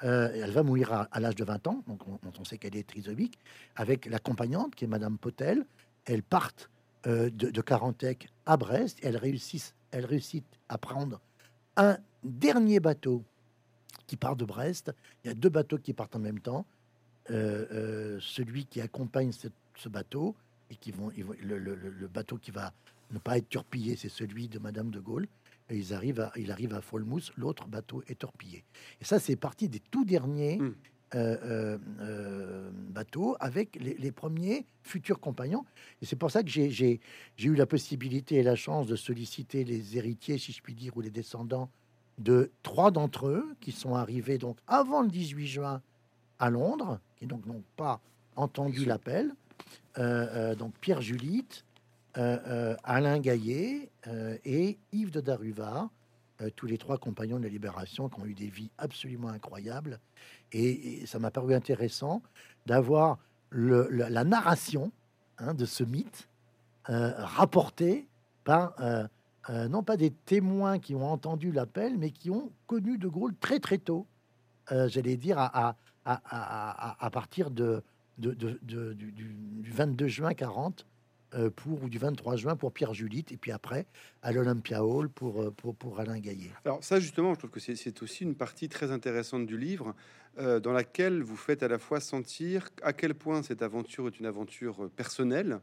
Euh, 0.02 0.30
elle 0.34 0.50
va 0.50 0.62
mourir 0.62 1.08
à, 1.10 1.20
l'âge 1.20 1.34
de 1.34 1.44
20 1.44 1.66
ans, 1.66 1.82
donc 1.86 2.00
on, 2.06 2.44
sait 2.44 2.56
qu'elle 2.56 2.76
est 2.76 2.88
trisomique, 2.88 3.38
avec 3.76 4.06
l'accompagnante, 4.06 4.74
qui 4.74 4.84
est 4.84 4.88
Madame 4.88 5.18
Potel. 5.18 5.66
Elles 6.06 6.22
partent 6.22 6.70
euh, 7.06 7.28
de, 7.30 7.50
de 7.50 7.60
Carantec 7.60 8.28
à 8.46 8.56
Brest. 8.56 8.98
Elles 9.02 9.18
réussissent, 9.18 9.74
elles 9.90 10.06
réussissent 10.06 10.42
à 10.68 10.78
prendre 10.78 11.20
un 11.76 11.98
dernier 12.24 12.80
bateau 12.80 13.22
qui 14.06 14.16
part 14.16 14.36
de 14.36 14.44
Brest. 14.44 14.92
Il 15.22 15.28
y 15.28 15.30
a 15.30 15.34
deux 15.34 15.48
bateaux 15.48 15.78
qui 15.78 15.92
partent 15.92 16.16
en 16.16 16.20
même 16.20 16.40
temps. 16.40 16.66
Euh, 17.30 18.18
celui 18.20 18.64
qui 18.64 18.80
accompagne 18.80 19.30
ce, 19.30 19.88
bateau 19.88 20.34
et 20.68 20.76
qui 20.76 20.90
vont, 20.90 21.12
le, 21.42 21.58
le- 21.58 22.08
bateau 22.08 22.36
qui 22.38 22.50
va 22.50 22.72
ne 23.12 23.18
pas 23.18 23.38
être 23.38 23.48
torpillé, 23.48 23.96
c'est 23.96 24.08
celui 24.08 24.48
de 24.48 24.58
Madame 24.58 24.90
de 24.90 24.98
Gaulle. 24.98 25.28
Et 25.70 25.76
ils 25.76 25.94
arrivent 25.94 26.20
à, 26.20 26.32
il 26.36 26.50
arrive 26.50 26.74
à 26.74 26.80
Folmouth, 26.80 27.32
l'autre 27.36 27.66
bateau 27.68 28.02
est 28.08 28.18
torpillé. 28.18 28.64
Et 29.00 29.04
ça, 29.04 29.18
c'est 29.18 29.36
parti 29.36 29.68
des 29.68 29.80
tout 29.80 30.04
derniers 30.04 30.58
Mm. 30.58 30.74
euh, 31.14 31.36
euh, 31.44 31.78
euh, 32.00 32.70
bateaux 32.90 33.36
avec 33.40 33.76
les, 33.80 33.94
les 33.94 34.12
premiers 34.12 34.64
futurs 34.82 35.18
compagnons. 35.20 35.64
Et 36.02 36.06
c'est 36.06 36.14
pour 36.16 36.30
ça 36.30 36.42
que 36.42 36.48
j'ai- 36.50 37.00
eu 37.38 37.54
la 37.54 37.66
possibilité 37.66 38.36
et 38.36 38.42
la 38.44 38.54
chance 38.56 38.86
de 38.86 38.94
solliciter 38.96 39.64
les 39.64 39.96
héritiers, 39.96 40.38
si 40.38 40.52
je 40.52 40.60
puis 40.62 40.74
dire, 40.74 40.96
ou 40.96 41.00
les 41.00 41.10
descendants 41.10 41.68
de 42.18 42.50
trois 42.62 42.90
d'entre 42.90 43.26
eux 43.28 43.56
qui 43.60 43.72
sont 43.72 43.94
arrivés 43.94 44.38
donc 44.38 44.58
avant 44.66 45.02
le 45.02 45.08
18 45.08 45.46
juin 45.48 45.82
à 46.38 46.50
Londres, 46.50 47.00
qui 47.16 47.26
donc 47.26 47.44
n'ont 47.46 47.64
pas 47.76 48.00
entendu 48.36 48.84
l'appel. 48.84 49.32
Euh, 49.98 50.54
donc 50.54 50.74
Pierre 50.80 51.00
Julite, 51.02 51.64
Alain 52.14 53.18
Gaillet 53.18 53.90
euh, 54.06 54.36
et 54.44 54.78
Yves 54.92 55.10
de 55.10 55.20
Daruvard, 55.20 55.90
euh, 56.40 56.50
tous 56.56 56.66
les 56.66 56.78
trois 56.78 56.98
compagnons 56.98 57.38
de 57.38 57.44
la 57.44 57.48
Libération 57.48 58.08
qui 58.08 58.20
ont 58.20 58.26
eu 58.26 58.34
des 58.34 58.48
vies 58.48 58.70
absolument 58.78 59.28
incroyables. 59.28 60.00
Et, 60.52 61.04
ça 61.06 61.18
m'a 61.18 61.30
paru 61.30 61.54
intéressant 61.54 62.22
d'avoir 62.66 63.18
la, 63.52 64.24
narration 64.24 64.92
hein, 65.38 65.54
de 65.54 65.64
ce 65.64 65.84
mythe 65.84 66.28
euh, 66.88 67.12
rapporté 67.18 68.06
par 68.44 68.74
euh, 68.80 69.06
euh, 69.50 69.68
non 69.68 69.82
pas 69.82 69.96
des 69.96 70.10
témoins 70.10 70.78
qui 70.78 70.94
ont 70.94 71.10
entendu 71.10 71.52
l'appel, 71.52 71.98
mais 71.98 72.10
qui 72.10 72.30
ont 72.30 72.50
connu 72.66 72.98
De 72.98 73.08
Gaulle 73.08 73.34
très 73.40 73.58
très 73.58 73.78
tôt, 73.78 74.06
euh, 74.72 74.88
j'allais 74.88 75.16
dire 75.16 75.38
à, 75.38 75.76
partir 77.12 77.50
du, 77.50 77.64
du- 78.18 78.34
du 78.62 79.70
22 79.70 80.06
juin 80.08 80.34
40 80.34 80.84
euh, 80.84 80.89
pour 81.56 81.82
ou 81.84 81.88
du 81.88 81.98
23 81.98 82.36
juin 82.36 82.56
pour 82.56 82.72
Pierre 82.72 82.94
Julite 82.94 83.32
et 83.32 83.36
puis 83.36 83.52
après 83.52 83.86
à 84.22 84.32
l'Olympia 84.32 84.84
Hall 84.84 85.08
pour, 85.08 85.42
euh, 85.42 85.50
pour, 85.50 85.98
Alain 86.00 86.18
Gaillet. 86.18 86.50
Alors 86.64 86.82
ça 86.82 86.98
justement, 87.00 87.34
je 87.34 87.38
trouve 87.38 87.50
que 87.50 87.60
c'est- 87.60 88.02
aussi 88.02 88.24
une 88.24 88.34
partie 88.34 88.68
très 88.68 88.90
intéressante 88.90 89.46
du 89.46 89.56
livre 89.58 89.94
euh, 90.38 90.60
dans 90.60 90.72
laquelle 90.72 91.22
vous 91.22 91.36
faites 91.36 91.62
à 91.62 91.68
la 91.68 91.78
fois 91.78 92.00
sentir 92.00 92.68
à 92.82 92.92
quel 92.92 93.14
point 93.14 93.42
cette 93.42 93.62
aventure 93.62 94.06
est 94.06 94.18
une 94.20 94.26
aventure 94.26 94.84
euh, 94.84 94.88
personnelle 94.88 95.60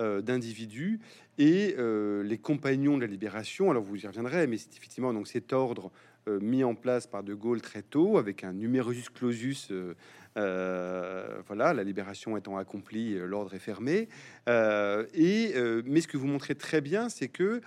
euh, 0.00 0.20
d'individus 0.22 1.00
et 1.38 1.74
euh, 1.78 2.22
les 2.22 2.38
compagnons 2.38 2.96
de 2.96 3.02
la 3.02 3.08
libération. 3.08 3.70
Alors 3.70 3.82
vous 3.82 3.96
y 3.96 4.06
reviendrez, 4.06 4.46
mais 4.46 4.56
c'est 4.56 4.76
effectivement 4.76 5.12
donc 5.12 5.26
cet 5.28 5.52
ordre 5.52 5.90
euh, 6.28 6.38
mis 6.40 6.62
en 6.62 6.74
place 6.76 7.06
par 7.08 7.22
De 7.24 7.34
Gaulle 7.34 7.60
très 7.62 7.82
tôt 7.82 8.18
avec 8.18 8.44
un 8.44 8.52
numerus 8.52 9.08
clausus. 9.10 9.68
euh, 9.72 9.94
euh, 10.36 11.40
voilà, 11.46 11.72
la 11.72 11.84
libération 11.84 12.36
étant 12.36 12.56
accomplie, 12.56 13.14
euh, 13.14 13.26
l'ordre 13.26 13.54
est 13.54 13.58
fermé. 13.58 14.08
Euh, 14.48 15.06
et 15.14 15.54
mais 15.84 16.00
ce 16.00 16.08
que 16.08 16.16
vous 16.16 16.26
montrez 16.26 16.54
très 16.54 16.80
bien, 16.80 17.08
c'est 17.08 17.28
que 17.28 17.60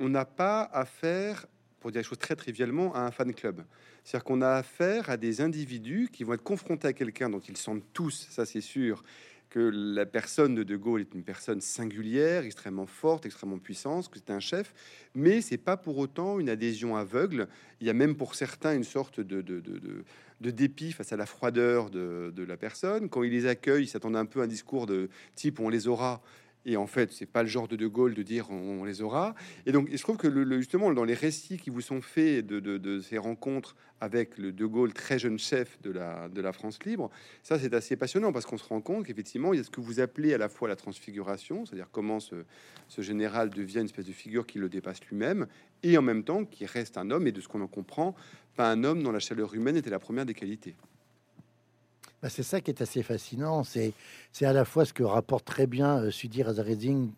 on 0.00 0.08
n'a 0.08 0.24
pas 0.24 0.62
affaire, 0.62 1.46
pour 1.80 1.90
dire 1.90 2.00
les 2.00 2.04
choses 2.04 2.18
très 2.18 2.36
trivialement, 2.36 2.94
à 2.94 3.00
un 3.00 3.10
fan 3.10 3.34
club. 3.34 3.64
C'est-à-dire 4.04 4.24
qu'on 4.24 4.42
a 4.42 4.50
affaire 4.50 5.10
à 5.10 5.16
des 5.16 5.40
individus 5.40 6.08
qui 6.12 6.24
vont 6.24 6.34
être 6.34 6.42
confrontés 6.42 6.88
à 6.88 6.92
quelqu'un 6.92 7.28
dont 7.28 7.40
ils 7.40 7.56
sentent 7.56 7.84
tous, 7.92 8.28
ça 8.30 8.46
c'est 8.46 8.60
sûr, 8.60 9.02
que 9.50 9.58
la 9.60 10.06
personne 10.06 10.54
de 10.54 10.62
De 10.62 10.76
Gaulle 10.76 11.00
est 11.00 11.14
une 11.14 11.22
personne 11.22 11.60
singulière, 11.60 12.44
extrêmement 12.44 12.86
forte, 12.86 13.26
extrêmement 13.26 13.58
puissante, 13.58 14.08
que 14.08 14.18
c'est 14.18 14.30
un 14.30 14.40
chef, 14.40 14.74
mais 15.14 15.40
c'est 15.40 15.58
pas 15.58 15.76
pour 15.76 15.98
autant 15.98 16.38
une 16.38 16.48
adhésion 16.48 16.96
aveugle. 16.96 17.48
Il 17.80 17.86
y 17.86 17.90
a 17.90 17.94
même 17.94 18.16
pour 18.16 18.34
certains 18.34 18.74
une 18.74 18.84
sorte 18.84 19.20
de, 19.20 19.40
de, 19.40 19.60
de, 19.60 20.04
de, 20.40 20.50
dépit 20.50 20.92
face 20.92 21.12
à 21.12 21.16
la 21.16 21.26
froideur 21.26 21.90
de, 21.90 22.44
la 22.46 22.56
personne. 22.56 23.08
Quand 23.08 23.22
il 23.22 23.32
les 23.32 23.46
accueille, 23.46 23.84
il 23.84 23.88
s'attendait 23.88 24.18
un 24.18 24.26
peu 24.26 24.40
à 24.40 24.44
un 24.44 24.48
discours 24.48 24.86
de 24.86 25.08
type 25.34 25.60
on 25.60 25.68
les 25.68 25.88
aura. 25.88 26.22
Et 26.66 26.76
en 26.76 26.86
fait, 26.86 27.12
c'est 27.12 27.26
pas 27.26 27.42
le 27.42 27.48
genre 27.48 27.68
de 27.68 27.76
De 27.76 27.86
Gaulle 27.86 28.14
de 28.14 28.22
dire 28.22 28.50
on, 28.50 28.84
les 28.84 29.00
aura. 29.00 29.34
Et 29.64 29.72
donc, 29.72 29.88
je 29.90 30.02
trouve 30.02 30.16
que 30.16 30.28
le, 30.28 30.58
justement, 30.58 30.92
dans 30.92 31.04
les 31.04 31.14
récits 31.14 31.56
qui 31.56 31.70
vous 31.70 31.80
sont 31.80 32.02
faits 32.02 32.46
de, 32.46 33.00
ces 33.00 33.18
rencontres 33.18 33.76
avec 34.00 34.38
le 34.38 34.52
De 34.52 34.66
Gaulle, 34.66 34.92
très 34.92 35.18
jeune 35.18 35.38
chef 35.38 35.80
de 35.82 35.90
la, 35.90 36.28
de 36.28 36.40
la 36.40 36.52
France 36.52 36.78
libre, 36.84 37.10
ça 37.42 37.58
c'est 37.58 37.74
assez 37.74 37.96
passionnant 37.96 38.32
parce 38.32 38.46
qu'on 38.46 38.58
se 38.58 38.68
rend 38.68 38.80
compte 38.80 39.06
qu'effectivement, 39.06 39.52
il 39.52 39.56
y 39.56 39.60
a 39.60 39.64
ce 39.64 39.70
que 39.70 39.80
vous 39.80 39.98
appelez 39.98 40.34
à 40.34 40.38
la 40.38 40.48
fois 40.48 40.68
la 40.68 40.76
transfiguration, 40.76 41.64
c'est-à-dire 41.64 41.88
comment 41.90 42.20
ce, 42.20 42.36
ce 42.88 43.02
général 43.02 43.50
devient 43.50 43.78
une 43.78 43.86
espèce 43.86 44.06
de 44.06 44.12
figure 44.12 44.46
qui 44.46 44.58
le 44.58 44.68
dépasse 44.68 45.04
lui-même, 45.06 45.46
et 45.82 45.96
en 45.98 46.02
même 46.02 46.22
temps 46.22 46.44
qui 46.44 46.66
reste 46.66 46.96
un 46.98 47.10
homme, 47.10 47.26
et 47.26 47.32
de 47.32 47.40
ce 47.40 47.48
qu'on 47.48 47.60
en 47.60 47.66
comprend, 47.66 48.14
pas 48.56 48.70
un 48.70 48.84
homme 48.84 49.02
dont 49.02 49.12
la 49.12 49.20
chaleur 49.20 49.54
humaine 49.54 49.76
était 49.76 49.90
la 49.90 49.98
première 49.98 50.26
des 50.26 50.34
qualités. 50.34 50.74
Bah, 52.22 52.28
c'est 52.28 52.42
ça 52.42 52.60
qui 52.60 52.70
est 52.70 52.82
assez 52.82 53.02
fascinant. 53.02 53.62
C'est, 53.62 53.92
c'est 54.32 54.44
à 54.44 54.52
la 54.52 54.64
fois 54.64 54.84
ce 54.84 54.92
que 54.92 55.04
rapporte 55.04 55.44
très 55.44 55.66
bien 55.66 55.98
euh, 55.98 56.10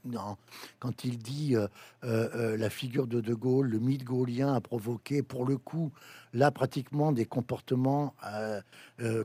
dans- 0.04 0.36
quand 0.78 1.04
il 1.04 1.18
dit 1.18 1.56
euh, 1.56 1.66
euh, 2.04 2.28
euh, 2.34 2.56
la 2.56 2.70
figure 2.70 3.06
de 3.06 3.20
De 3.20 3.34
Gaulle, 3.34 3.68
le 3.68 3.78
mythe 3.78 4.04
gaulien 4.04 4.54
a 4.54 4.60
provoqué, 4.60 5.22
pour 5.22 5.46
le 5.46 5.56
coup, 5.56 5.90
là 6.32 6.50
pratiquement 6.50 7.12
des 7.12 7.24
comportements 7.26 8.14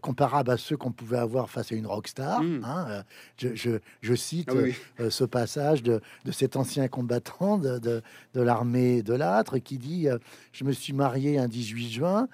comparables 0.02 0.52
à 0.52 0.58
ceux 0.58 0.78
qu'on 0.78 0.92
pouvait 0.92 1.18
avoir 1.18 1.50
face 1.50 1.72
à 1.72 1.76
une 1.76 1.86
rockstar. 1.88 2.42
Mm. 2.42 2.62
hein. 2.64 2.86
Euh, 2.90 3.04
je, 3.38 3.54
je- 3.56 3.80
je 4.02 4.16
cite 4.16 4.50
Ah 4.52 4.56
oui, 4.56 4.76
ce 5.10 5.24
passage 5.26 5.84
de, 5.84 6.02
de 6.24 6.32
cet 6.32 6.56
ancien 6.56 6.88
combattant 6.88 7.58
de, 7.58 7.78
de, 7.80 8.02
de 8.34 8.42
l'armée 8.42 9.04
de 9.04 9.14
l'âtre 9.14 9.58
qui 9.58 9.78
dit 9.78 10.08
Je 10.54 10.64
me 10.64 10.72
suis 10.72 10.94
marié 10.94 11.38
un 11.38 11.48
18 11.48 11.90
juin, 11.92 12.28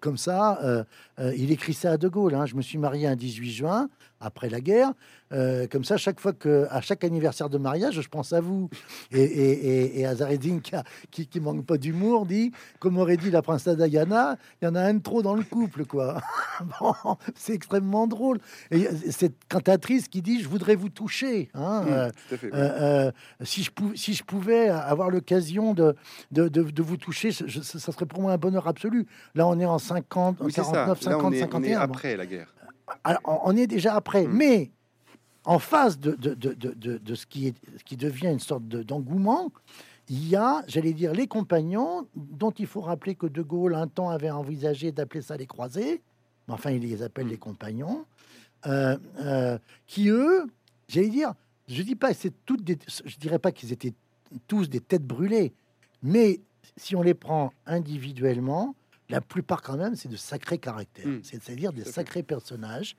comme 0.00 0.16
ça. 0.16 0.84
il 1.18 1.50
écrit 1.52 1.74
ça 1.74 1.92
à 1.92 1.96
De 1.96 2.08
Gaulle 2.08 2.34
hein, 2.34 2.46
Je 2.46 2.55
me 2.56 2.62
suis 2.62 2.78
marié 2.78 3.06
un 3.06 3.16
18 3.16 3.50
juin, 3.50 3.88
après 4.20 4.48
la 4.48 4.60
guerre. 4.60 4.92
euh, 5.32 5.66
comme 5.66 5.84
ça, 5.84 5.96
chaque 5.96 6.20
fois 6.20 6.32
que, 6.32 6.66
à 6.70 6.80
chaque 6.80 7.02
anniversaire 7.04 7.48
de 7.50 7.58
mariage, 7.58 8.00
je 8.00 8.08
pense 8.08 8.32
à 8.32 8.40
vous. 8.40 8.70
Et, 9.10 9.20
et, 9.22 9.50
et, 9.96 10.00
et 10.00 10.06
Azareddin, 10.06 10.60
qui, 10.60 10.74
a- 10.76 10.84
qui, 11.10 11.26
qui 11.26 11.40
manque 11.40 11.66
pas 11.66 11.78
d'humour, 11.78 12.26
dit 12.26 12.52
Comme 12.78 12.96
aurait 12.98 13.16
dit 13.16 13.30
la 13.30 13.42
princesse 13.42 13.76
Diana, 13.76 14.36
il 14.62 14.66
y 14.66 14.68
en 14.68 14.74
a 14.76 14.80
un 14.82 14.94
de 14.94 15.02
trop 15.02 15.22
dans 15.22 15.34
le 15.34 15.42
couple, 15.42 15.84
quoi. 15.84 16.20
bon, 16.80 16.94
c'est 17.34 17.54
extrêmement 17.54 18.06
drôle. 18.06 18.38
Et 18.70 18.86
cette 19.10 19.34
cantatrice 19.48 20.06
qui 20.08 20.22
dit 20.22 20.40
Je 20.40 20.48
voudrais 20.48 20.76
vous 20.76 20.88
toucher. 20.90 21.48
Hein, 21.54 21.82
Mm, 21.82 21.88
euh, 21.88 22.10
tout 22.28 22.34
à 22.34 22.38
fait. 22.38 22.46
oui. 22.46 22.52
euh, 22.54 22.80
euh, 23.08 23.12
si, 23.42 23.62
je 23.64 23.70
pou- 23.72 23.94
si 23.96 24.14
je 24.14 24.22
pouvais 24.24 24.68
avoir 24.68 25.10
l'occasion 25.10 25.74
de, 25.74 25.94
de, 26.30 26.48
de- 26.48 26.62
de 26.70 26.82
vous 26.82 26.96
toucher, 26.96 27.30
je- 27.32 27.60
ça 27.60 27.92
serait 27.92 28.06
pour 28.06 28.22
moi 28.22 28.32
un 28.32 28.38
bonheur 28.38 28.66
absolu. 28.68 29.06
Là, 29.34 29.46
on 29.46 29.58
est 29.58 29.64
en 29.66 29.78
50, 29.78 30.38
Oui, 30.40 30.52
c'est 30.52 30.62
ça. 30.62 30.70
49, 30.72 31.02
Là, 31.04 31.10
50, 31.12 31.22
on 31.24 31.32
est, 31.32 31.34
on 31.34 31.36
est 31.36 31.40
51. 31.40 31.78
bon. 31.78 31.84
après 31.92 32.16
la 32.16 32.26
guerre. 32.26 32.52
Alors, 33.04 33.20
on 33.44 33.56
est 33.56 33.66
déjà 33.66 33.94
après, 33.94 34.26
Mm. 34.26 34.32
mais 34.36 34.70
en 35.44 35.58
face 35.58 35.98
de, 35.98 36.12
de, 36.12 36.34
de, 36.34 36.98
de, 36.98 37.14
ce, 37.14 37.26
qui 37.26 37.48
est, 37.48 37.54
ce 37.78 37.84
qui 37.84 37.96
devient 37.96 38.28
une 38.28 38.40
sorte 38.40 38.66
de- 38.66 38.82
d'engouement, 38.82 39.52
il 40.08 40.28
y 40.28 40.36
a, 40.36 40.62
j'allais 40.68 40.92
dire, 40.92 41.12
les 41.12 41.26
compagnons, 41.26 42.06
dont 42.14 42.50
il 42.52 42.66
faut 42.66 42.80
rappeler 42.80 43.14
que 43.14 43.26
De 43.26 43.42
Gaulle, 43.42 43.74
un 43.74 43.88
temps, 43.88 44.10
avait 44.10 44.30
envisagé 44.30 44.92
d'appeler 44.92 45.22
ça 45.22 45.36
les 45.36 45.46
croisés, 45.46 46.02
enfin, 46.48 46.70
il 46.70 46.82
les 46.82 47.02
appelle 47.02 47.26
les 47.28 47.38
compagnons, 47.38 48.04
euh, 48.66 48.96
euh, 49.20 49.58
qui, 49.86 50.08
eux, 50.08 50.46
j'allais 50.88 51.08
dire, 51.08 51.34
je 51.68 51.82
dis 51.82 51.96
pas, 51.96 52.14
c'est 52.14 52.32
toutes 52.44 52.62
des, 52.62 52.78
je 53.04 53.16
dirais 53.16 53.38
pas 53.40 53.50
qu'ils 53.52 53.72
étaient 53.72 53.94
tous 54.46 54.68
des 54.68 54.80
têtes 54.80 55.04
brûlées, 55.06 55.52
mais 56.02 56.40
si 56.76 56.94
on 56.96 57.02
les 57.02 57.14
prend 57.14 57.52
individuellement, 57.66 58.74
la 59.08 59.20
plupart 59.20 59.62
quand 59.62 59.76
même, 59.76 59.94
c'est 59.96 60.08
de 60.08 60.16
sacrés 60.16 60.58
caractères, 60.58 61.06
Mm. 61.06 61.20
c'est-à-dire 61.22 61.72
des 61.72 61.84
sacrés 61.84 62.22
personnages. 62.22 62.96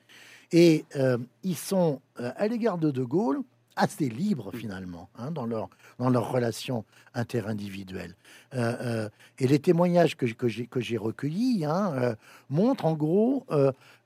Et 0.52 0.86
euh, 0.96 1.18
ils 1.44 1.58
sont, 1.58 2.02
euh, 2.20 2.32
à 2.38 2.48
l'égard 2.48 2.78
de 2.78 2.92
De 2.92 3.04
Gaulle, 3.04 3.42
assez 3.76 4.10
libres 4.10 4.52
Mm. 4.54 4.58
finalement 4.58 5.10
hein, 5.20 5.30
dans 5.32 5.46
leur 5.46 5.70
dans 6.00 6.10
leur 6.10 6.32
relation 6.32 6.86
interindividuelle. 7.14 8.16
Euh, 8.54 8.76
euh, 8.82 9.10
et 9.40 9.48
les 9.48 9.60
témoignages 9.60 10.16
que, 10.16 10.26
que 10.26 10.80
j'ai 10.80 10.98
recueillis 10.98 11.66
hein, 11.66 12.16
montrent 12.50 12.86
en 12.86 12.94
gros 12.94 13.46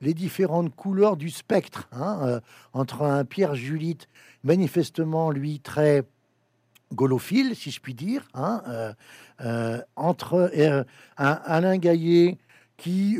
les 0.02 0.14
différentes 0.14 0.74
couleurs 0.76 1.16
du 1.18 1.30
spectre 1.30 1.88
hein, 1.91 2.39
entre 2.74 3.04
un 3.04 3.24
Pierre 3.26 3.56
Julite 3.56 4.08
manifestement 4.43 5.32
lui 5.32 5.60
très 5.60 6.04
gaulophile, 6.94 7.56
si 7.56 7.72
je 7.72 7.80
puis 7.80 7.94
dire, 7.94 8.28
hein, 8.34 8.62
euh, 8.68 8.94
euh, 9.42 9.82
entre 9.96 10.52
euh, 10.58 10.84
un 11.18 11.39
Alain 11.46 11.78
Gaillet 11.78 12.38
qui 12.78 13.18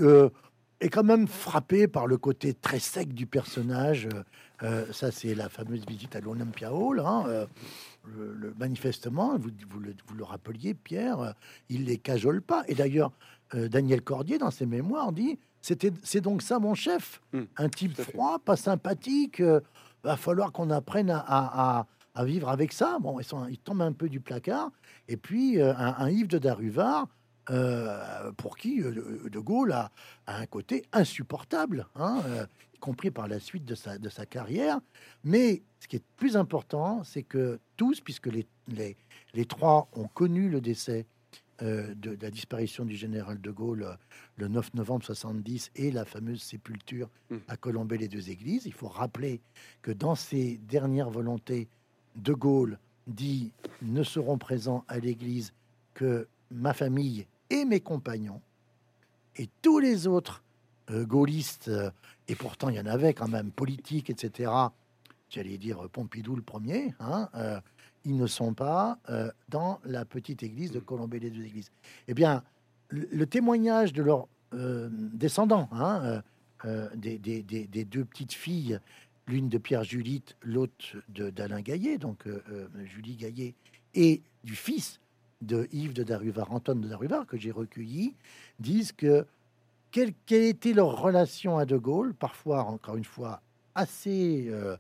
est 0.80 0.90
quand 0.90 1.04
même 1.04 1.28
frappé 1.28 1.88
par 1.88 2.08
le 2.08 2.18
côté 2.18 2.54
très 2.56 2.80
sec 2.80 3.14
du 3.14 3.28
personnage. 3.28 4.10
ça, 4.92 5.12
c'est 5.12 5.36
la 5.36 5.50
fameuse 5.50 5.86
visite 5.88 6.16
à 6.16 6.20
l'Olympia 6.22 6.74
Hall. 6.74 7.00
hein, 7.00 7.24
le, 8.18 8.34
le- 8.34 8.54
manifestement, 8.60 9.38
vous, 9.38 9.52
vous 9.70 9.80
le, 9.80 9.94
vous 10.08 10.16
le 10.16 10.24
rappeliez, 10.24 10.74
Pierre, 10.74 11.36
il 11.70 11.86
les 11.86 11.98
cajole 12.00 12.42
pas. 12.42 12.64
Et 12.68 12.74
d'ailleurs, 12.74 13.12
Daniel 13.54 14.02
Cordier, 14.02 14.40
dans 14.40 14.50
ses 14.50 14.66
mémoires, 14.66 15.12
dit 15.12 15.38
c'était, 15.62 15.92
c'est 16.04 16.22
donc 16.22 16.42
ça 16.42 16.58
mon 16.58 16.74
chef, 16.74 17.22
Mm, 17.34 17.42
un 17.58 17.70
type 17.70 17.96
fait. 17.96 18.04
froid, 18.12 18.40
pas 18.44 18.56
sympathique. 18.56 19.42
va 20.04 20.18
falloir 20.18 20.52
qu'on 20.52 20.72
apprenne 20.72 21.12
à, 21.12 21.20
à- 21.20 21.80
à- 21.82 21.88
à 22.16 22.26
vivre 22.26 22.50
avec 22.50 22.74
ça. 22.74 22.98
Bon, 23.00 23.20
ils, 23.20 23.24
sont, 23.26 23.48
ils 23.48 23.58
tombent 23.58 23.82
un 23.82 23.94
peu 23.94 24.10
du 24.10 24.20
placard. 24.20 24.72
Et 25.08 25.18
puis, 25.18 25.60
euh, 25.60 25.74
un, 25.76 25.96
un 25.98 26.10
Yves 26.10 26.28
de 26.28 26.38
Daruvard, 26.38 27.08
euh, 27.50 28.32
pour 28.34 28.58
qui 28.58 28.82
euh, 28.82 29.30
De- 29.30 29.40
Gaulle 29.40 29.72
a, 29.72 29.92
a 30.28 30.38
un 30.38 30.46
côté 30.46 30.84
insupportable, 30.94 31.88
hein, 31.96 32.22
y 32.76 32.78
compris 32.80 33.12
par 33.12 33.28
la 33.28 33.40
suite 33.40 33.66
de 33.66 33.76
sa, 33.76 33.98
de 33.98 34.10
sa 34.10 34.26
carrière. 34.26 34.80
Mais 35.24 35.62
ce 35.80 35.88
qui 35.88 35.96
est 35.98 36.04
plus 36.18 36.38
important, 36.38 37.04
c'est 37.04 37.24
que 37.24 37.60
tous, 37.78 38.00
puisque 38.02 38.28
les, 38.28 38.46
les, 38.68 38.96
les 39.34 39.46
trois 39.46 39.88
ont 39.94 40.08
connu 40.08 40.50
le 40.50 40.62
décès 40.62 41.06
de, 41.62 41.94
de 41.94 42.18
la 42.20 42.32
disparition 42.32 42.86
du 42.86 42.96
général 42.96 43.40
de 43.40 43.52
Gaulle 43.52 43.96
le 44.38 44.48
9 44.48 44.74
novembre 44.74 45.06
70 45.06 45.70
et 45.76 45.92
la 45.92 46.06
fameuse 46.06 46.42
sépulture 46.42 47.08
Mm. 47.30 47.36
à 47.48 47.56
Colombey 47.56 47.98
les 47.98 48.08
deux 48.08 48.30
églises. 48.32 48.64
Il 48.66 48.74
faut 48.74 48.88
rappeler 48.88 49.42
que 49.84 49.92
dans 49.92 50.16
ses 50.16 50.58
dernières 50.58 51.10
volontés, 51.12 51.68
de 52.16 52.34
Gaulle 52.34 52.78
dit 53.08 53.52
ne 53.82 54.04
seront 54.04 54.38
présents 54.38 54.84
à 54.88 55.00
l'église 55.00 55.54
que 55.94 56.28
ma 56.52 56.74
famille 56.74 57.26
et 57.50 57.66
mes 57.66 57.80
compagnons 57.80 58.42
et 59.38 59.50
tous 59.62 59.80
les 59.80 60.08
autres 60.08 60.44
euh, 60.90 61.06
gaullistes, 61.06 61.70
euh, 61.70 61.92
et 62.28 62.36
pourtant 62.36 62.70
il 62.70 62.76
y 62.76 62.80
en 62.80 62.86
avait 62.86 63.14
quand 63.14 63.28
même, 63.28 63.52
politiques, 63.52 64.10
etc. 64.10 64.52
J'allais 65.30 65.58
dire 65.58 65.88
Pompidou 65.90 66.36
le 66.36 66.42
premier, 66.42 66.94
hein, 67.00 67.30
euh, 67.36 67.60
ils 68.04 68.18
ne 68.18 68.28
sont 68.28 68.54
pas 68.56 68.98
dans 69.48 69.80
la 69.86 70.06
petite 70.06 70.42
église 70.42 70.72
de 70.72 70.80
Colombey 70.80 71.20
les 71.20 71.30
deux 71.30 71.44
églises. 71.44 71.70
Eh 72.08 72.16
bien, 72.16 72.44
le, 72.90 73.26
témoignage 73.28 73.94
de 73.94 74.02
leurs 74.02 74.28
descendants, 74.52 75.70
hein, 75.72 76.24
des 76.96 77.86
deux 77.86 78.04
petites 78.04 78.34
filles, 78.34 78.80
l'une 79.28 79.50
de 79.50 79.58
Pierre 79.58 79.84
Julite, 79.84 80.36
l'autre 80.42 80.98
d'Alain 81.10 81.62
Gaillet, 81.62 81.98
donc 81.98 82.28
euh, 82.28 82.44
euh, 82.52 82.68
Julie 82.86 83.16
Gaillet, 83.16 83.56
et 83.94 84.22
du 84.44 84.56
fils 84.56 85.00
de 85.42 85.68
Yves 85.72 85.94
de 85.94 86.04
Daruvard, 86.04 86.52
Antoine 86.52 86.82
de 86.82 86.88
Daruvard, 86.88 87.26
que 87.26 87.38
j'ai 87.38 87.52
recueilli, 87.52 88.14
disent 88.60 88.92
que 88.92 89.26
quelle, 89.92 90.14
quelle 90.26 90.44
était 90.44 90.74
leur 90.74 91.02
relation 91.02 91.58
à 91.58 91.66
De 91.66 91.78
Gaulle, 91.78 92.14
parfois, 92.14 92.64
encore 92.64 92.96
une 92.96 93.06
fois, 93.06 93.42
assez 93.76 94.48
euh, 94.50 94.78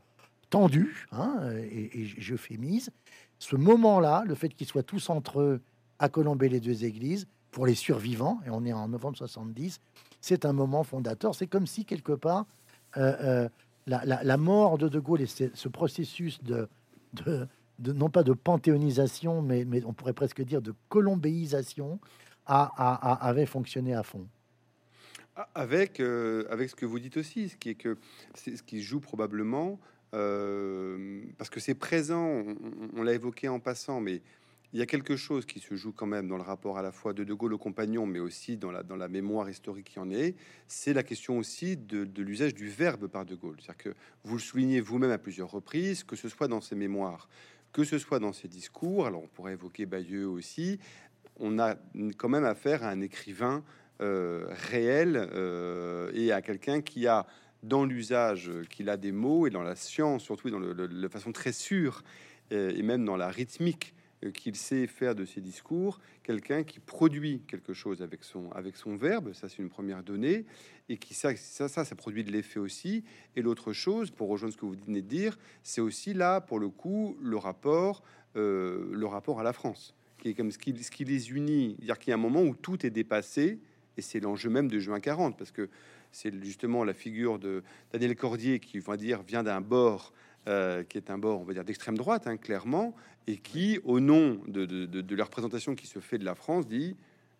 tendue, 0.49 1.07
hein, 1.11 1.51
et, 1.71 2.01
et 2.01 2.05
j'euphémise. 2.05 2.91
Ce 3.39 3.55
moment-là, 3.55 4.23
le 4.25 4.35
fait 4.35 4.49
qu'ils 4.49 4.67
soient 4.67 4.83
tous 4.83 5.09
entre 5.09 5.41
eux 5.41 5.61
à 5.99 6.09
Colombey 6.09 6.49
les 6.49 6.59
deux 6.59 6.85
églises, 6.85 7.27
pour 7.51 7.65
les 7.65 7.75
survivants, 7.75 8.39
et 8.45 8.49
on 8.49 8.63
est 8.65 8.73
en 8.73 8.87
novembre 8.87 9.17
70, 9.17 9.81
c'est 10.21 10.45
un 10.45 10.53
moment 10.53 10.83
fondateur. 10.83 11.35
C'est 11.35 11.47
comme 11.47 11.67
si, 11.67 11.83
quelque 11.83 12.13
part, 12.13 12.45
la, 13.87 14.23
la- 14.23 14.37
mort 14.37 14.77
de 14.77 14.87
De 14.87 14.99
Gaulle 14.99 15.21
et 15.21 15.25
ce, 15.25 15.45
ce 15.53 15.67
processus 15.69 16.41
de, 16.43 16.67
de, 17.13 17.47
non 17.93 18.09
pas 18.09 18.23
de 18.23 18.33
panthéonisation, 18.33 19.41
mais, 19.41 19.65
mais 19.65 19.83
on 19.85 19.93
pourrait 19.93 20.13
presque 20.13 20.41
dire 20.43 20.61
de 20.61 20.73
colombéisation, 20.89 21.99
a, 22.45 22.63
a- 22.75 23.27
avait 23.27 23.45
fonctionné 23.45 23.93
à 23.93 24.03
fond. 24.03 24.27
Avec, 25.55 25.99
euh, 25.99 26.45
avec 26.49 26.69
ce 26.69 26.75
que 26.75 26.85
vous 26.85 26.99
dites 26.99 27.17
aussi, 27.17 27.49
ce 27.49 27.55
qui 27.55 27.69
est 27.69 27.75
que 27.75 27.97
c'est 28.35 28.57
ce 28.57 28.63
qui 28.63 28.81
joue 28.81 28.99
probablement, 28.99 29.79
euh, 30.13 31.23
parce 31.37 31.49
que 31.49 31.59
c'est 31.61 31.73
présent, 31.73 32.43
on 32.95 33.01
l'a 33.01 33.13
évoqué 33.13 33.47
en 33.47 33.59
passant, 33.59 34.01
mais 34.01 34.21
il 34.73 34.79
y 34.79 34.81
a 34.81 34.85
quelque 34.85 35.17
chose 35.17 35.45
qui 35.45 35.59
se 35.59 35.75
joue 35.75 35.91
quand 35.91 36.05
même 36.05 36.27
dans 36.27 36.37
le 36.37 36.43
rapport 36.43 36.77
à 36.77 36.81
la 36.81 36.91
fois 36.91 37.13
de 37.13 37.23
De 37.23 37.33
Gaulle 37.33 37.53
au 37.53 37.57
compagnon, 37.57 38.05
mais 38.05 38.19
aussi 38.19 38.57
dans 38.57 38.71
la, 38.71 39.07
mémoire 39.07 39.49
historique 39.49 39.89
qui 39.91 39.99
en 39.99 40.09
est, 40.09 40.35
c'est 40.67 40.93
la 40.93 41.03
question 41.03 41.37
aussi 41.37 41.75
de, 41.75 42.07
l'usage 42.21 42.53
du 42.53 42.69
verbe 42.69 43.07
par 43.07 43.25
De 43.25 43.35
Gaulle. 43.35 43.57
C'est-à-dire 43.59 43.83
que 43.83 43.95
vous 44.23 44.35
le 44.35 44.41
soulignez 44.41 44.79
vous-même 44.79 45.11
à 45.11 45.17
plusieurs 45.17 45.51
reprises, 45.51 46.03
que 46.03 46.15
ce 46.15 46.29
soit 46.29 46.47
dans 46.47 46.61
ses 46.61 46.75
mémoires, 46.75 47.27
que 47.73 47.83
ce 47.83 47.97
soit 47.97 48.19
dans 48.19 48.33
ses 48.33 48.47
discours, 48.47 49.07
alors 49.07 49.23
on 49.23 49.27
pourrait 49.27 49.53
évoquer 49.53 49.85
Bayeux 49.85 50.27
aussi, 50.27 50.79
on 51.37 51.59
a 51.59 51.75
quand 52.17 52.29
même 52.29 52.45
affaire 52.45 52.83
à 52.83 52.89
un 52.89 53.01
écrivain 53.01 53.63
euh, 54.01 54.45
réel 54.69 55.29
euh, 55.33 56.11
et 56.13 56.31
à 56.31 56.41
quelqu'un 56.41 56.81
qui 56.81 57.07
a 57.07 57.27
dans 57.63 57.85
l'usage 57.85 58.51
qu'il 58.69 58.89
a 58.89 58.97
des 58.97 59.11
mots 59.11 59.47
et 59.47 59.49
dans 59.49 59.61
la 59.61 59.75
science 59.75 60.23
surtout 60.23 60.49
dans 60.49 60.59
la 60.59 61.09
façon 61.09 61.31
très 61.31 61.51
sûre 61.51 62.03
euh, 62.51 62.73
et 62.75 62.81
même 62.81 63.05
dans 63.05 63.15
la 63.15 63.29
rythmique 63.29 63.93
qu'il 64.29 64.55
sait 64.55 64.85
faire 64.85 65.15
de 65.15 65.25
ses 65.25 65.41
discours, 65.41 65.99
quelqu'un 66.23 66.63
qui 66.63 66.79
produit 66.79 67.41
quelque 67.47 67.73
chose 67.73 68.01
avec 68.01 68.23
son, 68.23 68.51
avec 68.51 68.77
son 68.77 68.95
verbe, 68.95 69.33
ça 69.33 69.49
c'est 69.49 69.59
une 69.59 69.69
première 69.69 70.03
donnée, 70.03 70.45
et 70.89 70.97
qui 70.97 71.13
ça, 71.13 71.35
ça, 71.35 71.67
ça, 71.67 71.95
produit 71.95 72.23
de 72.23 72.31
l'effet 72.31 72.59
aussi. 72.59 73.03
Et 73.35 73.41
l'autre 73.41 73.73
chose, 73.73 74.11
pour 74.11 74.29
rejoindre 74.29 74.53
ce 74.53 74.59
que 74.59 74.65
vous 74.65 74.75
venez 74.85 75.01
de 75.01 75.07
dire, 75.07 75.37
c'est 75.63 75.81
aussi 75.81 76.13
là, 76.13 76.41
pour 76.41 76.59
le 76.59 76.69
coup, 76.69 77.17
le 77.21 77.37
rapport, 77.37 78.03
euh, 78.35 78.89
le 78.91 79.05
rapport 79.07 79.39
à 79.39 79.43
la 79.43 79.53
France, 79.53 79.95
qui 80.19 80.29
est 80.29 80.33
comme 80.33 80.51
ce 80.51 80.57
qui, 80.57 80.77
ce 80.83 80.91
qui 80.91 81.05
les 81.05 81.31
unit, 81.31 81.75
c'est-à-dire 81.77 81.97
qu'il 81.97 82.11
y 82.11 82.13
a 82.13 82.15
un 82.15 82.19
moment 82.19 82.43
où 82.43 82.55
tout 82.55 82.85
est 82.85 82.91
dépassé, 82.91 83.59
et 83.97 84.01
c'est 84.01 84.19
l'enjeu 84.19 84.49
même 84.49 84.69
de 84.69 84.79
juin 84.79 84.99
40, 84.99 85.37
parce 85.37 85.51
que 85.51 85.69
c'est 86.11 86.33
justement 86.43 86.83
la 86.83 86.93
figure 86.93 87.39
de 87.39 87.63
Daniel 87.91 88.15
Cordier 88.15 88.59
qui, 88.59 88.79
va 88.79 88.97
dire, 88.97 89.23
vient 89.23 89.43
d'un 89.43 89.61
bord 89.61 90.13
euh, 90.47 90.83
qui 90.83 90.97
est 90.97 91.11
un 91.11 91.17
bord, 91.17 91.39
on 91.39 91.43
va 91.43 91.53
dire, 91.53 91.63
d'extrême 91.63 91.97
droite, 91.97 92.25
hein, 92.25 92.37
clairement, 92.37 92.95
et 93.27 93.37
qui, 93.37 93.79
au 93.83 93.99
nom 93.99 94.39
de, 94.47 94.65
de, 94.65 95.15
la 95.15 95.23
représentation 95.23 95.75
qui 95.75 95.85
se 95.85 95.99
fait 95.99 96.17
de 96.17 96.25
la 96.25 96.33
France, 96.33 96.67
dit 96.67 96.95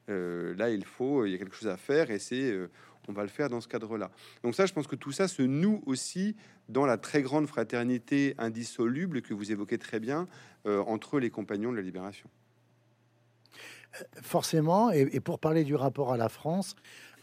euh, 0.10 0.54
là, 0.56 0.70
il 0.70 0.86
faut, 0.86 1.26
il 1.26 1.32
y 1.32 1.36
a 1.36 1.38
quelque 1.40 1.56
chose 1.56 1.68
à 1.68 1.78
faire, 1.78 2.12
et 2.12 2.20
c'est, 2.20 2.52
euh, 2.52 2.70
on 3.08 3.14
va 3.14 3.24
le 3.24 3.30
faire 3.30 3.50
dans 3.50 3.60
ce 3.60 3.68
cadre-là. 3.68 4.12
Donc 4.44 4.54
ça, 4.54 4.68
je 4.68 4.74
pense 4.74 4.86
que 4.86 4.96
tout 4.96 5.12
ça 5.12 5.28
se 5.28 5.42
noue 5.42 5.82
aussi 5.88 6.36
dans 6.70 6.86
la 6.86 6.98
très 6.98 7.24
grande 7.24 7.48
fraternité 7.48 8.36
indissoluble 8.38 9.24
que 9.24 9.34
vous 9.34 9.52
évoquez 9.52 9.80
très 9.80 10.00
bien 10.00 10.28
entre 10.66 11.20
les 11.20 11.32
compagnons 11.32 11.72
de 11.72 11.78
la 11.78 11.82
libération. 11.82 12.30
Forcément, 14.22 14.90
et, 14.92 15.20
pour 15.20 15.40
parler 15.40 15.64
du 15.64 15.76
rapport 15.76 16.14
à 16.14 16.18
la 16.18 16.30
France, 16.30 16.76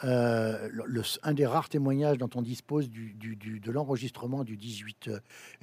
euh, 0.04 0.68
le- 0.70 1.02
un 1.22 1.32
des 1.34 1.46
rares 1.46 1.68
témoignages 1.68 2.18
dont 2.18 2.30
on 2.36 2.42
dispose 2.42 2.88
du, 2.88 3.14
du- 3.14 3.58
de 3.58 3.70
l'enregistrement 3.72 4.44
du 4.44 4.56
18 4.56 5.10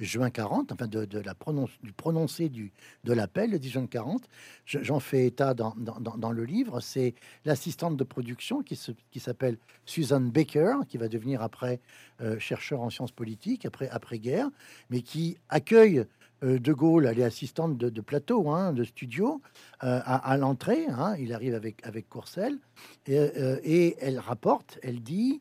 juin 0.00 0.30
40, 0.30 0.72
enfin 0.72 0.86
de, 0.88 1.18
la 1.20 1.34
prononce, 1.34 1.70
du 1.82 1.92
prononcé 1.92 2.48
du, 2.48 2.72
de 3.04 3.12
l'appel 3.14 3.50
le 3.50 3.58
10 3.58 3.70
juin 3.70 3.86
40, 3.86 4.28
je- 4.66 4.82
j'en 4.82 5.00
fais 5.00 5.26
état 5.26 5.54
dans, 5.54 5.74
dans- 5.76 6.00
le 6.32 6.44
livre, 6.44 6.80
c'est 6.80 7.14
l'assistante 7.44 7.96
de 7.96 8.04
production 8.04 8.62
qui 8.62 8.76
se- 8.76 8.92
qui 9.10 9.20
s'appelle 9.20 9.56
Susan 9.86 10.20
Baker, 10.20 10.78
qui 10.88 10.98
va 10.98 11.08
devenir 11.08 11.40
après 11.40 11.80
euh, 12.20 12.38
chercheur 12.38 12.80
en 12.80 12.90
sciences 12.90 13.12
politiques, 13.12 13.64
après, 13.64 13.88
après-guerre, 13.90 14.48
mais 14.90 15.02
qui 15.02 15.36
accueille 15.48 16.00
euh, 16.00 16.04
De 16.42 16.72
Gaulle, 16.72 17.06
elle 17.06 17.18
est 17.18 17.24
assistante 17.24 17.78
de, 17.78 17.88
de 17.88 18.00
plateau, 18.00 18.50
hein, 18.50 18.72
de 18.72 18.84
studio, 18.84 19.40
euh, 19.84 20.00
à, 20.04 20.16
à 20.32 20.36
l'entrée. 20.36 20.86
hein, 20.88 21.14
il 21.18 21.32
arrive 21.32 21.54
avec, 21.54 21.84
avec 21.86 22.08
Courcelles 22.08 22.58
et, 23.06 23.18
euh, 23.18 23.58
et 23.64 23.96
elle 24.00 24.18
rapporte, 24.18 24.78
elle 24.82 25.00
dit, 25.02 25.40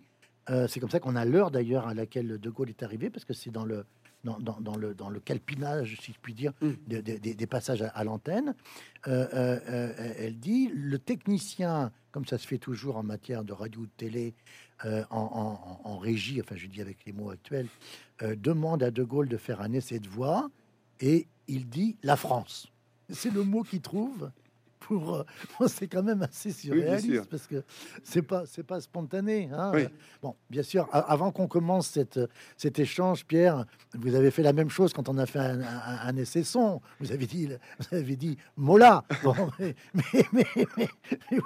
euh, 0.49 0.67
c'est 0.67 0.79
comme 0.79 0.89
ça 0.89 0.99
qu'on 0.99 1.15
a 1.15 1.25
l'heure 1.25 1.51
d'ailleurs 1.51 1.87
à 1.87 1.93
laquelle 1.93 2.37
De 2.39 2.49
Gaulle 2.49 2.69
est 2.69 2.83
arrivé, 2.83 3.09
parce 3.09 3.25
que 3.25 3.33
c'est 3.33 3.49
dans 3.51 3.65
le, 3.65 3.83
dans, 4.23 4.39
dans- 4.39 4.59
dans 4.61 4.77
le, 4.77 4.93
dans 4.93 5.09
le 5.09 5.19
calpinage, 5.19 5.97
si 6.01 6.13
je 6.13 6.17
puis 6.21 6.33
dire, 6.33 6.53
Mm. 6.61 6.69
de- 6.87 7.01
de- 7.01 7.17
des- 7.17 7.33
des 7.33 7.47
passages 7.47 7.81
à, 7.81 7.89
à 7.89 8.03
l'antenne. 8.03 8.55
Euh, 9.07 9.27
euh, 9.33 9.59
euh, 9.69 10.13
elle 10.17 10.39
dit, 10.39 10.69
le 10.73 10.97
technicien, 10.97 11.91
comme 12.11 12.25
ça 12.25 12.37
se 12.37 12.47
fait 12.47 12.57
toujours 12.57 12.95
en 12.97 13.03
matière 13.03 13.43
de 13.43 13.53
radio 13.53 13.81
ou 13.81 13.85
de 13.85 13.91
télé, 13.97 14.33
euh, 14.85 15.03
en, 15.09 15.19
en- 15.19 15.87
en- 15.87 15.91
en 15.93 15.97
régie, 15.97 16.39
enfin 16.41 16.55
je 16.55 16.67
dis 16.67 16.81
avec 16.81 17.05
les 17.05 17.11
mots 17.11 17.29
actuels, 17.31 17.67
euh, 18.21 18.35
demande 18.35 18.81
à 18.83 18.91
De 18.91 19.03
Gaulle 19.03 19.27
de 19.27 19.37
faire 19.37 19.61
un 19.61 19.73
essai 19.73 19.99
de 19.99 20.07
voix 20.07 20.49
et 20.99 21.27
il 21.47 21.67
dit 21.69 21.97
la 22.03 22.15
France. 22.15 22.67
C'est 23.09 23.31
le 23.33 23.43
mot 23.43 23.63
qu'il 23.63 23.81
trouve 23.81 24.31
pour. 24.79 25.15
euh, 25.15 25.23
c'est 25.67 25.87
quand 25.87 26.03
même 26.03 26.21
assez 26.23 26.51
surréaliste 26.51 27.25
parce 27.29 27.45
que 27.47 27.63
c'est 28.03 28.21
pas 28.23 28.45
c'est 28.45 28.63
pas 28.63 28.79
spontané. 28.81 29.49
hein. 29.53 29.71
Oui. 29.73 29.85
Bon, 30.21 30.35
bien 30.49 30.63
sûr. 30.63 30.87
Avant 30.91 31.31
qu'on 31.31 31.47
commence 31.47 31.87
cette, 31.87 32.19
cet 32.57 32.79
échange, 32.79 33.25
Pierre, 33.25 33.65
vous 33.93 34.15
avez 34.15 34.31
fait 34.31 34.41
la 34.43 34.53
même 34.53 34.69
chose 34.69 34.91
quand 34.93 35.07
on 35.09 35.17
a 35.19 35.25
fait 35.25 35.39
un, 35.39 35.61
un- 35.61 35.99
un 36.07 36.15
essai 36.17 36.43
son. 36.43 36.81
Vous 36.99 37.11
avez 37.11 37.25
dit 37.27 37.47
vous 37.79 37.95
avez 37.97 38.15
dit 38.15 38.37
Mola. 38.57 39.03
Bon, 39.23 39.35
mais, 39.59 39.75
mais, 39.93 40.25
mais, 40.33 40.45
mais- 40.77 40.89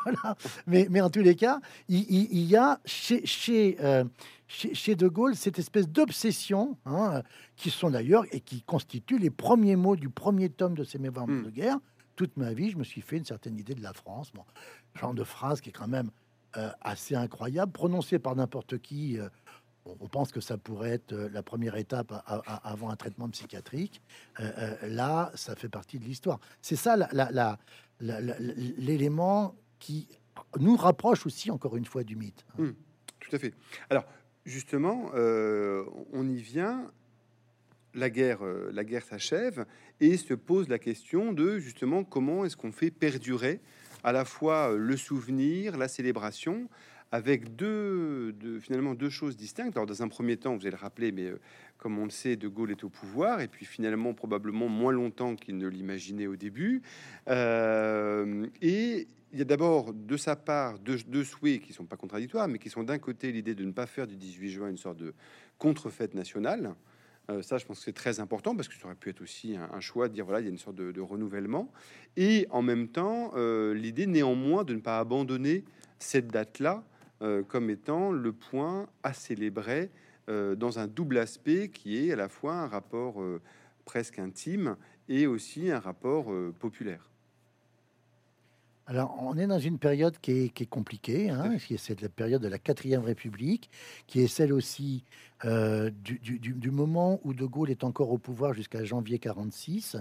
voilà. 0.04 0.36
Mais, 0.68 0.88
mais 0.89 1.02
en 1.02 1.10
tous 1.10 1.22
les 1.22 1.36
cas, 1.36 1.60
il, 1.89 2.00
il- 2.10 2.30
il 2.32 2.43
y 2.45 2.56
a 2.56 2.80
chez 2.86 3.26
chez, 3.26 3.78
euh, 3.82 4.04
chez 4.50 4.74
chez 4.74 4.95
De 4.95 5.08
Gaulle 5.08 5.36
cette 5.38 5.60
espèce 5.60 5.88
d'obsession 5.88 6.78
hein, 6.86 7.22
qui 7.56 7.70
sont 7.70 7.89
d'ailleurs 7.91 8.26
et 8.34 8.41
qui 8.41 8.62
constituent 8.64 9.20
les 9.20 9.30
premiers 9.30 9.76
mots 9.78 9.95
du 9.95 10.10
premier 10.10 10.50
tome 10.50 10.74
de 10.76 10.84
ces 10.84 10.97
mémoires 11.00 11.28
Hmm. 11.28 11.43
de 11.43 11.50
guerre. 11.52 11.78
Toute 12.18 12.36
ma 12.36 12.52
vie, 12.52 12.70
je 12.72 12.78
me 12.78 12.84
suis 12.84 13.00
fait 13.02 13.16
une 13.18 13.24
certaine 13.26 13.58
idée 13.58 13.76
de 13.76 13.82
la 13.84 13.93
France. 13.93 14.32
Bon, 14.34 14.43
genre 14.95 15.14
de 15.14 15.24
phrase 15.24 15.62
qui 15.62 15.70
est 15.70 15.74
quand 15.74 15.88
même 15.88 16.12
euh, 16.58 16.70
assez 16.82 17.14
incroyable, 17.16 17.72
prononcée 17.72 18.18
par 18.20 18.36
n'importe 18.36 18.80
qui. 18.80 19.18
euh, 19.20 19.30
on- 19.86 20.08
pense 20.08 20.32
que 20.32 20.41
ça 20.41 20.58
pourrait 20.58 20.91
être 20.91 21.14
euh, 21.14 21.30
la 21.32 21.41
première 21.43 21.76
étape 21.76 22.12
à- 22.12 22.24
à- 22.26 22.70
avant 22.72 22.89
un 22.89 22.95
traitement 22.95 23.30
psychiatrique. 23.30 24.02
Euh, 24.39 24.76
là, 24.88 25.32
ça 25.36 25.56
fait 25.56 25.70
partie 25.70 25.97
de 26.00 26.04
l'histoire. 26.06 26.39
C'est 26.62 26.76
ça 26.76 26.95
l'élément 28.00 29.56
qui 29.80 30.08
nous 30.60 30.76
rapproche 30.76 31.26
aussi, 31.26 31.52
encore 31.52 31.78
une 31.78 31.86
fois, 31.86 32.04
du 32.04 32.16
mythe. 32.16 32.45
Hmm. 32.58 32.72
Tout 33.20 33.36
à 33.36 33.39
fait. 33.39 33.54
Alors, 33.89 34.06
justement, 34.50 35.12
euh, 35.16 35.84
on 36.12 36.28
y 36.28 36.41
vient. 36.41 36.91
La 37.95 38.10
guerre, 38.10 38.43
euh, 38.43 38.70
la 38.72 38.84
guerre 38.84 39.04
s'achève 39.04 39.66
et 40.00 40.18
se 40.18 40.36
pose 40.36 40.70
la 40.70 40.78
question 40.78 41.34
de 41.34 41.58
justement 41.58 42.04
comment 42.04 42.45
est-ce 42.45 42.56
qu'on 42.56 42.72
fait 42.72 42.91
perdurer 42.91 43.60
à 44.04 44.12
la 44.12 44.26
fois 44.26 44.72
euh, 44.72 44.78
le 44.78 44.95
souvenir, 44.95 45.76
la 45.76 45.88
célébration, 45.88 46.70
avec 47.12 47.56
deux, 47.56 48.36
finalement 48.62 48.93
deux 48.93 49.10
choses 49.10 49.36
distinctes. 49.36 49.76
Alors, 49.76 49.88
dans 49.88 50.04
un 50.04 50.08
premier 50.08 50.38
temps, 50.38 50.56
vous 50.56 50.62
allez 50.62 50.70
le 50.70 50.78
rappeler, 50.78 51.12
mais 51.12 51.32
comme 51.80 51.97
on 51.97 52.04
le 52.04 52.12
sait, 52.12 52.36
De 52.36 52.47
Gaulle 52.47 52.70
est 52.70 52.84
au 52.84 52.89
pouvoir 52.89 53.41
et 53.41 53.47
puis 53.47 53.66
finalement 53.66 54.14
probablement 54.14 54.68
moins 54.68 54.91
longtemps 54.91 55.36
qu'il 55.36 55.58
ne 55.58 55.68
l'imaginait 55.68 56.28
au 56.28 56.36
début. 56.36 56.84
Il 59.32 59.40
y 59.40 59.42
a 59.42 59.46
d'abord 59.46 59.94
de 59.94 60.18
sa 60.18 60.36
part 60.36 60.80
deux, 60.80 61.24
souhaits 61.24 61.62
qui 61.62 61.74
sont 61.74 61.86
pas 61.86 61.98
contradictoires, 61.98 62.48
mais 62.48 62.58
qui 62.58 62.70
sont 62.70 62.84
d'un 62.84 62.98
côté 62.98 63.32
l'idée 63.32 63.56
de 63.56 63.64
ne 63.64 63.72
pas 63.72 63.86
faire 63.86 64.08
du 64.08 64.16
18 64.16 64.50
juin 64.50 64.70
une 64.70 64.78
sorte 64.78 64.98
de 64.98 65.14
contre-fête 65.58 66.14
nationale. 66.16 66.76
Euh, 67.30 67.42
ça, 67.44 67.58
je 67.58 67.66
pense 67.66 67.80
que 67.80 67.86
c'est 67.86 67.94
très 67.94 68.20
important 68.20 68.56
parce 68.56 68.68
que 68.68 68.76
ça 68.76 68.86
aurait 68.86 68.96
pu 68.96 69.10
être 69.10 69.22
aussi 69.22 69.56
un, 69.56 69.80
choix 69.80 70.08
de 70.08 70.14
dire 70.14 70.26
voilà, 70.26 70.40
il 70.40 70.46
y 70.46 70.48
a 70.48 70.52
une 70.52 70.58
sorte 70.58 70.78
de, 70.78 71.02
renouvellement. 71.02 71.72
Et 72.18 72.48
en 72.50 72.62
même 72.62 72.88
temps, 72.88 73.32
euh, 73.36 73.74
l'idée 73.74 74.08
néanmoins 74.08 74.64
de 74.64 74.74
ne 74.74 74.80
pas 74.80 75.00
abandonner 75.00 75.64
cette 76.00 76.28
date-là 76.28 76.84
euh, 77.22 77.44
comme 77.44 77.70
étant 77.70 78.12
le 78.12 78.32
point 78.32 78.88
à 79.04 79.14
célébrer 79.14 79.90
dans 80.58 80.78
un 80.78 80.86
double 80.86 81.18
aspect 81.18 81.70
qui 81.70 81.98
est 81.98 82.12
à 82.12 82.16
la 82.16 82.30
fois 82.30 82.54
un 82.54 82.68
rapport 82.68 83.20
presque 83.84 84.20
intime 84.20 84.76
et 85.08 85.26
aussi 85.26 85.72
un 85.72 85.80
rapport 85.80 86.32
populaire. 86.60 87.10
Alors, 88.90 89.16
on 89.22 89.38
est 89.38 89.46
dans 89.46 89.60
une 89.60 89.78
période 89.78 90.18
qui 90.20 90.32
est, 90.32 90.50
qui 90.50 90.64
est 90.64 90.66
compliquée, 90.66 91.30
hein, 91.30 91.58
c'est 91.78 92.02
la 92.02 92.10
période 92.10 92.42
de 92.42 92.48
la 92.48 92.58
quatrième 92.58 93.04
République, 93.04 93.70
qui 94.08 94.20
est 94.20 94.28
celle 94.28 94.52
aussi 94.52 95.04
euh, 95.46 95.92
du, 95.92 96.18
du- 96.18 96.40
du- 96.40 96.54
du 96.54 96.72
moment 96.72 97.20
où 97.24 97.36
De 97.36 97.46
Gaulle 97.46 97.70
est 97.70 97.84
encore 97.84 98.10
au 98.10 98.18
pouvoir 98.18 98.56
jusqu'à 98.56 98.84
janvier 98.84 99.20
46. 99.20 99.96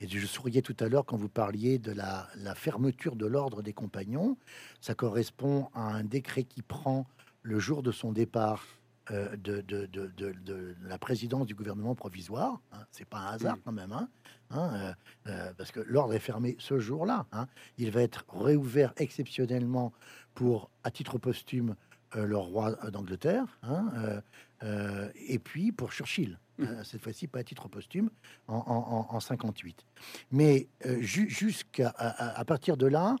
Et 0.00 0.08
je 0.08 0.26
souriais 0.26 0.62
tout 0.62 0.74
à 0.80 0.88
l'heure 0.88 1.04
quand 1.06 1.16
vous 1.16 1.28
parliez 1.28 1.78
de 1.78 1.92
la, 1.92 2.26
la 2.38 2.56
fermeture 2.56 3.14
de 3.14 3.24
l'ordre 3.26 3.62
des 3.62 3.72
compagnons. 3.72 4.36
Ça 4.80 4.96
correspond 4.96 5.68
à 5.72 5.94
un 5.94 6.02
décret 6.02 6.42
qui 6.42 6.62
prend 6.62 7.06
le 7.42 7.60
jour 7.60 7.84
de 7.84 7.92
son 7.92 8.10
départ 8.10 8.66
de, 9.10 9.60
de- 9.60 9.86
de- 9.86 10.06
de- 10.16 10.32
de 10.32 10.74
la 10.86 10.98
présidence 10.98 11.46
du 11.46 11.54
gouvernement 11.54 11.94
provisoire. 11.94 12.60
hein. 12.72 12.84
C'est 12.90 13.04
pas 13.08 13.18
un 13.18 13.26
hasard 13.34 13.56
Mm. 13.56 13.60
quand 13.64 13.72
même, 13.72 13.92
hein, 13.92 14.08
hein, 14.50 14.70
euh, 14.74 14.92
euh, 15.30 15.52
parce 15.58 15.70
que 15.72 15.80
l'ordre 15.80 16.14
est 16.14 16.18
fermé 16.20 16.56
ce 16.58 16.78
jour-là. 16.78 17.26
hein. 17.32 17.46
Il 17.78 17.90
va 17.90 18.00
être 18.02 18.24
réouvert 18.30 18.92
exceptionnellement 18.96 19.92
pour, 20.34 20.70
à 20.84 20.90
titre 20.90 21.18
posthume, 21.18 21.76
euh, 22.16 22.24
le 22.26 22.36
roi 22.36 22.76
euh, 22.84 22.90
d'Angleterre, 22.90 23.58
euh, 23.64 24.20
euh, 24.62 25.08
et 25.28 25.38
puis 25.38 25.72
pour 25.72 25.92
Churchill. 25.92 26.38
Hein, 26.60 26.84
cette 26.84 27.02
fois-ci, 27.02 27.26
pas 27.26 27.40
à 27.40 27.44
titre 27.44 27.66
posthume, 27.68 28.10
en, 28.46 28.54
en- 28.54 29.08
en- 29.10 29.16
en 29.16 29.20
58. 29.20 29.84
Mais 30.30 30.68
euh, 30.86 31.00
ju- 31.02 31.28
jusqu'à 31.28 31.88
à, 31.88 32.08
à- 32.08 32.38
à 32.40 32.44
partir 32.44 32.76
de 32.76 32.86
là, 32.86 33.16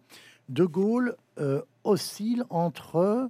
De 0.48 0.64
Gaulle 0.64 1.16
euh, 1.40 1.62
oscille 1.82 2.44
entre 2.50 3.28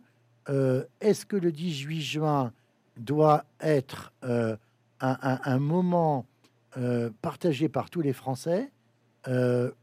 euh, 0.48 0.84
est-ce 1.00 1.24
que 1.26 1.36
le 1.36 1.52
18 1.52 2.00
juin 2.00 2.52
doit 2.96 3.44
être 3.60 4.12
euh, 4.24 4.56
un, 5.00 5.16
un- 5.22 5.40
un 5.44 5.58
moment 5.58 6.26
euh, 6.76 7.10
partagé 7.22 7.68
par 7.68 7.90
tous 7.90 8.00
les 8.00 8.12
Français 8.12 8.70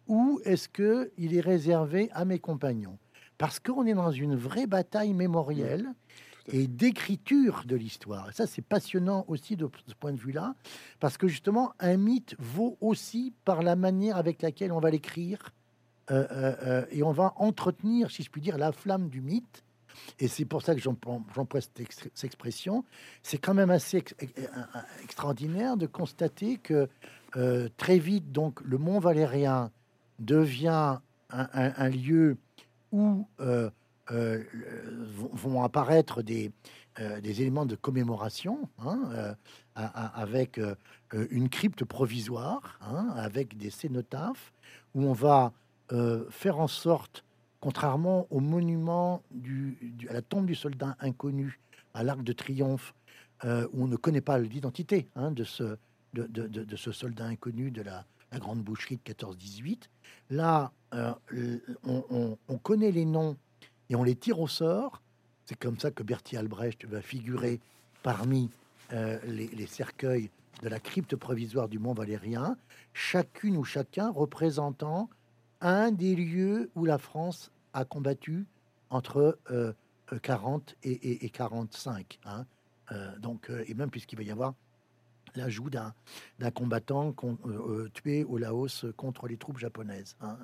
ou 0.08 0.40
est-ce 0.46 0.70
que 0.70 1.12
il 1.18 1.36
est 1.36 1.42
réservé 1.42 2.10
à 2.14 2.26
mes 2.26 2.38
compagnons? 2.38 3.00
Parce 3.40 3.60
qu'on 3.60 3.88
est 3.88 3.96
dans 3.96 4.12
une 4.12 4.36
vraie 4.36 4.68
bataille 4.68 5.14
mémorielle 5.16 5.88
et 6.52 6.68
d'écriture 6.68 7.64
de 7.66 7.76
l'histoire. 7.76 8.32
Ça, 8.34 8.46
c'est 8.46 8.62
passionnant 8.62 9.26
aussi 9.28 9.56
de 9.56 9.68
ce 9.88 9.96
point 9.96 10.12
de 10.14 10.20
vue-là, 10.20 10.54
parce 11.00 11.18
que 11.18 11.28
justement, 11.28 11.74
un 11.80 11.98
mythe 11.98 12.36
vaut 12.38 12.78
aussi 12.82 13.34
par 13.44 13.64
la 13.64 13.76
manière 13.76 14.16
avec 14.18 14.44
laquelle 14.44 14.72
on 14.72 14.80
va 14.80 14.92
l'écrire, 14.92 15.52
et 16.12 17.04
on 17.04 17.12
va 17.12 17.34
entretenir, 17.38 18.12
si 18.12 18.22
je 18.22 18.30
puis 18.30 18.42
dire, 18.42 18.58
la 18.60 18.72
flamme 18.72 19.08
du 19.10 19.22
mythe. 19.22 19.64
Et 20.20 20.28
c'est 20.28 20.46
pour 20.46 20.62
ça 20.62 20.76
que 20.76 20.82
j'emploie 20.82 21.20
cette, 21.62 21.80
ex- 21.80 22.10
cette 22.14 22.24
expression. 22.24 22.84
C'est 23.24 23.38
quand 23.38 23.54
même 23.54 23.70
assez 23.70 23.98
ex- 23.98 24.16
ex- 24.20 24.34
extraordinaire 25.04 25.78
de 25.78 25.86
constater 25.86 26.58
que 26.58 26.90
euh, 27.38 27.70
très 27.78 27.98
vite, 27.98 28.32
donc, 28.32 28.60
le 28.62 28.78
Mont 28.78 29.00
Valérien 29.00 29.72
devient 30.20 31.00
un, 31.30 31.90
lieu 31.90 32.38
où 32.92 33.26
euh, 33.40 33.70
euh, 34.12 34.44
vont, 35.32 35.64
apparaître 35.64 36.22
des, 36.22 36.52
éléments 37.24 37.66
de 37.66 37.76
commémoration, 37.76 38.68
hein, 38.80 39.36
avec 39.76 40.60
une 41.14 41.48
crypte 41.48 41.86
provisoire, 41.86 42.78
hein, 42.82 43.14
avec 43.16 43.58
des 43.58 43.70
cénotaphes, 43.70 44.52
où 44.94 45.06
on 45.06 45.14
va 45.14 45.54
faire 46.30 46.60
en 46.60 46.68
sorte, 46.68 47.24
contrairement 47.62 48.28
au 48.32 48.40
monument 48.42 49.24
du, 49.32 49.78
à 50.10 50.14
la 50.14 50.22
tombe 50.22 50.46
du 50.48 50.56
soldat 50.56 50.98
inconnu 51.00 51.60
à 51.94 52.04
l'Arc 52.04 52.24
de 52.24 52.34
Triomphe, 52.34 52.94
euh, 53.46 53.68
où 53.72 53.84
on 53.84 53.88
ne 53.88 53.96
connaît 53.96 54.22
pas 54.22 54.38
l'identité 54.40 55.08
hein, 55.16 55.32
de, 55.32 55.44
ce, 55.44 55.78
soldat 56.92 57.26
inconnu 57.26 57.72
de 57.72 57.82
la, 57.84 58.06
grande 58.40 58.62
boucherie 58.64 59.00
de 59.04 59.14
14-18. 59.14 59.84
Là, 60.30 60.72
euh, 60.94 61.14
on, 61.84 62.04
on- 62.10 62.38
on 62.48 62.58
connaît 62.58 62.92
les 62.92 63.06
noms 63.06 63.38
et 63.90 63.96
on 63.96 64.04
les 64.04 64.16
tire 64.16 64.40
au 64.40 64.48
sort. 64.48 65.02
C'est 65.46 65.58
comme 65.58 65.78
ça 65.80 65.92
que 65.92 66.02
Bertie 66.04 66.38
Albrecht 66.38 66.86
va 66.86 67.02
figurer 67.02 67.60
parmi 68.04 68.50
euh, 68.94 69.20
les 69.26 69.68
cercueils 69.68 70.30
de 70.64 70.70
la 70.70 70.80
crypte 70.80 71.16
provisoire 71.16 71.68
du 71.68 71.80
Mont 71.80 71.94
Valérien, 71.94 72.56
chacune 72.94 73.58
ou 73.58 73.64
chacun 73.64 74.10
représentant 74.12 75.10
un 75.62 75.92
des 75.92 76.16
lieux 76.16 76.70
où 76.76 76.86
la 76.86 76.98
France 76.98 77.52
a 77.74 77.86
combattu 77.86 78.46
entre 78.90 79.40
euh, 79.52 79.74
euh, 80.12 80.20
40 80.20 80.76
et, 80.84 80.92
et- 80.92 81.26
et 81.26 81.30
45. 81.30 82.20
hein. 82.26 82.46
Euh, 82.92 83.18
donc, 83.20 83.50
euh, 83.50 83.64
et 83.68 83.74
même 83.74 83.90
puisqu'il 83.90 84.18
va 84.18 84.24
y 84.24 84.32
avoir 84.32 84.54
l'ajout 85.36 85.70
d'un 85.70 85.94
combattant 86.54 87.16
tué 87.94 88.26
au 88.26 88.38
Laos 88.38 88.86
contre 88.98 89.28
les 89.30 89.38
troupes 89.38 89.60
japonaises 89.60 90.18
hein, 90.20 90.38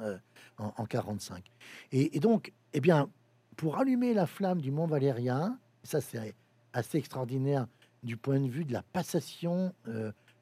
en, 0.57 0.74
en 0.78 0.86
45. 0.86 1.43
Et, 1.91 2.22
donc, 2.22 2.53
eh 2.72 2.80
bien, 2.80 3.09
pour 3.57 3.78
allumer 3.80 4.13
la 4.13 4.26
flamme 4.28 4.61
du 4.61 4.72
Mont 4.72 4.88
Valérien, 4.88 5.59
ça 5.84 5.99
c'est 5.99 6.34
assez 6.72 6.99
extraordinaire 6.99 7.68
du 8.03 8.15
point 8.15 8.39
de 8.39 8.47
vue 8.47 8.63
de 8.63 8.72
la 8.72 8.82
passation, 8.82 9.74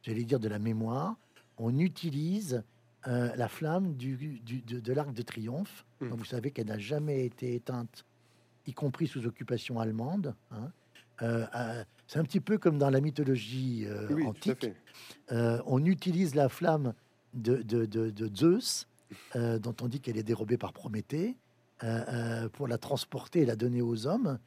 j'allais 0.04 0.26
dire 0.26 0.40
de 0.40 0.48
la 0.48 0.60
mémoire, 0.60 1.16
on 1.58 1.80
utilise 1.80 2.64
euh, 3.08 3.36
la 3.36 3.48
flamme 3.48 3.94
du, 3.96 4.16
du- 4.44 4.62
de, 4.62 4.80
de 4.80 4.94
l'Arc 4.94 5.14
de 5.14 5.22
Triomphe. 5.22 5.86
Donc, 6.02 6.20
vous 6.20 6.26
savez 6.26 6.52
qu'elle 6.52 6.68
n'a 6.68 6.78
jamais 6.80 7.26
été 7.26 7.56
éteinte, 7.56 8.06
y 8.68 8.74
compris 8.74 9.08
sous 9.08 9.26
occupation 9.26 9.80
allemande. 9.80 10.34
hein. 10.52 10.72
Euh, 11.22 11.46
euh, 11.56 11.84
c'est 12.08 12.20
un 12.20 12.24
petit 12.24 12.42
peu 12.42 12.58
comme 12.58 12.78
dans 12.78 12.90
la 12.90 13.00
mythologie 13.00 13.88
Oui, 14.10 14.26
antique. 14.26 14.68
on 15.32 15.86
utilise 15.86 16.36
la 16.36 16.50
flamme 16.50 16.94
de, 17.34 17.62
de- 17.62 17.86
Zeus, 18.36 18.88
dont 19.36 19.76
on 19.82 19.88
dit 19.88 20.00
qu'elle 20.02 20.18
est 20.18 20.24
dérobée 20.24 20.58
par 20.58 20.74
Prométhée, 20.74 21.38
pour 22.54 22.68
la 22.68 22.78
transporter 22.78 23.42
et 23.42 23.46
la 23.46 23.56
donner 23.56 23.82
aux 23.82 24.08
hommes 24.08 24.40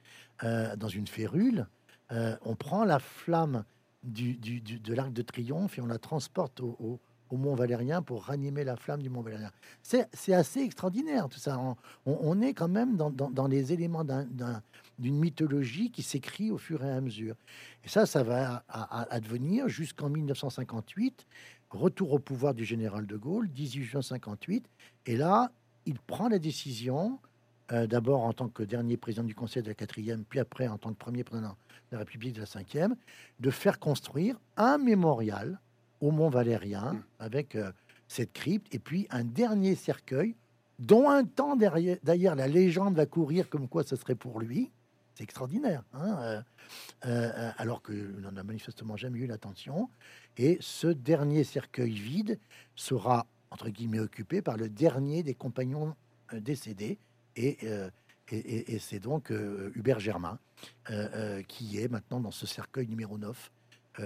dans 0.42 0.88
une 0.88 1.06
férule. 1.06 1.66
On 2.10 2.54
prend 2.54 2.84
la 2.84 2.98
flamme 2.98 3.64
du, 4.04 4.34
du- 4.36 4.60
du- 4.60 4.78
de 4.78 4.94
l'arc 4.94 5.12
de 5.12 5.22
triomphe 5.22 5.78
et 5.78 5.80
on 5.80 5.86
la 5.86 5.98
transporte 5.98 6.60
au, 6.60 6.76
au- 6.80 7.00
au 7.30 7.36
Mont 7.36 7.54
Valérien 7.54 8.02
pour 8.02 8.24
ranimer 8.24 8.64
la 8.64 8.76
flamme 8.76 9.02
du 9.02 9.10
Mont 9.10 9.20
Valérien. 9.20 9.50
C'est 9.82 10.32
assez 10.32 10.60
extraordinaire 10.60 11.28
tout 11.28 11.38
ça. 11.38 11.60
On, 12.06 12.40
est 12.40 12.54
quand 12.54 12.68
même 12.68 12.96
dans, 12.96 13.46
les 13.46 13.72
éléments 13.72 14.04
d'un- 14.04 14.24
d'un- 14.26 14.62
d'une 14.98 15.16
mythologie 15.16 15.90
qui 15.90 16.02
s'écrit 16.02 16.50
au 16.50 16.58
fur 16.58 16.84
et 16.84 16.90
à 16.90 17.00
mesure. 17.00 17.36
Et 17.84 17.88
ça, 17.88 18.06
ça 18.06 18.22
va 18.22 18.64
advenir 19.10 19.68
jusqu'en 19.68 20.08
1958, 20.10 21.26
retour 21.70 22.12
au 22.12 22.18
pouvoir 22.18 22.54
du 22.54 22.64
général 22.64 23.06
de 23.06 23.16
Gaulle, 23.16 23.48
18 23.48 23.84
juin 23.84 24.02
58. 24.02 24.66
Et 25.06 25.16
là, 25.16 25.50
il 25.86 25.98
prend 25.98 26.28
la 26.28 26.38
décision, 26.38 27.18
euh, 27.72 27.86
d'abord 27.86 28.22
en 28.22 28.32
tant 28.32 28.48
que 28.48 28.62
dernier 28.62 28.96
président 28.96 29.24
du 29.24 29.34
Conseil 29.34 29.62
de 29.62 29.68
la 29.68 29.74
quatrième, 29.74 30.24
puis 30.24 30.38
après 30.40 30.68
en 30.68 30.78
tant 30.78 30.90
que 30.90 30.98
premier 30.98 31.24
président 31.24 31.56
de 31.90 31.92
la 31.92 31.98
République 31.98 32.34
de 32.34 32.40
la 32.40 32.46
cinquième, 32.46 32.96
de 33.40 33.50
faire 33.50 33.78
construire 33.78 34.38
un 34.56 34.78
mémorial 34.78 35.60
au 36.00 36.10
Mont 36.10 36.30
Valérien 36.30 36.92
Mm. 36.94 37.02
avec 37.18 37.54
euh, 37.56 37.72
cette 38.08 38.32
crypte 38.32 38.74
et 38.74 38.78
puis 38.78 39.06
un 39.10 39.24
dernier 39.24 39.74
cercueil 39.74 40.34
dont 40.78 41.08
un 41.10 41.24
temps 41.24 41.56
derrière- 41.56 41.98
d'ailleurs 42.04 42.34
la 42.36 42.48
légende 42.48 42.94
va 42.96 43.06
courir 43.06 43.48
comme 43.48 43.68
quoi 43.68 43.82
ce 43.82 43.96
serait 43.96 44.14
pour 44.14 44.40
lui. 44.40 44.70
C'est 45.14 45.24
extraordinaire, 45.24 45.82
hein, 45.94 46.16
euh, 46.20 46.42
euh, 47.06 47.50
alors 47.58 47.82
qu'il 47.82 48.20
n'en 48.20 48.36
a 48.36 48.42
manifestement 48.44 48.96
jamais 48.96 49.18
eu 49.18 49.26
l'attention. 49.26 49.88
Et 50.36 50.58
ce 50.60 50.86
dernier 50.86 51.42
cercueil 51.42 51.90
vide 51.92 52.38
sera, 52.76 53.26
entre 53.50 53.68
guillemets, 53.70 53.98
occupé 53.98 54.42
par 54.42 54.56
le 54.56 54.68
dernier 54.68 55.24
des 55.24 55.34
compagnons 55.34 55.96
décédés. 56.32 56.98
Et, 57.34 57.66
et, 57.66 58.36
et- 58.36 58.74
et 58.74 58.78
c'est 58.78 59.00
donc 59.00 59.30
Hubert 59.74 59.98
Germain 59.98 60.38
qui 61.48 61.78
est 61.80 61.88
maintenant 61.88 62.20
dans 62.20 62.30
ce 62.30 62.46
cercueil 62.46 62.86
numéro 62.86 63.18
9, 63.18 63.26
euh, 63.26 63.57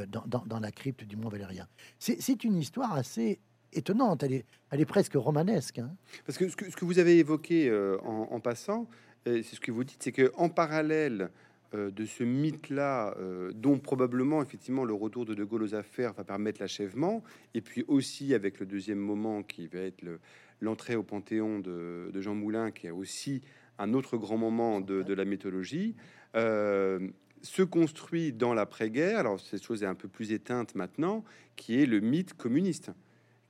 dans, 0.07 0.25
dans- 0.27 0.45
dans 0.47 0.61
la 0.61 0.71
crypte 0.73 1.05
du 1.05 1.17
Mont 1.17 1.29
Valérien. 1.29 1.67
C'est 1.99 2.45
une 2.45 2.57
histoire 2.57 2.95
assez 2.95 3.41
étonnante, 3.73 4.23
elle 4.23 4.35
est, 4.35 4.45
elle 4.71 4.81
est 4.81 4.85
presque 4.87 5.15
romanesque. 5.15 5.79
hein. 5.79 5.95
Parce 6.27 6.37
que 6.39 6.49
ce 6.49 6.57
que, 6.57 6.71
ce 6.71 6.77
que 6.77 6.85
vous 6.85 6.99
avez 6.99 7.19
évoqué 7.19 7.69
euh, 7.71 7.97
en, 8.03 8.29
en 8.31 8.41
passant, 8.41 8.87
euh, 9.27 9.43
c'est 9.43 9.57
ce 9.57 9.61
que 9.61 9.71
vous 9.73 9.85
dites, 9.85 10.03
c'est 10.03 10.13
que 10.13 10.31
en 10.37 10.49
parallèle 10.51 11.31
euh, 11.75 11.91
de 11.91 12.05
ce 12.05 12.23
mythe-là, 12.23 13.15
euh, 13.19 13.51
dont 13.55 13.79
probablement 13.79 14.43
effectivement 14.43 14.85
le 14.85 14.93
retour 14.93 15.25
de 15.25 15.33
De 15.35 15.43
Gaulle 15.45 15.63
aux 15.63 15.75
affaires 15.75 16.13
va 16.13 16.23
permettre 16.25 16.61
l'achèvement, 16.61 17.23
et 17.55 17.63
puis 17.63 17.83
aussi 17.89 18.35
avec 18.35 18.61
le 18.61 18.67
deuxième 18.67 18.99
moment 18.99 19.43
qui 19.43 19.69
va 19.69 19.81
être 19.81 20.03
le- 20.03 20.21
l'entrée 20.61 20.95
au 20.97 21.03
Panthéon 21.03 21.59
de, 21.61 22.11
de 22.13 22.21
Jean 22.21 22.35
Moulin, 22.35 22.71
qui 22.73 22.89
est 22.89 22.91
aussi 22.91 23.41
un 23.79 23.95
autre 23.95 24.19
grand 24.19 24.37
moment 24.37 24.81
de, 24.83 25.03
de 25.03 25.15
la 25.15 25.25
mythologie, 25.25 25.97
euh, 26.37 27.09
se 27.43 27.63
construit 27.63 28.33
dans 28.33 28.55
l'après-guerre. 28.55 29.19
Alors 29.19 29.41
cette 29.41 29.63
chose 29.63 29.83
est 29.83 29.87
un 29.87 29.95
peu 29.95 30.09
plus 30.09 30.33
éteinte 30.33 30.75
maintenant, 30.75 31.25
qui 31.57 31.81
est 31.81 31.87
le 31.87 32.01
mythe 32.01 32.35
communiste 32.35 32.91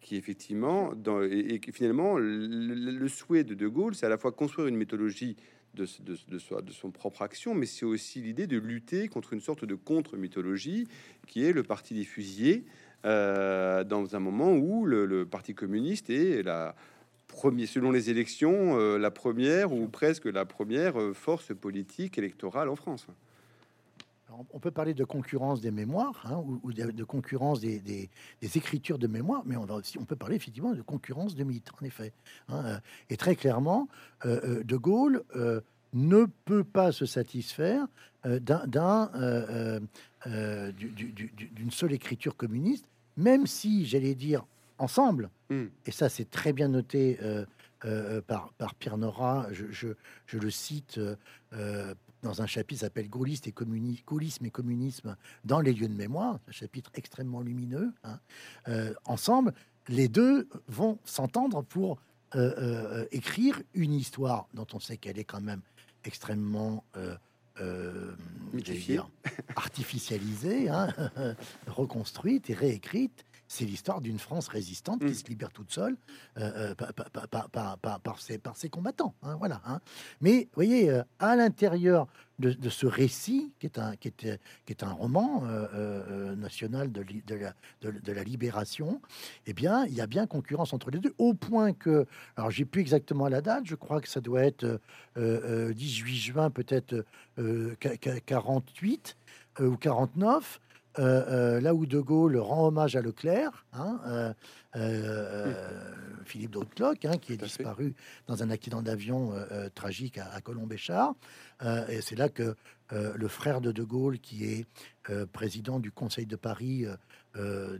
qui 0.02 0.16
effectivement, 0.16 0.94
dans, 0.94 1.22
et, 1.22 1.60
et 1.64 1.72
finalement, 1.72 2.18
le, 2.18 3.08
souhait 3.08 3.44
de 3.44 3.54
De 3.54 3.68
Gaulle, 3.68 3.94
c'est 3.94 4.04
à 4.04 4.08
la 4.08 4.18
fois 4.18 4.32
construire 4.32 4.66
une 4.66 4.76
mythologie 4.76 5.36
de, 5.74 5.86
de, 6.00 6.16
de, 6.28 6.72
son 6.72 6.90
propre 6.90 7.22
action, 7.22 7.54
mais 7.54 7.66
c'est 7.66 7.86
aussi 7.86 8.20
l'idée 8.20 8.46
de 8.46 8.58
lutter 8.58 9.08
contre 9.08 9.32
une 9.32 9.40
sorte 9.40 9.64
de 9.64 9.74
contre-mythologie 9.74 10.86
qui 11.26 11.44
est 11.44 11.52
le 11.52 11.62
parti 11.62 11.94
des 11.94 12.04
fusillés, 12.04 12.64
euh, 13.04 13.84
dans 13.84 14.14
un 14.14 14.20
moment 14.20 14.52
où 14.52 14.84
le, 14.84 15.24
Parti 15.24 15.54
communiste 15.54 16.10
est 16.10 16.42
la 16.42 16.74
première, 17.26 17.68
selon 17.68 17.90
les 17.90 18.10
élections, 18.10 18.78
euh, 18.78 18.98
la 18.98 19.10
première 19.10 19.72
ou 19.72 19.88
presque 19.88 20.26
la 20.26 20.44
première 20.44 21.00
euh, 21.00 21.14
force 21.14 21.54
politique 21.54 22.18
électorale 22.18 22.68
en 22.68 22.76
France. 22.76 23.06
Alors, 24.32 24.46
on 24.54 24.58
peut 24.60 24.70
parler 24.70 24.94
de 24.94 25.04
concurrence 25.04 25.60
des 25.60 25.70
mémoires 25.70 26.22
hein, 26.24 26.38
ou, 26.38 26.58
ou 26.62 26.72
de, 26.72 26.90
de 26.90 27.04
concurrence 27.04 27.60
des, 27.60 27.80
des- 27.80 28.08
des 28.40 28.56
écritures 28.56 28.98
de 28.98 29.06
mémoire, 29.06 29.42
mais 29.44 29.56
on, 29.56 29.66
va 29.66 29.74
aussi, 29.74 29.98
on 29.98 30.06
peut 30.06 30.16
parler 30.16 30.36
effectivement 30.36 30.72
de 30.72 30.80
concurrence 30.80 31.34
de 31.34 31.44
mythes, 31.44 31.70
en 31.80 31.84
effet. 31.84 32.12
hein, 32.48 32.62
euh, 32.64 32.78
et 33.10 33.18
très 33.18 33.36
clairement, 33.36 33.88
euh, 34.24 34.40
euh, 34.60 34.64
De 34.64 34.76
Gaulle 34.76 35.22
euh, 35.36 35.60
ne 35.92 36.24
peut 36.46 36.64
pas 36.64 36.92
se 36.92 37.04
satisfaire 37.04 37.86
euh, 38.24 38.38
d'un- 38.40 38.66
d'un, 38.66 39.10
du- 40.78 40.88
du- 40.88 41.12
du- 41.12 41.30
du- 41.36 41.46
d'une 41.48 41.70
seule 41.70 41.92
écriture 41.92 42.34
communiste, 42.36 42.86
même 43.18 43.46
si, 43.46 43.84
j'allais 43.84 44.14
dire, 44.14 44.44
ensemble, 44.78 45.28
Hmm. 45.50 45.66
et 45.84 45.90
ça 45.90 46.08
c'est 46.08 46.30
très 46.30 46.54
bien 46.54 46.68
noté 46.68 47.18
euh, 47.84 48.20
par, 48.22 48.52
par 48.54 48.74
Pierre 48.76 48.96
Nora, 48.96 49.48
je, 49.50 49.66
je- 49.70 49.88
je 50.26 50.38
le 50.38 50.50
cite 50.50 50.98
euh, 51.52 51.94
dans 52.22 52.40
un 52.42 52.46
chapitre 52.46 52.78
qui 52.80 52.84
s'appelle 52.84 53.08
Gaulliste 53.08 53.46
et 53.46 53.52
communi- 53.52 54.02
Gaullisme 54.06 54.46
et 54.46 54.50
communisme 54.50 55.16
dans 55.44 55.60
les 55.60 55.72
lieux 55.72 55.88
de 55.88 55.94
mémoire, 55.94 56.38
un 56.48 56.52
chapitre 56.52 56.90
extrêmement 56.94 57.40
lumineux. 57.40 57.92
hein. 58.04 58.18
Euh, 58.68 58.94
ensemble, 59.04 59.52
les 59.88 60.08
deux 60.08 60.48
vont 60.68 60.98
s'entendre 61.04 61.62
pour 61.62 61.98
euh, 62.34 62.54
euh, 62.58 63.06
écrire 63.10 63.60
une 63.74 63.92
histoire 63.92 64.46
dont 64.54 64.66
on 64.72 64.80
sait 64.80 64.96
qu'elle 64.96 65.18
est 65.18 65.24
quand 65.24 65.40
même 65.40 65.60
extrêmement 66.04 66.84
dire, 68.72 69.08
artificialisée, 69.56 70.68
hein, 70.70 70.88
reconstruite 71.66 72.48
et 72.50 72.54
réécrite. 72.54 73.24
C'est 73.54 73.66
l'histoire 73.66 74.00
d'une 74.00 74.18
France 74.18 74.48
résistante 74.48 75.02
Mm. 75.02 75.08
qui 75.08 75.14
se 75.14 75.26
libère 75.26 75.50
toute 75.52 75.70
seule 75.70 75.96
euh, 76.38 76.70
euh, 76.70 76.74
par, 76.74 77.48
par- 77.50 77.78
par- 77.78 77.98
par- 78.00 78.18
ses, 78.18 78.38
par 78.38 78.56
ses 78.56 78.70
combattants. 78.70 79.14
hein, 79.22 79.36
voilà. 79.38 79.60
hein. 79.66 79.80
Mais 80.22 80.44
vous 80.44 80.54
voyez, 80.54 80.88
euh, 80.88 81.02
à 81.18 81.36
l'intérieur 81.36 82.06
de, 82.38 82.50
de 82.52 82.70
ce 82.70 82.86
récit, 82.86 83.52
qui 83.60 83.66
est 83.66 83.78
un, 83.78 83.94
qui 83.96 84.08
est, 84.08 84.40
qui 84.64 84.72
est 84.72 84.82
un 84.82 84.90
roman 84.92 85.42
euh, 85.44 86.34
national 86.34 86.90
de, 86.90 87.02
li- 87.02 87.22
de 87.26 87.34
la, 87.34 87.52
de, 87.82 88.12
la 88.12 88.24
libération, 88.24 89.02
eh 89.46 89.52
bien, 89.52 89.84
il 89.84 89.92
y 89.94 90.00
a 90.00 90.06
bien 90.06 90.26
concurrence 90.26 90.72
entre 90.72 90.90
les 90.90 90.98
deux, 90.98 91.14
au 91.18 91.34
point 91.34 91.74
que, 91.74 92.06
alors 92.36 92.50
j'ai 92.50 92.64
plus 92.64 92.80
exactement 92.80 93.28
la 93.28 93.42
date, 93.42 93.64
je 93.66 93.74
crois 93.74 94.00
que 94.00 94.08
ça 94.08 94.20
doit 94.22 94.42
être 94.44 94.64
euh, 94.64 94.78
euh, 95.18 95.74
18 95.74 96.16
juin, 96.16 96.50
peut-être 96.50 97.04
euh, 97.38 97.74
qua- 97.80 97.96
qua- 97.98 98.20
48 98.20 99.16
euh, 99.60 99.66
ou 99.68 99.76
49. 99.76 100.58
Euh, 100.98 101.56
euh, 101.56 101.60
là 101.60 101.74
où 101.74 101.86
De 101.86 102.00
Gaulle 102.00 102.36
rend 102.38 102.68
hommage 102.68 102.96
à 102.96 103.00
Leclerc, 103.02 103.64
hein, 103.72 104.34
euh, 104.76 105.54
Philippe 106.24 106.50
d'Hautecloque, 106.52 107.04
hein, 107.04 107.16
qui 107.18 107.32
est 107.32 107.36
fait. 107.36 107.46
disparu 107.46 107.94
dans 108.26 108.42
un 108.42 108.50
accident 108.50 108.82
d'avion 108.82 109.32
tragique 109.74 110.18
à, 110.18 110.30
à 110.32 110.40
Colombéchard. 110.40 111.14
Et 111.88 112.00
c'est 112.00 112.16
là 112.16 112.28
que 112.28 112.56
le 112.90 113.28
frère 113.28 113.60
de 113.60 113.72
De 113.72 113.82
Gaulle, 113.82 114.18
qui 114.18 114.44
est 114.44 114.66
président 115.32 115.78
du 115.80 115.90
Conseil 115.90 116.26
de 116.26 116.36
Paris, 116.36 116.86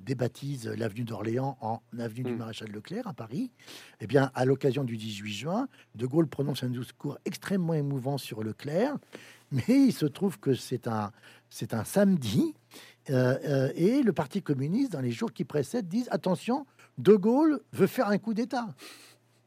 débaptise 0.01 0.69
l'avenue 0.69 1.05
d'Orléans 1.05 1.59
en 1.61 1.83
avenue 1.99 2.25
du 2.25 2.33
Mm. 2.33 2.39
Maréchal 2.39 2.71
Leclerc 2.71 3.07
à 3.07 3.13
Paris. 3.13 3.51
Eh 4.01 4.07
bien, 4.07 4.31
à 4.35 4.45
l'occasion 4.45 4.85
du 4.85 4.97
18 4.97 5.33
juin, 5.33 5.69
De 5.95 6.07
Gaulle 6.07 6.27
prononce 6.27 6.63
un 6.63 6.71
discours 6.71 7.19
extrêmement 7.25 7.75
émouvant 7.75 8.19
sur 8.19 8.43
Leclerc, 8.43 8.97
mais 9.51 9.65
il 9.69 9.93
se 9.93 10.07
trouve 10.07 10.39
que 10.39 10.55
c'est 10.55 10.89
un, 10.89 11.13
c'est 11.51 11.75
un 11.75 11.85
samedi, 11.85 12.55
euh, 13.11 13.37
euh, 13.45 13.73
et 13.75 14.03
le 14.03 14.13
Parti 14.13 14.43
communiste, 14.43 14.93
dans 14.93 15.01
les 15.01 15.11
jours 15.13 15.33
qui 15.33 15.45
précèdent, 15.45 15.89
disent 15.89 16.09
attention, 16.11 16.67
De 16.99 17.15
Gaulle 17.15 17.61
veut 17.73 17.87
faire 17.87 18.09
un 18.09 18.19
coup 18.19 18.35
d'État. 18.35 18.69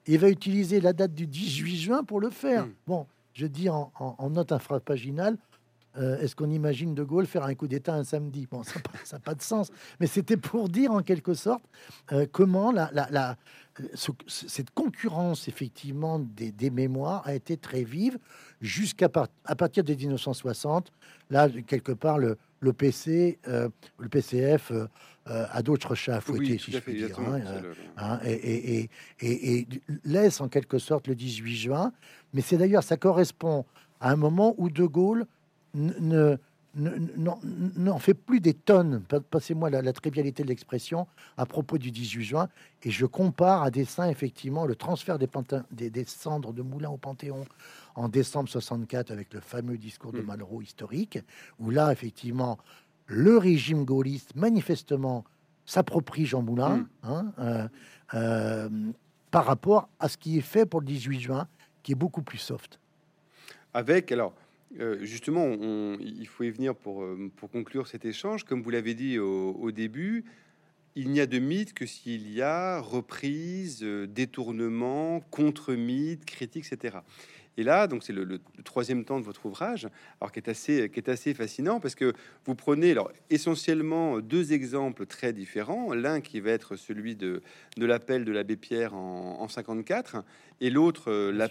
Il 0.07 0.19
va 0.19 0.29
utiliser 0.29 0.81
la 0.81 0.93
date 0.93 1.13
du 1.13 1.25
18 1.27 1.75
juin 1.77 2.03
pour 2.03 2.19
le 2.19 2.29
faire. 2.29 2.65
Mm. 2.65 2.73
Bon, 2.87 3.07
je 3.33 3.47
dis 3.47 3.69
en, 3.69 3.91
en- 3.99 4.15
en 4.17 4.29
note 4.29 4.51
infrapaginale, 4.51 5.37
euh, 5.97 6.19
est-ce 6.19 6.35
qu'on 6.35 6.49
imagine 6.49 6.93
De 6.93 7.03
Gaulle 7.03 7.25
faire 7.25 7.43
un 7.45 7.55
coup 7.55 7.67
d'État 7.67 7.93
un 7.95 8.03
samedi? 8.03 8.47
Bon, 8.51 8.63
ça 8.63 8.81
n'a 9.13 9.19
pas 9.19 9.33
de 9.33 9.41
sens. 9.41 9.71
Mais 10.01 10.07
c'était 10.07 10.35
pour 10.37 10.67
dire 10.67 10.91
en 10.91 11.01
quelque 11.01 11.33
sorte 11.33 11.63
euh, 12.11 12.25
comment 12.29 12.73
la, 12.73 12.89
la- 12.93 13.07
la- 13.11 13.37
ce- 13.93 14.11
cette 14.27 14.71
concurrence 14.71 15.47
effectivement 15.47 16.19
des, 16.19 16.51
des 16.51 16.69
mémoires 16.69 17.21
a 17.25 17.33
été 17.33 17.55
très 17.55 17.83
vive 17.83 18.19
jusqu'à 18.59 19.09
à 19.45 19.55
partir 19.55 19.83
de 19.85 19.93
1960. 19.93 20.91
Là, 21.29 21.47
quelque 21.49 21.93
part, 21.93 22.17
le, 22.19 22.37
le 22.65 22.73
PC, 22.73 23.39
euh, 23.47 23.69
le 23.99 24.09
PCF 24.09 24.71
euh, 24.71 24.87
euh, 25.27 25.45
a 25.51 25.61
d'autres 25.61 25.95
chats 25.95 26.17
à 26.17 26.21
fouetter, 26.21 26.53
Oui, 26.53 26.59
si 26.59 26.71
je 26.71 26.79
puis 26.79 26.95
dire. 26.95 27.17
hein, 27.19 27.39
euh, 27.45 27.61
le- 27.61 27.75
hein, 27.97 28.19
et, 28.25 28.33
et- 28.33 28.79
et- 28.79 28.89
et- 29.21 29.59
et 29.61 29.67
laisse 30.03 30.41
en 30.41 30.49
quelque 30.49 30.77
sorte 30.79 31.07
le 31.07 31.15
18 31.15 31.55
juin. 31.55 31.93
Mais 32.33 32.41
c'est 32.41 32.57
d'ailleurs, 32.57 32.83
ça 32.83 32.97
correspond 32.97 33.65
à 34.01 34.11
un 34.11 34.15
moment 34.17 34.53
où 34.57 34.69
De 34.69 34.85
Gaulle 34.85 35.25
ne 35.73 36.37
ne- 36.77 36.91
n'en 37.77 37.99
fait 37.99 38.13
plus 38.13 38.41
des 38.41 38.53
tonnes, 38.53 39.01
pa- 39.07 39.21
passez-moi 39.21 39.69
la, 39.69 39.81
la 39.81 39.93
trivialité 39.93 40.43
de 40.43 40.49
l'expression, 40.49 41.07
à 41.37 41.45
propos 41.45 41.77
du 41.77 41.89
18 41.89 42.25
juin, 42.25 42.49
et 42.83 42.91
je 42.91 43.05
compare 43.05 43.63
à 43.63 43.71
dessein 43.71 44.09
effectivement 44.09 44.65
le 44.65 44.75
transfert 44.75 45.17
des, 45.17 45.89
des 45.89 46.03
cendres 46.03 46.51
de 46.51 46.61
Moulin 46.61 46.89
au 46.89 46.97
Panthéon 46.97 47.45
en 47.95 48.09
décembre 48.09 48.49
64 48.49 49.11
avec 49.11 49.33
le 49.33 49.39
fameux 49.39 49.77
discours 49.77 50.11
de 50.11 50.21
Mm. 50.21 50.25
Malraux 50.25 50.61
historique, 50.61 51.19
où 51.59 51.69
là 51.69 51.91
effectivement 51.91 52.57
le 53.07 53.37
régime 53.37 53.85
gaulliste 53.85 54.35
manifestement 54.35 55.23
s'approprie 55.65 56.25
Jean 56.25 56.41
Moulin 56.41 56.77
Mm. 56.77 56.87
hein, 57.03 57.33
euh, 57.39 57.67
euh, 58.13 58.69
par 59.31 59.45
rapport 59.45 59.89
à 59.99 60.09
ce 60.09 60.17
qui 60.17 60.37
est 60.37 60.41
fait 60.41 60.65
pour 60.65 60.79
le 60.81 60.85
18 60.87 61.19
juin, 61.19 61.47
qui 61.83 61.91
est 61.93 61.95
beaucoup 61.95 62.21
plus 62.21 62.37
soft. 62.37 62.79
Avec, 63.73 64.11
alors, 64.11 64.33
euh, 64.79 65.03
justement, 65.03 65.43
on- 65.43 65.97
il 65.99 66.27
faut 66.27 66.43
y 66.43 66.49
venir 66.49 66.75
pour, 66.75 67.03
pour 67.35 67.49
conclure 67.49 67.87
cet 67.87 68.05
échange. 68.05 68.43
Comme 68.43 68.61
vous 68.61 68.69
l'avez 68.69 68.93
dit 68.93 69.19
au, 69.19 69.51
au 69.53 69.71
début, 69.71 70.23
il 70.95 71.09
n'y 71.09 71.19
a 71.19 71.25
de 71.25 71.39
mythe 71.39 71.73
que 71.73 71.85
s'il 71.85 72.31
y 72.31 72.41
a 72.41 72.79
reprise, 72.79 73.81
détournement, 73.83 75.19
contre-mythe, 75.29 76.23
critique, 76.25 76.65
etc. 76.71 76.97
Et 77.57 77.63
là, 77.63 77.87
donc 77.87 78.03
c'est 78.03 78.13
le, 78.13 78.39
troisième 78.63 79.05
temps 79.05 79.19
de 79.19 79.25
votre 79.25 79.45
ouvrage, 79.45 79.87
alors 80.19 80.31
qui 80.31 80.39
est 80.39 80.49
assez, 80.49 80.89
qui 80.89 80.99
est 80.99 81.09
assez 81.09 81.33
fascinant 81.33 81.79
parce 81.79 81.95
que 81.95 82.13
vous 82.45 82.55
prenez 82.55 82.91
alors 82.91 83.11
essentiellement 83.29 84.19
deux 84.19 84.51
exemples 84.53 85.05
très 85.05 85.31
différents. 85.33 85.93
L'un 85.93 86.19
qui 86.21 86.39
va 86.39 86.51
être 86.51 86.75
celui 86.75 87.15
de, 87.15 87.41
de 87.77 87.85
l'appel 87.85 88.25
de 88.25 88.31
l'abbé 88.31 88.55
Pierre 88.57 88.93
en, 88.95 89.41
en 89.41 89.47
54, 89.47 90.17
et 90.61 90.69
l'autre 90.69 91.11
euh, 91.11 91.31
la, 91.31 91.47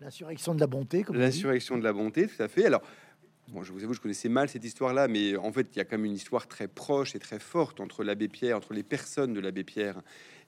L'insurrection 0.00 0.52
de- 0.52 0.56
de 0.56 0.60
la 0.60 0.66
bonté. 0.66 1.04
L'insurrection 1.12 1.78
de 1.78 1.84
la 1.84 1.92
bonté, 1.92 2.26
tout 2.26 2.42
à 2.42 2.48
fait. 2.48 2.66
Alors, 2.66 2.82
bon, 3.48 3.62
je 3.62 3.72
vous 3.72 3.84
avoue, 3.84 3.94
je 3.94 4.00
connaissais 4.00 4.28
mal 4.28 4.48
cette 4.48 4.64
histoire-là, 4.64 5.06
mais 5.06 5.36
en 5.36 5.52
fait, 5.52 5.68
il 5.72 5.78
y 5.78 5.80
a 5.80 5.84
quand 5.84 5.96
même 5.96 6.06
une 6.06 6.14
histoire 6.14 6.48
très 6.48 6.66
proche 6.66 7.14
et 7.14 7.20
très 7.20 7.38
forte 7.38 7.78
entre 7.80 8.02
l'abbé 8.02 8.26
Pierre, 8.28 8.56
entre 8.56 8.74
les 8.74 8.82
personnes 8.82 9.32
de 9.32 9.38
l'abbé 9.40 9.62
Pierre 9.62 10.02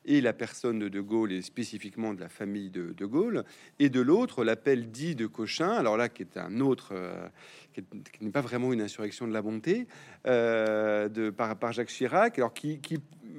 et 0.05 0.21
la 0.21 0.33
personne 0.33 0.79
de 0.79 0.89
De 0.89 1.01
Gaulle, 1.01 1.33
et 1.33 1.43
spécifiquement 1.43 2.15
de 2.15 2.21
la 2.21 2.29
famille 2.29 2.71
de 2.71 2.93
De 2.97 3.07
Gaulle. 3.07 3.45
Et 3.79 3.89
de 3.89 4.01
l'autre, 4.01 4.45
l'appel 4.45 4.91
dit 4.91 5.15
de 5.15 5.27
Cochin, 5.27 5.71
alors 5.71 5.97
là, 5.97 6.09
qui 6.09 6.23
est 6.23 6.37
un 6.37 6.61
autre, 6.61 6.91
euh, 6.93 7.27
qui 7.73 7.81
est- 7.81 8.11
qui 8.13 8.25
n'est 8.25 8.31
pas 8.31 8.41
vraiment 8.41 8.73
une 8.73 8.81
insurrection 8.81 9.27
de 9.27 9.33
la 9.33 9.43
bonté, 9.43 9.87
euh, 10.27 11.09
de, 11.09 11.31
par, 11.31 11.73
Jacques 11.73 11.89
Chirac, 11.89 12.39
alors 12.39 12.53
qui, 12.55 12.81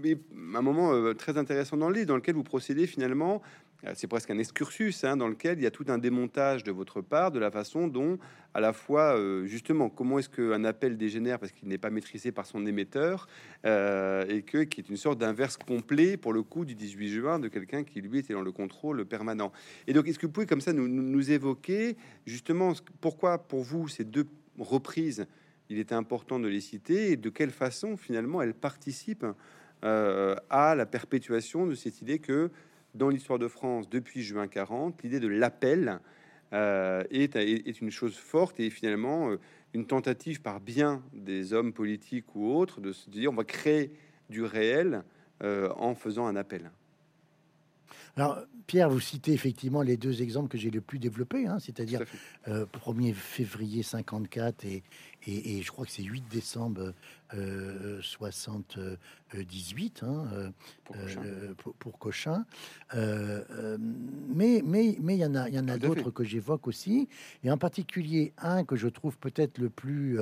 est 0.04 0.20
un 0.56 0.62
moment 0.62 0.94
euh, 0.94 1.14
très 1.14 1.38
intéressant 1.38 1.78
dans 1.78 1.90
le 1.90 1.96
livre, 1.96 2.08
dans 2.08 2.16
lequel 2.16 2.36
vous 2.36 2.44
procédez 2.44 2.88
finalement 2.88 3.42
c'est 3.94 4.08
presque 4.08 4.32
un 4.32 4.38
excursus 4.38 5.04
hein, 5.04 5.18
dans 5.18 5.28
lequel 5.28 5.60
il 5.60 5.64
y 5.64 5.68
a 5.68 5.72
tout 5.72 5.86
un 5.90 5.98
démontage 5.98 6.64
de 6.64 6.72
votre 6.72 7.02
part 7.02 7.32
de 7.32 7.40
la 7.40 7.52
façon 7.52 7.88
dont, 7.88 8.18
à 8.54 8.60
la 8.60 8.74
fois, 8.74 9.18
euh, 9.18 9.46
justement, 9.46 9.90
comment 9.90 10.18
est-ce 10.20 10.30
qu'un 10.30 10.64
appel 10.64 10.98
dégénère 10.98 11.40
parce 11.40 11.52
qu'il 11.52 11.68
n'est 11.68 11.78
pas 11.78 11.90
maîtrisé 11.90 12.32
par 12.32 12.46
son 12.46 12.66
émetteur 12.66 13.28
euh, 13.66 14.26
et 14.28 14.42
que 14.42 14.64
qui 14.64 14.82
est 14.82 14.90
une 14.90 14.98
sorte 14.98 15.20
d'inverse 15.20 15.58
complet 15.58 16.18
pour 16.18 16.34
le 16.34 16.42
coup 16.42 16.66
du 16.66 16.74
18 16.74 17.10
juin 17.10 17.40
de 17.40 17.48
quelqu'un 17.48 17.84
qui 17.84 18.02
lui 18.02 18.20
était 18.20 18.34
dans 18.34 18.42
le 18.42 18.52
contrôle 18.52 19.06
permanent. 19.06 19.52
Et 19.88 19.94
donc, 19.94 20.08
est-ce 20.08 20.18
que 20.18 20.26
vous 20.26 20.32
pouvez 20.32 20.48
comme 20.48 20.62
ça 20.62 20.74
nous, 20.74 21.32
évoquer 21.32 21.98
justement 22.26 22.74
pourquoi 23.02 23.40
pour 23.40 23.62
vous 23.62 23.88
ces 23.88 24.04
deux 24.04 24.28
reprises 24.60 25.26
il 25.70 25.80
était 25.80 25.96
important 25.96 26.40
de 26.40 26.48
les 26.48 26.62
citer 26.62 27.12
et 27.12 27.18
de 27.18 27.30
quelle 27.30 27.50
façon 27.50 27.98
finalement 27.98 28.44
elles 28.44 28.54
participent 28.54 29.26
euh, 29.84 30.36
à 30.50 30.76
la 30.76 30.86
perpétuation 30.86 31.66
de 31.66 31.74
cette 31.74 32.02
idée 32.02 32.20
que 32.20 32.52
dans 32.96 33.10
l'histoire 33.10 33.40
de 33.40 33.48
France 33.48 33.90
depuis 33.90 34.24
juin 34.24 34.48
40, 34.48 35.04
l'idée 35.04 35.20
de 35.20 35.28
l'appel 35.28 36.00
euh, 36.54 37.04
est, 37.12 37.82
une 37.82 37.92
chose 37.92 38.16
forte 38.16 38.60
et 38.60 38.70
finalement 38.70 39.30
euh, 39.30 39.40
une 39.74 39.86
tentative 39.86 40.42
par 40.42 40.60
bien 40.60 41.04
des 41.14 41.54
hommes 41.54 41.74
politiques 41.74 42.36
ou 42.36 42.52
autres 42.54 42.82
de 42.82 42.94
se 42.94 43.10
dire 43.10 43.32
on 43.32 43.36
va 43.36 43.44
créer 43.44 43.92
du 44.30 44.44
réel 44.44 45.04
euh, 45.44 45.70
en 45.76 45.96
faisant 45.96 46.28
un 46.28 46.36
appel. 46.36 46.72
Alors, 48.18 48.40
Pierre, 48.68 48.90
vous 48.90 49.02
citez 49.02 49.34
effectivement 49.34 49.82
les 49.82 49.98
deux 49.98 50.22
exemples 50.22 50.48
que 50.48 50.58
j'ai 50.58 50.72
le 50.72 50.80
plus 50.80 51.00
développés, 51.00 51.46
hein, 51.48 51.60
c'est-à-dire 51.60 52.02
euh, 52.48 52.66
1er 52.66 53.14
février 53.14 53.84
54 53.84 54.66
et, 54.66 54.84
et, 55.28 55.58
et 55.58 55.62
je 55.62 55.72
crois 55.72 55.86
que 55.86 55.92
c'est 55.92 56.04
8 56.04 56.24
décembre 56.30 56.94
euh, 57.34 58.00
78 58.02 60.04
hein, 60.04 60.26
euh, 60.34 60.50
Pour 60.84 60.96
Cochin. 60.96 61.22
euh, 61.26 61.54
pour, 61.58 61.74
pour 61.76 62.00
Cochin. 62.00 62.46
Euh, 62.94 63.78
mais 64.30 64.62
mais 64.66 64.98
mais 65.02 65.16
il 65.16 65.20
y 65.20 65.26
en 65.26 65.36
a 65.36 65.50
il 65.50 65.56
y 65.56 65.60
en 65.60 65.68
a 65.68 65.78
d'autres 65.78 66.12
que 66.12 66.24
j'évoque 66.24 66.68
aussi 66.68 67.08
et 67.44 67.52
en 67.52 67.58
particulier 67.58 68.34
un 68.38 68.64
que 68.64 68.76
je 68.76 68.88
trouve 68.88 69.18
peut-être 69.18 69.58
le 69.58 69.70
plus 69.70 70.20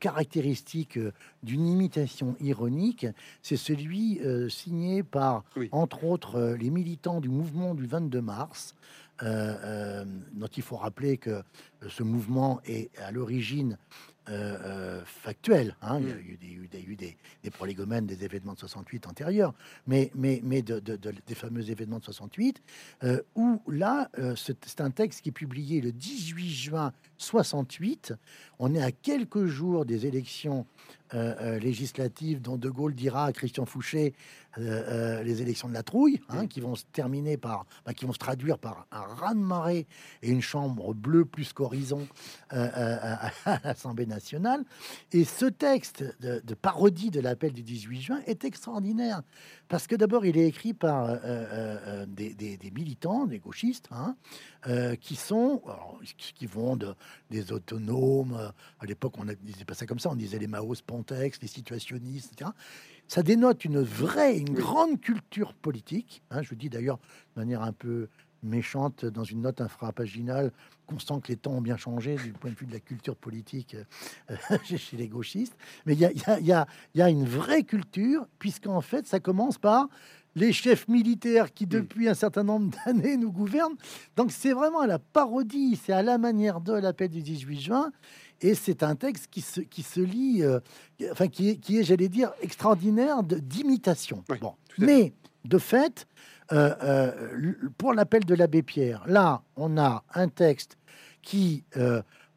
caractéristique 0.00 0.98
d'une 1.42 1.66
imitation 1.66 2.36
ironique, 2.40 3.06
c'est 3.42 3.56
celui 3.56 4.20
signé 4.50 5.02
par 5.02 5.44
Oui. 5.56 5.68
entre 5.72 6.04
autres 6.04 6.56
les 6.58 6.70
militants 6.70 7.20
du 7.20 7.28
mouvement 7.28 7.74
du 7.74 7.86
22 7.86 8.20
mars. 8.20 8.74
euh, 9.22 9.54
euh, 9.62 10.04
dont 10.32 10.48
il 10.48 10.62
faut 10.64 10.74
rappeler 10.76 11.18
que 11.18 11.44
ce 11.88 12.02
mouvement 12.02 12.60
est 12.66 12.90
à 12.98 13.12
l'origine 13.12 13.78
euh, 14.28 14.56
euh, 14.64 15.02
factuel. 15.04 15.76
hein. 15.82 15.98
Il 16.00 16.08
y 16.08 16.12
a 16.12 16.14
Mm. 16.14 16.18
eu 16.20 16.36
des, 16.36 16.46
eu 16.48 16.68
des, 16.68 16.82
eu 16.82 16.96
des, 16.96 17.16
des 17.42 17.50
prolégomènes 17.50 18.06
des 18.06 18.24
événements 18.24 18.54
de 18.54 18.58
68 18.58 19.06
antérieurs, 19.06 19.52
mais, 19.86 20.10
mais, 20.14 20.40
mais 20.42 20.62
de, 20.62 20.80
de- 20.80 20.96
de- 20.96 21.14
des 21.26 21.34
fameux 21.34 21.70
événements 21.70 21.98
de 21.98 22.04
68, 22.04 22.62
euh, 23.04 23.20
où 23.34 23.60
là, 23.68 24.10
euh, 24.18 24.34
c'est 24.36 24.64
c'est 24.64 24.80
un 24.80 24.90
texte 24.90 25.20
qui 25.22 25.28
est 25.28 25.32
publié 25.32 25.80
le 25.80 25.92
18 25.92 26.50
juin 26.50 26.92
68. 27.18 28.14
On 28.58 28.74
est 28.74 28.82
à 28.82 28.92
quelques 28.92 29.46
jours 29.46 29.84
des 29.84 30.06
élections 30.06 30.66
euh, 31.14 31.34
euh, 31.40 31.58
législatives 31.60 32.40
dont 32.40 32.56
De 32.56 32.68
Gaulle 32.68 32.94
dira 32.94 33.26
à 33.26 33.32
Christian 33.32 33.66
Fouché 33.66 34.14
euh, 34.58 35.22
les 35.22 35.42
élections 35.42 35.68
de 35.68 35.74
la 35.74 35.82
trouille, 35.82 36.20
hein, 36.28 36.46
qui 36.46 36.60
vont 36.60 36.74
se 36.74 36.84
terminer 36.92 37.36
par, 37.36 37.66
bah, 37.84 37.92
qui 37.92 38.04
vont 38.04 38.12
se 38.12 38.18
traduire 38.18 38.58
par 38.58 38.86
un 38.90 39.02
raz-de-marée 39.02 39.86
et 40.22 40.30
une 40.30 40.40
chambre 40.40 40.94
bleue 40.94 41.24
plus 41.24 41.52
qu'horizon 41.52 42.06
à, 42.50 43.30
l'Assemblée 43.64 44.06
nationale. 44.06 44.64
Et 45.12 45.24
ce 45.24 45.46
texte 45.46 46.04
de, 46.20 46.54
parodie 46.54 47.10
de 47.10 47.20
l'appel 47.20 47.52
du 47.52 47.62
18 47.62 48.00
juin 48.00 48.20
est 48.26 48.44
extraordinaire 48.44 49.22
parce 49.68 49.86
que 49.86 49.96
d'abord 49.96 50.24
il 50.24 50.38
est 50.38 50.46
écrit 50.46 50.72
par 50.72 51.18
des, 52.06 52.70
militants, 52.72 53.26
des 53.26 53.40
gauchistes, 53.40 53.88
hein, 53.90 54.14
qui 55.00 55.16
sont, 55.16 55.62
qui 56.16 56.46
vont 56.46 56.76
de, 56.76 56.94
des 57.30 57.52
autonomes. 57.52 58.43
À 58.80 58.86
l'époque, 58.86 59.14
on 59.18 59.24
ne 59.24 59.34
disait 59.34 59.64
pas 59.64 59.74
ça 59.74 59.86
comme 59.86 59.98
ça, 59.98 60.10
on 60.10 60.16
disait 60.16 60.38
les 60.38 60.46
Mao 60.46 60.74
Pontex, 60.86 61.40
les 61.40 61.48
situationnistes, 61.48 62.32
etc. 62.32 62.50
Ça 63.08 63.22
dénote 63.22 63.64
une 63.64 63.80
vraie, 63.80 64.38
une 64.38 64.54
grande 64.54 65.00
culture 65.00 65.54
politique. 65.54 66.22
Hein, 66.30 66.42
je 66.42 66.48
vous 66.48 66.56
dis 66.56 66.70
d'ailleurs 66.70 66.98
de 67.34 67.40
manière 67.40 67.62
un 67.62 67.72
peu 67.72 68.08
méchante 68.44 69.04
dans 69.04 69.24
une 69.24 69.42
note 69.42 69.60
infrapaginale, 69.60 70.52
constant 70.86 71.20
que 71.20 71.28
les 71.28 71.36
temps 71.36 71.52
ont 71.52 71.60
bien 71.60 71.76
changé 71.76 72.16
du 72.16 72.32
point 72.32 72.50
de 72.50 72.56
vue 72.56 72.66
de 72.66 72.72
la 72.72 72.80
culture 72.80 73.16
politique 73.16 73.76
euh, 74.30 74.36
chez 74.64 74.96
les 74.96 75.08
gauchistes. 75.08 75.56
Mais 75.86 75.94
il 75.94 76.00
y 76.00 76.04
a, 76.04 76.12
y, 76.12 76.52
a, 76.52 76.66
y 76.94 77.02
a, 77.02 77.10
une 77.10 77.24
vraie 77.24 77.62
culture, 77.62 78.26
puisqu'en 78.38 78.80
fait, 78.80 79.06
ça 79.06 79.18
commence 79.18 79.58
par 79.58 79.88
les 80.36 80.52
chefs 80.52 80.88
militaires 80.88 81.52
qui, 81.52 81.66
depuis 81.66 82.08
un 82.08 82.14
certain 82.14 82.44
nombre 82.44 82.70
d'années, 82.86 83.16
nous 83.16 83.32
gouvernent. 83.32 83.76
Donc, 84.16 84.30
c'est 84.30 84.52
vraiment 84.52 84.80
à 84.80 84.86
la 84.86 84.98
parodie, 84.98 85.80
c'est 85.82 85.92
à 85.92 86.02
la 86.02 86.18
manière 86.18 86.60
de 86.60 86.74
l'appel 86.74 87.08
du 87.08 87.22
18 87.22 87.60
juin. 87.60 87.92
Et 88.44 88.54
c'est 88.54 88.82
un 88.82 88.94
texte 88.94 89.28
qui 89.30 89.40
se, 89.40 89.62
qui 89.62 89.82
se 89.82 90.00
lit, 90.00 90.42
euh, 90.42 90.60
enfin, 91.10 91.28
qui 91.28 91.48
est, 91.48 91.56
qui 91.56 91.78
est 91.78 91.82
j'allais 91.82 92.10
dire, 92.10 92.30
extraordinaire 92.42 93.22
d'imitation. 93.22 94.22
bon. 94.38 94.54
Mais, 94.76 95.14
de 95.46 95.56
fait, 95.56 96.06
euh, 96.52 96.74
euh, 96.82 97.54
pour 97.78 97.94
l'appel 97.94 98.26
de 98.26 98.34
l'abbé 98.34 98.62
Pierre, 98.62 99.02
là, 99.06 99.42
on 99.56 99.78
a 99.78 100.04
un 100.12 100.28
texte 100.28 100.76
qui 101.22 101.64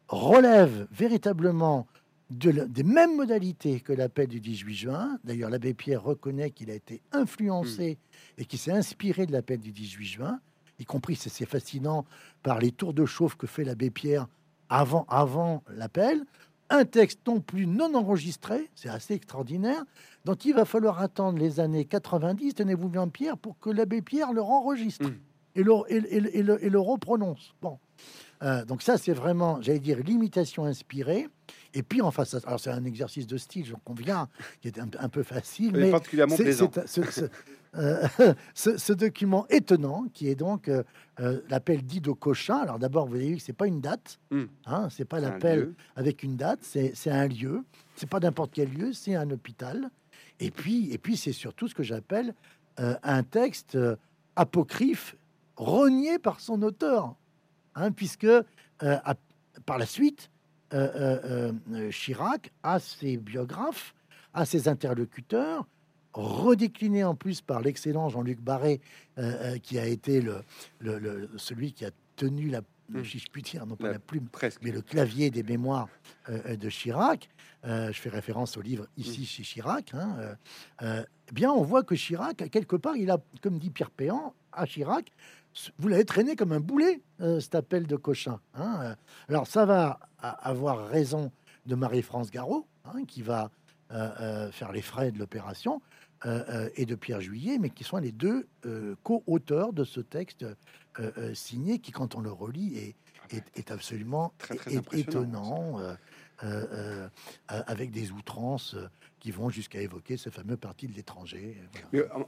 relève 0.08 0.88
véritablement 0.90 1.86
des 2.30 2.84
mêmes 2.84 3.14
modalités 3.14 3.80
que 3.80 3.92
l'appel 3.92 4.28
du 4.28 4.40
18 4.40 4.74
juin. 4.74 5.18
D'ailleurs, 5.24 5.50
l'abbé 5.50 5.74
Pierre 5.74 6.02
reconnaît 6.02 6.52
qu'il 6.52 6.70
a 6.70 6.74
été 6.74 7.02
influencé 7.12 7.98
hmm. 7.98 8.40
et 8.40 8.44
qu'il 8.46 8.58
s'est 8.58 8.72
inspiré 8.72 9.26
de 9.26 9.32
l'appel 9.32 9.60
du 9.60 9.72
18 9.72 10.06
juin, 10.06 10.40
y 10.78 10.86
compris, 10.86 11.16
c'est 11.16 11.44
fascinant, 11.44 12.06
par 12.42 12.60
les 12.60 12.72
tours 12.72 12.94
de 12.94 13.04
chauffe 13.04 13.36
que 13.36 13.46
fait 13.46 13.64
l'abbé 13.64 13.90
Pierre 13.90 14.26
avant, 14.68 15.06
avant 15.08 15.62
l'appel. 15.68 16.24
Un 16.70 16.84
texte 16.84 17.20
non 17.26 17.40
plus 17.40 17.66
non 17.66 17.94
enregistré, 17.94 18.70
c'est 18.74 18.90
assez 18.90 19.14
extraordinaire, 19.14 19.84
dont 20.26 20.34
il 20.34 20.54
va 20.54 20.66
falloir 20.66 21.00
attendre 21.00 21.38
les 21.38 21.60
années 21.60 21.86
90, 21.86 22.54
tenez-vous 22.54 22.90
bien 22.90 23.08
Pierre, 23.08 23.38
pour 23.38 23.58
que 23.58 23.70
l'abbé 23.70 24.02
Pierre 24.02 24.34
le 24.34 24.42
enregistre 24.42 25.08
hmm. 25.08 25.18
et, 25.54 25.62
le, 25.62 25.72
et, 25.88 26.20
le, 26.42 26.64
et, 26.64 26.68
le, 26.68 26.78
reprononce. 26.78 27.54
Bon. 27.62 27.78
Euh, 28.42 28.66
donc 28.66 28.82
ça, 28.82 28.98
c'est 28.98 29.14
vraiment, 29.14 29.62
j'allais 29.62 29.80
dire, 29.80 29.98
l'imitation 30.04 30.66
inspirée. 30.66 31.28
Et 31.74 31.82
puis 31.82 32.00
en 32.00 32.10
face, 32.10 32.34
alors 32.46 32.60
c'est 32.60 32.70
un 32.70 32.84
exercice 32.84 33.26
de 33.26 33.36
style, 33.36 33.66
j'en 33.66 33.80
conviens, 33.84 34.28
qui 34.60 34.68
est 34.68 34.78
un, 34.78 35.08
peu 35.08 35.22
facile, 35.22 35.72
mais, 35.72 35.90
particulièrement 35.90 36.36
plaisant. 36.36 36.70
Euh, 37.76 38.08
ce, 38.54 38.92
document 38.94 39.46
étonnant 39.50 40.06
qui 40.14 40.28
est 40.28 40.34
donc 40.34 40.68
euh, 40.68 40.82
l'appel 41.50 41.82
dit 41.82 42.00
de 42.00 42.10
Cochin. 42.12 42.56
Alors 42.56 42.78
d'abord, 42.78 43.06
vous 43.06 43.16
avez 43.16 43.28
vu 43.28 43.36
que 43.36 43.42
c'est 43.42 43.52
pas 43.52 43.66
une 43.66 43.82
date, 43.82 44.18
hmm. 44.30 44.44
hein, 44.64 44.88
c'est 44.90 45.04
pas 45.04 45.20
l'appel 45.20 45.74
avec 45.94 46.22
une 46.22 46.36
date, 46.36 46.60
c'est 46.62 47.10
un 47.10 47.28
lieu. 47.28 47.64
C'est 47.96 48.08
pas 48.08 48.20
n'importe 48.20 48.52
quel 48.54 48.72
lieu, 48.72 48.92
c'est 48.92 49.14
un 49.14 49.30
hôpital. 49.30 49.90
Et 50.40 50.50
puis, 50.50 50.90
et 50.92 50.98
puis 50.98 51.16
c'est 51.16 51.32
surtout 51.32 51.68
ce 51.68 51.74
que 51.74 51.82
j'appelle 51.82 52.34
un 52.76 53.22
texte 53.24 53.76
apocryphe 54.36 55.16
renié 55.56 56.18
par 56.18 56.40
son 56.40 56.62
auteur. 56.62 57.16
Hein, 57.74 57.92
puisque 57.92 58.24
euh, 58.24 58.44
par 59.64 59.78
la 59.78 59.86
suite, 59.86 60.30
euh, 60.74 61.52
euh, 61.72 61.90
Chirac 61.90 62.52
a 62.62 62.78
ses 62.78 63.16
biographes, 63.16 63.94
a 64.34 64.44
ses 64.44 64.68
interlocuteurs, 64.68 65.66
redécliné 66.12 67.04
en 67.04 67.14
plus 67.14 67.40
par 67.40 67.60
l'excellent 67.60 68.08
Jean-Luc 68.08 68.40
Barré, 68.40 68.80
qui 69.62 69.78
a 69.78 69.86
été 69.86 70.20
le, 70.20 71.28
celui 71.36 71.72
qui 71.72 71.84
a 71.84 71.90
tenu 72.16 72.48
la, 72.48 72.62
si 73.04 73.18
je 73.18 73.28
puis 73.30 73.42
dire, 73.42 73.66
non 73.66 73.76
pas 73.76 73.92
la, 73.92 73.98
plume, 73.98 74.26
presque. 74.28 74.60
mais 74.62 74.72
le 74.72 74.80
clavier 74.80 75.30
des 75.30 75.42
mémoires 75.42 75.88
de 76.28 76.68
Chirac. 76.68 77.28
je 77.64 77.92
fais 77.92 78.08
référence 78.08 78.56
au 78.56 78.62
livre 78.62 78.86
Ici 78.96 79.22
mmh. 79.22 79.24
chez 79.24 79.42
Chirac. 79.42 79.92
Hein, 79.94 80.36
eh 80.82 81.32
bien, 81.32 81.52
on 81.52 81.62
voit 81.62 81.82
que 81.82 81.94
Chirac, 81.94 82.48
quelque 82.50 82.76
part, 82.76 82.96
il 82.96 83.10
a, 83.10 83.18
comme 83.42 83.58
dit 83.58 83.70
Pierre 83.70 83.90
Péan, 83.90 84.34
à 84.52 84.66
Chirac, 84.66 85.12
vous 85.78 85.88
l'avez 85.88 86.04
traîné 86.04 86.36
comme 86.36 86.52
un 86.52 86.60
boulet, 86.60 87.00
euh, 87.20 87.40
cet 87.40 87.54
appel 87.54 87.86
de 87.86 87.96
Cochin. 87.96 88.40
Hein, 88.54 88.78
euh. 88.82 88.94
Alors, 89.28 89.46
ça 89.46 89.66
va 89.66 90.00
avoir 90.20 90.88
raison 90.88 91.32
de 91.66 91.74
Marie-France 91.74 92.30
Garot, 92.30 92.66
hein, 92.84 93.04
qui 93.06 93.22
va 93.22 93.50
euh, 93.92 94.50
faire 94.50 94.72
les 94.72 94.82
frais 94.82 95.12
de 95.12 95.18
l'opération, 95.18 95.80
et 96.74 96.84
de 96.84 96.96
Pierre 96.96 97.20
Juillet, 97.20 97.58
mais 97.60 97.70
qui 97.70 97.84
sont 97.84 97.98
les 97.98 98.10
deux 98.10 98.48
co-auteurs 99.04 99.72
de 99.72 99.84
ce 99.84 100.00
texte 100.00 100.44
signé, 101.32 101.78
qui, 101.78 101.92
quand 101.92 102.16
on 102.16 102.20
le 102.20 102.32
relit, 102.32 102.76
est, 103.30 103.44
est, 103.54 103.70
absolument 103.70 104.32
étonnant. 104.90 105.78
Avec 107.48 107.90
des 107.90 108.12
outrances 108.12 108.76
qui 109.20 109.30
vont 109.30 109.50
jusqu'à 109.50 109.80
évoquer 109.80 110.16
ce 110.16 110.30
fameux 110.30 110.56
parti 110.56 110.86
de 110.86 110.94
l'étranger. 110.94 111.56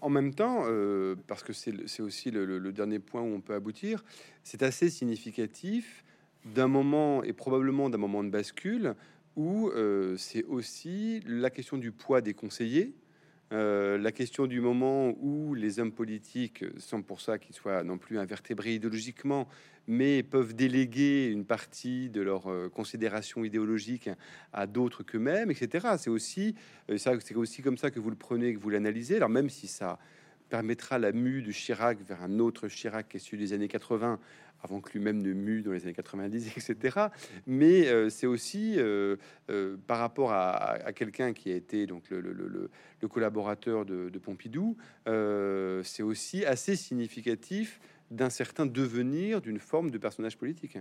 En, 0.00 0.10
même 0.10 0.34
temps, 0.34 0.64
euh, 0.66 1.14
parce 1.26 1.42
que 1.42 1.52
c'est 1.52 2.02
aussi 2.02 2.30
le, 2.30 2.72
dernier 2.72 2.98
point 2.98 3.22
où 3.22 3.34
on 3.34 3.40
peut 3.40 3.54
aboutir, 3.54 4.04
c'est 4.42 4.62
assez 4.62 4.90
significatif 4.90 6.04
d'un 6.44 6.68
moment, 6.68 7.22
et 7.22 7.32
probablement 7.32 7.90
d'un 7.90 7.98
moment 7.98 8.24
de 8.24 8.30
bascule, 8.30 8.94
où 9.36 9.68
euh, 9.68 10.16
c'est 10.16 10.44
aussi 10.44 11.20
la 11.26 11.50
question 11.50 11.76
du 11.76 11.92
poids 11.92 12.20
des 12.20 12.34
conseillers, 12.34 12.94
euh, 13.52 13.98
la 13.98 14.12
question 14.12 14.46
du 14.46 14.60
moment 14.60 15.14
où 15.20 15.54
les 15.54 15.80
hommes 15.80 15.90
politiques, 15.90 16.64
sans 16.78 17.02
pour 17.02 17.20
ça 17.20 17.38
qu'ils 17.38 17.54
soient 17.54 17.82
non 17.82 17.98
plus 17.98 18.18
invertébrés 18.18 18.74
idéologiquement, 18.74 19.48
mais 19.88 20.22
peuvent 20.22 20.54
déléguer 20.54 21.26
une 21.26 21.44
partie 21.44 22.10
de 22.10 22.20
leurs 22.20 22.48
euh, 22.48 22.68
considérations 22.68 23.44
idéologiques 23.44 24.08
à 24.52 24.68
d'autres 24.68 25.02
qu'eux-mêmes, 25.02 25.50
etc. 25.50 25.88
C'est 25.98 26.10
aussi, 26.10 26.54
euh, 26.90 26.96
c'est 26.96 27.34
aussi 27.34 27.60
comme 27.62 27.76
ça 27.76 27.90
que 27.90 27.98
vous 27.98 28.10
le 28.10 28.16
prenez, 28.16 28.54
que 28.54 28.60
vous 28.60 28.70
l'analysez. 28.70 29.16
Alors 29.16 29.30
même 29.30 29.50
si 29.50 29.66
ça 29.66 29.98
permettra 30.50 30.98
la 30.98 31.12
mue 31.12 31.42
de 31.42 31.50
Chirac 31.50 31.98
vers 32.06 32.22
un 32.22 32.38
autre 32.38 32.68
Chirac 32.68 33.08
qui 33.08 33.16
est 33.16 33.20
celui 33.20 33.38
des 33.38 33.52
années 33.54 33.68
80, 33.68 34.18
avant 34.62 34.80
que 34.82 34.92
lui-même 34.92 35.22
ne 35.22 35.32
mue 35.32 35.62
dans 35.62 35.72
les 35.72 35.84
années 35.84 35.94
90, 35.94 36.48
etc. 36.56 37.06
Mais 37.46 37.88
euh, 37.88 38.10
c'est 38.10 38.26
aussi 38.26 38.78
par 39.86 39.98
rapport 39.98 40.32
à, 40.32 40.92
quelqu'un 40.94 41.32
qui 41.32 41.50
a 41.50 41.54
été 41.54 41.86
donc 41.86 42.10
le, 42.10 42.20
le, 42.20 43.08
collaborateur 43.08 43.86
de, 43.86 44.10
de 44.10 44.18
Pompidou, 44.18 44.76
c'est 45.06 46.02
aussi 46.02 46.44
assez 46.44 46.76
significatif 46.76 47.80
d'un 48.10 48.30
certain 48.30 48.66
devenir 48.66 49.40
d'une 49.40 49.58
forme 49.58 49.90
de 49.90 49.98
personnage 49.98 50.36
politique. 50.36 50.78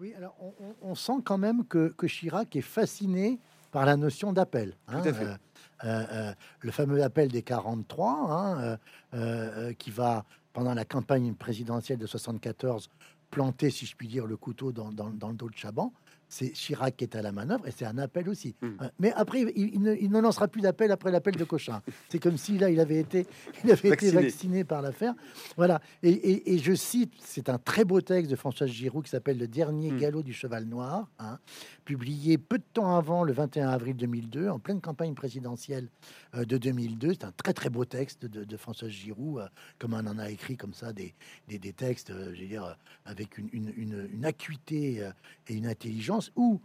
Oui, 0.00 0.14
alors 0.14 0.34
on, 0.80 0.94
sent 0.94 1.20
quand 1.24 1.36
même 1.36 1.66
que, 1.66 1.92
Chirac 2.06 2.56
est 2.56 2.62
fasciné 2.62 3.38
par 3.70 3.84
la 3.84 3.96
notion 3.96 4.32
d'appel. 4.32 4.74
Hein, 4.88 5.02
euh, 5.04 5.12
euh, 5.12 5.24
euh, 5.24 5.36
le 5.82 6.70
fameux 6.70 7.02
appel 7.02 7.28
des 7.28 7.42
43, 7.42 8.78
hein, 9.12 9.72
qui 9.78 9.90
va, 9.90 10.24
pendant 10.52 10.74
la 10.74 10.84
campagne 10.84 11.34
présidentielle 11.34 11.98
de 11.98 12.06
74, 12.06 12.90
planter, 13.30 13.70
si 13.70 13.86
je 13.86 13.96
puis 13.96 14.08
dire, 14.08 14.26
le 14.26 14.36
couteau 14.36 14.72
dans 14.72 14.88
le 14.88 15.34
dos 15.34 15.48
de 15.48 15.56
Chaban 15.56 15.92
c'est 16.30 16.52
Chirac 16.52 16.96
qui 16.96 17.04
est 17.04 17.16
à 17.16 17.22
la 17.22 17.32
manœuvre 17.32 17.66
et 17.66 17.72
c'est 17.72 17.84
un 17.84 17.98
appel 17.98 18.28
aussi. 18.28 18.54
Hmm. 18.62 18.68
Euh, 18.80 18.88
mais 19.00 19.12
après, 19.12 19.40
il, 19.56 19.82
ne, 19.82 20.20
lancera 20.20 20.46
plus 20.46 20.62
d'appel 20.62 20.92
après 20.92 21.10
l'appel 21.10 21.34
de 21.34 21.44
Cochin. 21.44 21.82
C'est 22.08 22.20
comme 22.20 22.36
si 22.36 22.56
là, 22.56 22.70
il 22.70 22.78
avait 22.78 23.00
été, 23.00 23.26
il 23.64 23.72
avait 23.72 23.90
vacciné. 23.90 24.12
été 24.12 24.22
vacciné 24.22 24.64
par 24.64 24.80
l'affaire. 24.80 25.14
Voilà. 25.56 25.80
Et, 26.02 26.58
je 26.58 26.72
cite, 26.74 27.12
c'est 27.18 27.48
un 27.48 27.58
très 27.58 27.84
beau 27.84 28.00
texte 28.00 28.30
de 28.30 28.36
François 28.36 28.66
Giroud 28.66 29.04
qui 29.04 29.10
s'appelle 29.10 29.38
Le 29.38 29.48
dernier 29.48 29.90
hmm. 29.90 29.98
galop 29.98 30.22
du 30.22 30.32
cheval 30.32 30.64
noir, 30.64 31.08
hein, 31.18 31.38
publié 31.84 32.38
peu 32.38 32.58
de 32.58 32.64
temps 32.72 32.96
avant, 32.96 33.24
le 33.24 33.32
21 33.32 33.68
avril 33.68 33.96
2002, 33.96 34.48
en 34.48 34.58
pleine 34.60 34.80
campagne 34.80 35.14
présidentielle 35.14 35.88
euh, 36.36 36.44
de 36.44 36.58
2002. 36.58 37.14
C'est 37.14 37.24
un 37.24 37.32
très 37.32 37.52
très 37.52 37.70
beau 37.70 37.84
texte 37.84 38.26
de, 38.26 38.56
François 38.56 38.88
Giroud, 38.88 39.40
euh, 39.40 39.48
comme 39.78 39.94
on 39.94 40.06
en 40.06 40.18
a 40.18 40.30
écrit 40.30 40.56
comme 40.56 40.74
ça 40.74 40.92
des, 40.92 41.14
des, 41.48 41.58
textes, 41.72 42.12
je 42.12 42.40
veux 42.40 42.46
dire, 42.46 42.76
avec 43.04 43.36
une, 43.38 43.48
une, 43.52 44.08
une 44.12 44.24
acuité 44.24 45.08
et 45.48 45.54
une 45.54 45.66
intelligence 45.66 46.19
où 46.36 46.60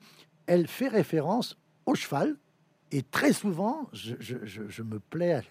elle 0.48 0.68
fait 0.68 0.88
référence 0.88 1.58
au 1.86 1.96
cheval 1.96 2.36
Et 2.92 3.02
très 3.02 3.34
souvent, 3.34 3.90
je, 3.94 4.82
me 4.84 5.00
plais 5.00 5.34
à 5.34 5.42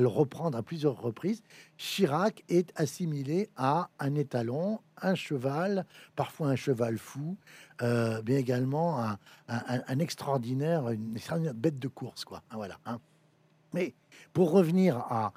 le, 0.00 0.06
reprendre 0.06 0.56
à 0.56 0.62
plusieurs 0.62 1.00
reprises, 1.00 1.42
Chirac 1.76 2.44
est 2.48 2.72
assimilé 2.76 3.48
à 3.56 3.90
un 3.98 4.14
étalon, 4.14 4.80
un 5.02 5.14
cheval, 5.14 5.84
parfois 6.16 6.48
un 6.48 6.56
cheval 6.56 6.98
fou, 6.98 7.36
euh, 7.82 8.22
mais 8.26 8.34
également 8.34 9.16
un, 9.48 9.98
extraordinaire, 9.98 10.88
une 10.90 11.16
extraordinaire 11.16 11.54
bête 11.54 11.78
de 11.78 11.88
course, 11.88 12.24
quoi. 12.24 12.42
Hein, 12.50 12.56
Voilà. 12.56 12.78
hein. 12.86 13.00
Mais 13.72 13.94
pour 14.32 14.50
revenir 14.50 14.96
à, 14.96 15.32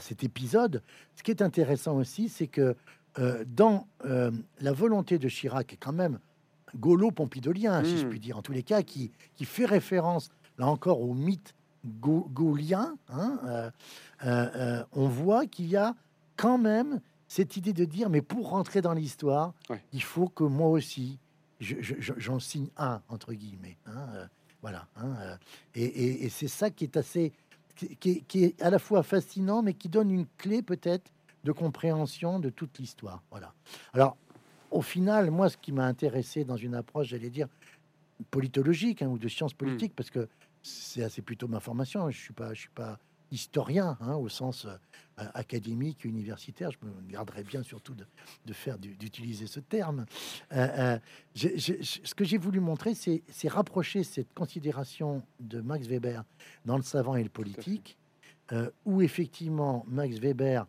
cet 0.00 0.24
épisode, 0.24 0.82
ce 1.14 1.22
qui 1.22 1.30
est 1.30 1.42
intéressant 1.42 1.96
aussi, 1.96 2.28
c'est 2.28 2.46
que 2.46 2.74
euh, 3.18 3.44
dans 3.46 3.86
euh, 4.06 4.30
la 4.60 4.72
volonté 4.72 5.18
de 5.18 5.28
Chirac, 5.28 5.76
quand 5.78 5.92
même 5.92 6.18
gaulo-pompidolien, 6.76 7.84
si 7.84 7.98
je 7.98 8.06
Mm. 8.06 8.10
puis 8.10 8.20
dire, 8.20 8.38
en 8.38 8.42
tous 8.42 8.52
les 8.52 8.62
cas, 8.62 8.82
qui, 8.82 9.10
qui 9.34 9.44
fait 9.44 9.64
référence, 9.66 10.30
là 10.58 10.66
encore, 10.66 11.00
au 11.00 11.14
mythe 11.14 11.54
gau- 12.00 12.28
gaulien, 12.32 12.96
hein, 13.08 13.38
euh, 13.44 13.70
euh, 14.24 14.50
euh, 14.56 14.84
on 14.92 15.08
voit 15.08 15.46
qu'il 15.46 15.66
y 15.66 15.76
a 15.76 15.94
quand 16.36 16.58
même 16.58 17.00
cette 17.28 17.56
idée 17.56 17.72
de 17.72 17.84
dire, 17.84 18.10
mais 18.10 18.22
pour 18.22 18.50
rentrer 18.50 18.80
dans 18.80 18.92
l'histoire, 18.94 19.54
Ouais. 19.70 19.82
il 19.92 20.02
faut 20.02 20.28
que 20.28 20.44
moi 20.44 20.68
aussi, 20.68 21.18
je- 21.60 21.76
je- 21.80 21.94
je- 21.98 22.12
j'en 22.16 22.38
signe 22.38 22.68
un, 22.76 23.00
entre 23.08 23.32
guillemets. 23.32 23.76
hein, 23.86 24.28
voilà. 24.62 24.86
hein, 24.96 25.14
et 25.74 25.84
et- 25.84 26.24
et 26.24 26.28
c'est 26.30 26.48
ça 26.48 26.70
qui 26.70 26.84
est 26.84 26.96
assez, 26.96 27.32
qui 27.76 28.10
est- 28.10 28.20
qui 28.26 28.44
est 28.44 28.62
à 28.62 28.70
la 28.70 28.78
fois 28.78 29.02
fascinant, 29.02 29.62
mais 29.62 29.74
qui 29.74 29.88
donne 29.88 30.10
une 30.10 30.26
clé 30.38 30.62
peut-être 30.62 31.10
de 31.44 31.52
compréhension 31.52 32.38
de 32.38 32.48
toute 32.48 32.78
l'histoire. 32.78 33.22
Voilà. 33.30 33.52
Alors, 33.92 34.16
au 34.74 34.82
final, 34.82 35.30
moi, 35.30 35.48
ce 35.48 35.56
qui 35.56 35.72
m'a 35.72 35.86
intéressé 35.86 36.44
dans 36.44 36.56
une 36.56 36.74
approche, 36.74 37.08
j'allais 37.08 37.30
dire, 37.30 37.48
politologique 38.30 39.02
hein, 39.02 39.08
ou 39.08 39.18
de 39.18 39.28
sciences 39.28 39.54
politiques, 39.54 39.94
parce 39.94 40.10
que 40.10 40.28
c'est 40.62 41.02
assez 41.02 41.22
plutôt 41.22 41.48
ma 41.48 41.60
formation. 41.60 42.10
Je 42.10 42.18
suis 42.18 42.32
pas, 42.34 42.54
je 42.54 42.60
suis 42.60 42.70
pas 42.74 42.98
historien 43.30 43.96
hein, 44.00 44.14
au 44.14 44.28
sens 44.28 44.66
euh, 44.66 44.76
académique, 45.34 46.04
universitaire. 46.04 46.70
Je 46.70 46.78
me 46.86 46.92
garderais 47.10 47.42
bien 47.42 47.62
surtout 47.62 47.94
de, 47.94 48.04
de 48.46 48.52
faire 48.52 48.78
du- 48.78 48.96
d'utiliser 48.96 49.46
ce 49.46 49.60
terme. 49.60 50.06
Euh, 50.52 50.68
euh, 50.78 50.98
ce 51.34 52.14
que 52.14 52.24
j'ai 52.24 52.38
voulu 52.38 52.60
montrer, 52.60 52.94
c'est 52.94 53.22
c'est 53.28 53.48
rapprocher 53.48 54.04
cette 54.04 54.32
considération 54.34 55.22
de 55.40 55.60
Max 55.60 55.86
Weber 55.86 56.24
dans 56.64 56.76
le 56.76 56.82
savant 56.82 57.16
et 57.16 57.22
le 57.22 57.30
politique, 57.30 57.96
euh, 58.52 58.70
où 58.84 59.02
effectivement 59.02 59.84
Max 59.88 60.18
Weber 60.18 60.66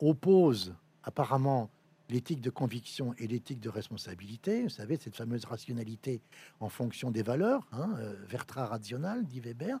oppose 0.00 0.74
apparemment 1.02 1.70
l'éthique 2.08 2.40
de 2.40 2.50
conviction 2.50 3.14
et 3.18 3.26
l'éthique 3.26 3.60
de 3.60 3.68
responsabilité. 3.68 4.62
Vous 4.64 4.68
savez, 4.68 4.96
cette 4.96 5.16
fameuse 5.16 5.44
rationalité 5.44 6.20
en 6.60 6.68
fonction 6.68 7.10
des 7.10 7.22
valeurs, 7.22 7.66
hein, 7.72 7.94
euh, 7.98 8.14
Vertra 8.28 8.66
rational, 8.66 9.24
dit 9.24 9.40
Weber, 9.40 9.78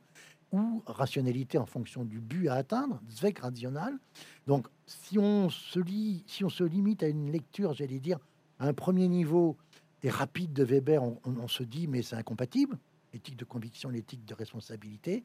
ou 0.52 0.82
rationalité 0.86 1.58
en 1.58 1.66
fonction 1.66 2.04
du 2.04 2.20
but 2.20 2.48
à 2.48 2.54
atteindre, 2.54 3.00
Zweck 3.10 3.38
rational. 3.40 3.98
Donc, 4.46 4.68
si 4.86 5.18
on 5.18 5.50
se 5.50 6.64
limite 6.64 7.02
à 7.02 7.08
une 7.08 7.30
lecture, 7.32 7.74
j'allais 7.74 7.98
dire, 8.00 8.18
à 8.58 8.68
un 8.68 8.72
premier 8.72 9.08
niveau 9.08 9.56
et 10.02 10.10
rapide 10.10 10.52
de 10.52 10.62
Weber, 10.64 11.02
on, 11.02 11.18
on- 11.24 11.36
on 11.38 11.48
se 11.48 11.62
dit, 11.64 11.88
mais 11.88 12.02
c'est 12.02 12.16
incompatible, 12.16 12.78
l'éthique 13.12 13.36
de 13.36 13.44
conviction, 13.44 13.88
l'éthique 13.90 14.24
de 14.24 14.34
responsabilité. 14.34 15.24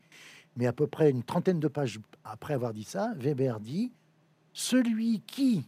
Mais 0.55 0.65
à 0.65 0.73
peu 0.73 0.87
près 0.87 1.09
une 1.11 1.23
trentaine 1.23 1.59
de 1.59 1.67
pages 1.67 1.99
après 2.23 2.53
avoir 2.55 2.73
dit 2.73 2.83
ça, 2.83 3.13
Weber 3.15 3.59
dit, 3.59 3.91
celui 4.53 5.21
qui 5.21 5.65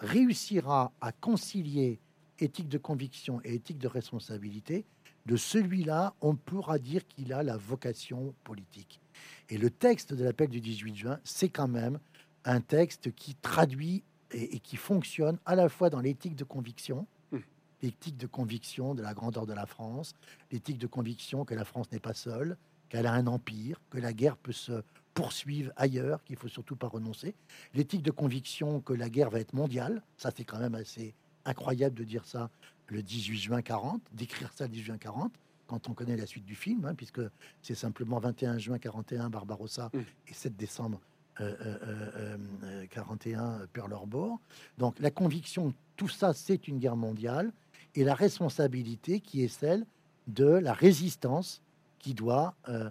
réussira 0.00 0.92
à 1.00 1.12
concilier 1.12 1.98
éthique 2.38 2.68
de 2.68 2.78
conviction 2.78 3.40
et 3.44 3.54
éthique 3.54 3.78
de 3.78 3.88
responsabilité, 3.88 4.84
de 5.24 5.36
celui-là, 5.36 6.14
on 6.20 6.36
pourra 6.36 6.78
dire 6.78 7.06
qu'il 7.08 7.32
a 7.32 7.42
la 7.42 7.56
vocation 7.56 8.34
politique. 8.44 9.00
Et 9.48 9.58
le 9.58 9.70
texte 9.70 10.14
de 10.14 10.22
l'appel 10.22 10.48
du 10.48 10.60
18 10.60 10.94
juin, 10.96 11.18
c'est 11.24 11.48
quand 11.48 11.68
même 11.68 11.98
un 12.44 12.60
texte 12.60 13.12
qui 13.14 13.34
traduit 13.34 14.04
et, 14.30 14.56
et 14.56 14.60
qui 14.60 14.76
fonctionne 14.76 15.38
à 15.46 15.54
la 15.56 15.68
fois 15.68 15.90
dans 15.90 16.00
l'éthique 16.00 16.36
de 16.36 16.44
conviction, 16.44 17.06
Hmm. 17.32 17.40
l'éthique 17.82 18.16
de 18.16 18.26
conviction 18.26 18.94
de 18.94 19.02
la 19.02 19.12
grandeur 19.12 19.46
de 19.46 19.52
la 19.52 19.66
France, 19.66 20.14
l'éthique 20.52 20.78
de 20.78 20.86
conviction 20.86 21.44
que 21.44 21.54
la 21.54 21.64
France 21.64 21.90
n'est 21.90 22.00
pas 22.00 22.14
seule, 22.14 22.56
qu'elle 22.88 23.06
a 23.06 23.12
un 23.12 23.26
empire, 23.26 23.80
que 23.90 23.98
la 23.98 24.12
guerre 24.12 24.36
peut 24.36 24.52
se 24.52 24.82
poursuivre 25.16 25.72
ailleurs, 25.76 26.22
qu'il 26.24 26.36
faut 26.36 26.46
surtout 26.46 26.76
pas 26.76 26.88
renoncer, 26.88 27.34
l'éthique 27.74 28.02
de 28.02 28.10
conviction 28.10 28.80
que 28.80 28.92
la 28.92 29.08
guerre 29.08 29.30
va 29.30 29.40
être 29.40 29.54
mondiale, 29.54 30.02
ça 30.18 30.30
c'est 30.36 30.44
quand 30.44 30.58
même 30.58 30.74
assez 30.74 31.14
incroyable 31.46 31.96
de 31.96 32.04
dire 32.04 32.26
ça 32.26 32.50
le 32.88 33.02
18 33.02 33.38
juin 33.38 33.62
40, 33.62 34.02
d'écrire 34.12 34.52
ça 34.52 34.64
le 34.64 34.72
18 34.72 34.84
juin 34.84 34.98
40, 34.98 35.32
quand 35.66 35.88
on 35.88 35.94
connaît 35.94 36.16
la 36.16 36.26
suite 36.26 36.44
du 36.44 36.54
film, 36.54 36.84
hein, 36.84 36.94
puisque 36.94 37.22
c'est 37.62 37.74
simplement 37.74 38.18
21 38.20 38.58
juin 38.58 38.78
41 38.78 39.30
Barbarossa 39.30 39.90
Mm. 39.94 40.00
et 40.28 40.34
7 40.34 40.54
décembre 40.54 41.00
euh, 41.40 41.54
euh, 41.60 41.78
euh, 41.82 42.36
euh, 42.64 42.86
41 42.90 43.66
Pearl 43.72 43.92
Harbor. 43.94 44.38
Donc 44.76 44.98
la 45.00 45.10
conviction, 45.10 45.72
tout 45.96 46.08
ça 46.08 46.34
c'est 46.34 46.68
une 46.68 46.78
guerre 46.78 46.96
mondiale, 46.96 47.52
et 47.94 48.04
la 48.04 48.14
responsabilité 48.14 49.20
qui 49.20 49.42
est 49.42 49.48
celle 49.48 49.86
de 50.26 50.46
la 50.46 50.74
résistance 50.74 51.62
qui 51.98 52.12
doit 52.12 52.54
euh, 52.68 52.84
euh, 52.84 52.90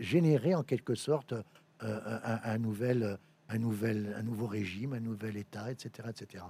générer 0.00 0.54
en 0.54 0.62
quelque 0.62 0.94
sorte 0.94 1.32
euh, 1.32 2.18
un, 2.24 2.40
un 2.42 2.58
nouvel, 2.58 3.18
un, 3.48 3.58
nouvel, 3.58 4.14
un 4.18 4.22
nouveau 4.22 4.46
régime, 4.46 4.92
un 4.94 5.00
nouvel 5.00 5.36
État, 5.36 5.70
etc., 5.70 6.08
etc. 6.10 6.44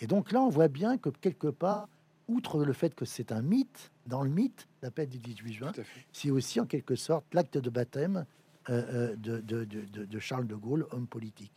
Et 0.00 0.06
donc 0.06 0.32
là, 0.32 0.40
on 0.40 0.48
voit 0.48 0.68
bien 0.68 0.98
que 0.98 1.08
quelque 1.10 1.48
part, 1.48 1.88
outre 2.28 2.64
le 2.64 2.72
fait 2.72 2.94
que 2.94 3.04
c'est 3.04 3.32
un 3.32 3.42
mythe, 3.42 3.90
dans 4.06 4.22
le 4.22 4.30
mythe, 4.30 4.66
l'appel 4.80 5.08
du 5.08 5.18
18 5.18 5.52
juin, 5.52 5.72
c'est 6.12 6.30
aussi 6.30 6.60
en 6.60 6.66
quelque 6.66 6.94
sorte 6.94 7.24
l'acte 7.34 7.58
de 7.58 7.68
baptême 7.70 8.24
euh, 8.70 9.12
euh, 9.12 9.16
de, 9.16 9.40
de- 9.40 9.64
de- 9.64 10.18
Charles 10.18 10.46
de 10.46 10.54
Gaulle, 10.54 10.86
homme 10.92 11.06
politique. 11.08 11.52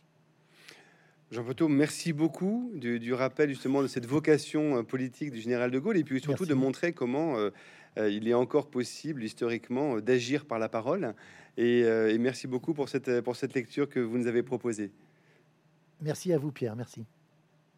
Jean 1.32 1.42
Poteau, 1.44 1.68
merci 1.68 2.12
beaucoup 2.12 2.70
du, 2.74 3.00
du 3.00 3.12
rappel 3.12 3.48
justement 3.48 3.82
de 3.82 3.88
cette 3.88 4.06
vocation 4.06 4.76
euh, 4.76 4.82
politique 4.82 5.32
du 5.32 5.40
général 5.40 5.70
de 5.72 5.78
Gaulle 5.78 5.96
et 5.96 6.04
puis 6.04 6.20
surtout 6.20 6.44
Merci. 6.44 6.50
de 6.50 6.54
montrer 6.54 6.92
comment 6.92 7.36
euh, 7.36 7.46
euh, 7.46 7.50
il 7.96 8.28
est 8.28 8.34
encore 8.34 8.68
possible 8.68 9.24
historiquement 9.24 9.96
euh, 9.96 10.00
d'agir 10.02 10.44
par 10.46 10.58
la 10.58 10.68
parole. 10.68 11.14
Et, 11.56 11.84
euh, 11.84 12.12
et 12.12 12.18
merci 12.18 12.46
beaucoup 12.46 12.74
pour 12.74 12.88
cette, 12.88 13.20
pour 13.22 13.36
cette 13.36 13.54
lecture 13.54 13.88
que 13.88 14.00
vous 14.00 14.18
nous 14.18 14.26
avez 14.26 14.42
proposée. 14.42 14.92
Merci 16.00 16.32
à 16.32 16.38
vous, 16.38 16.52
Pierre. 16.52 16.76
Merci. 16.76 17.06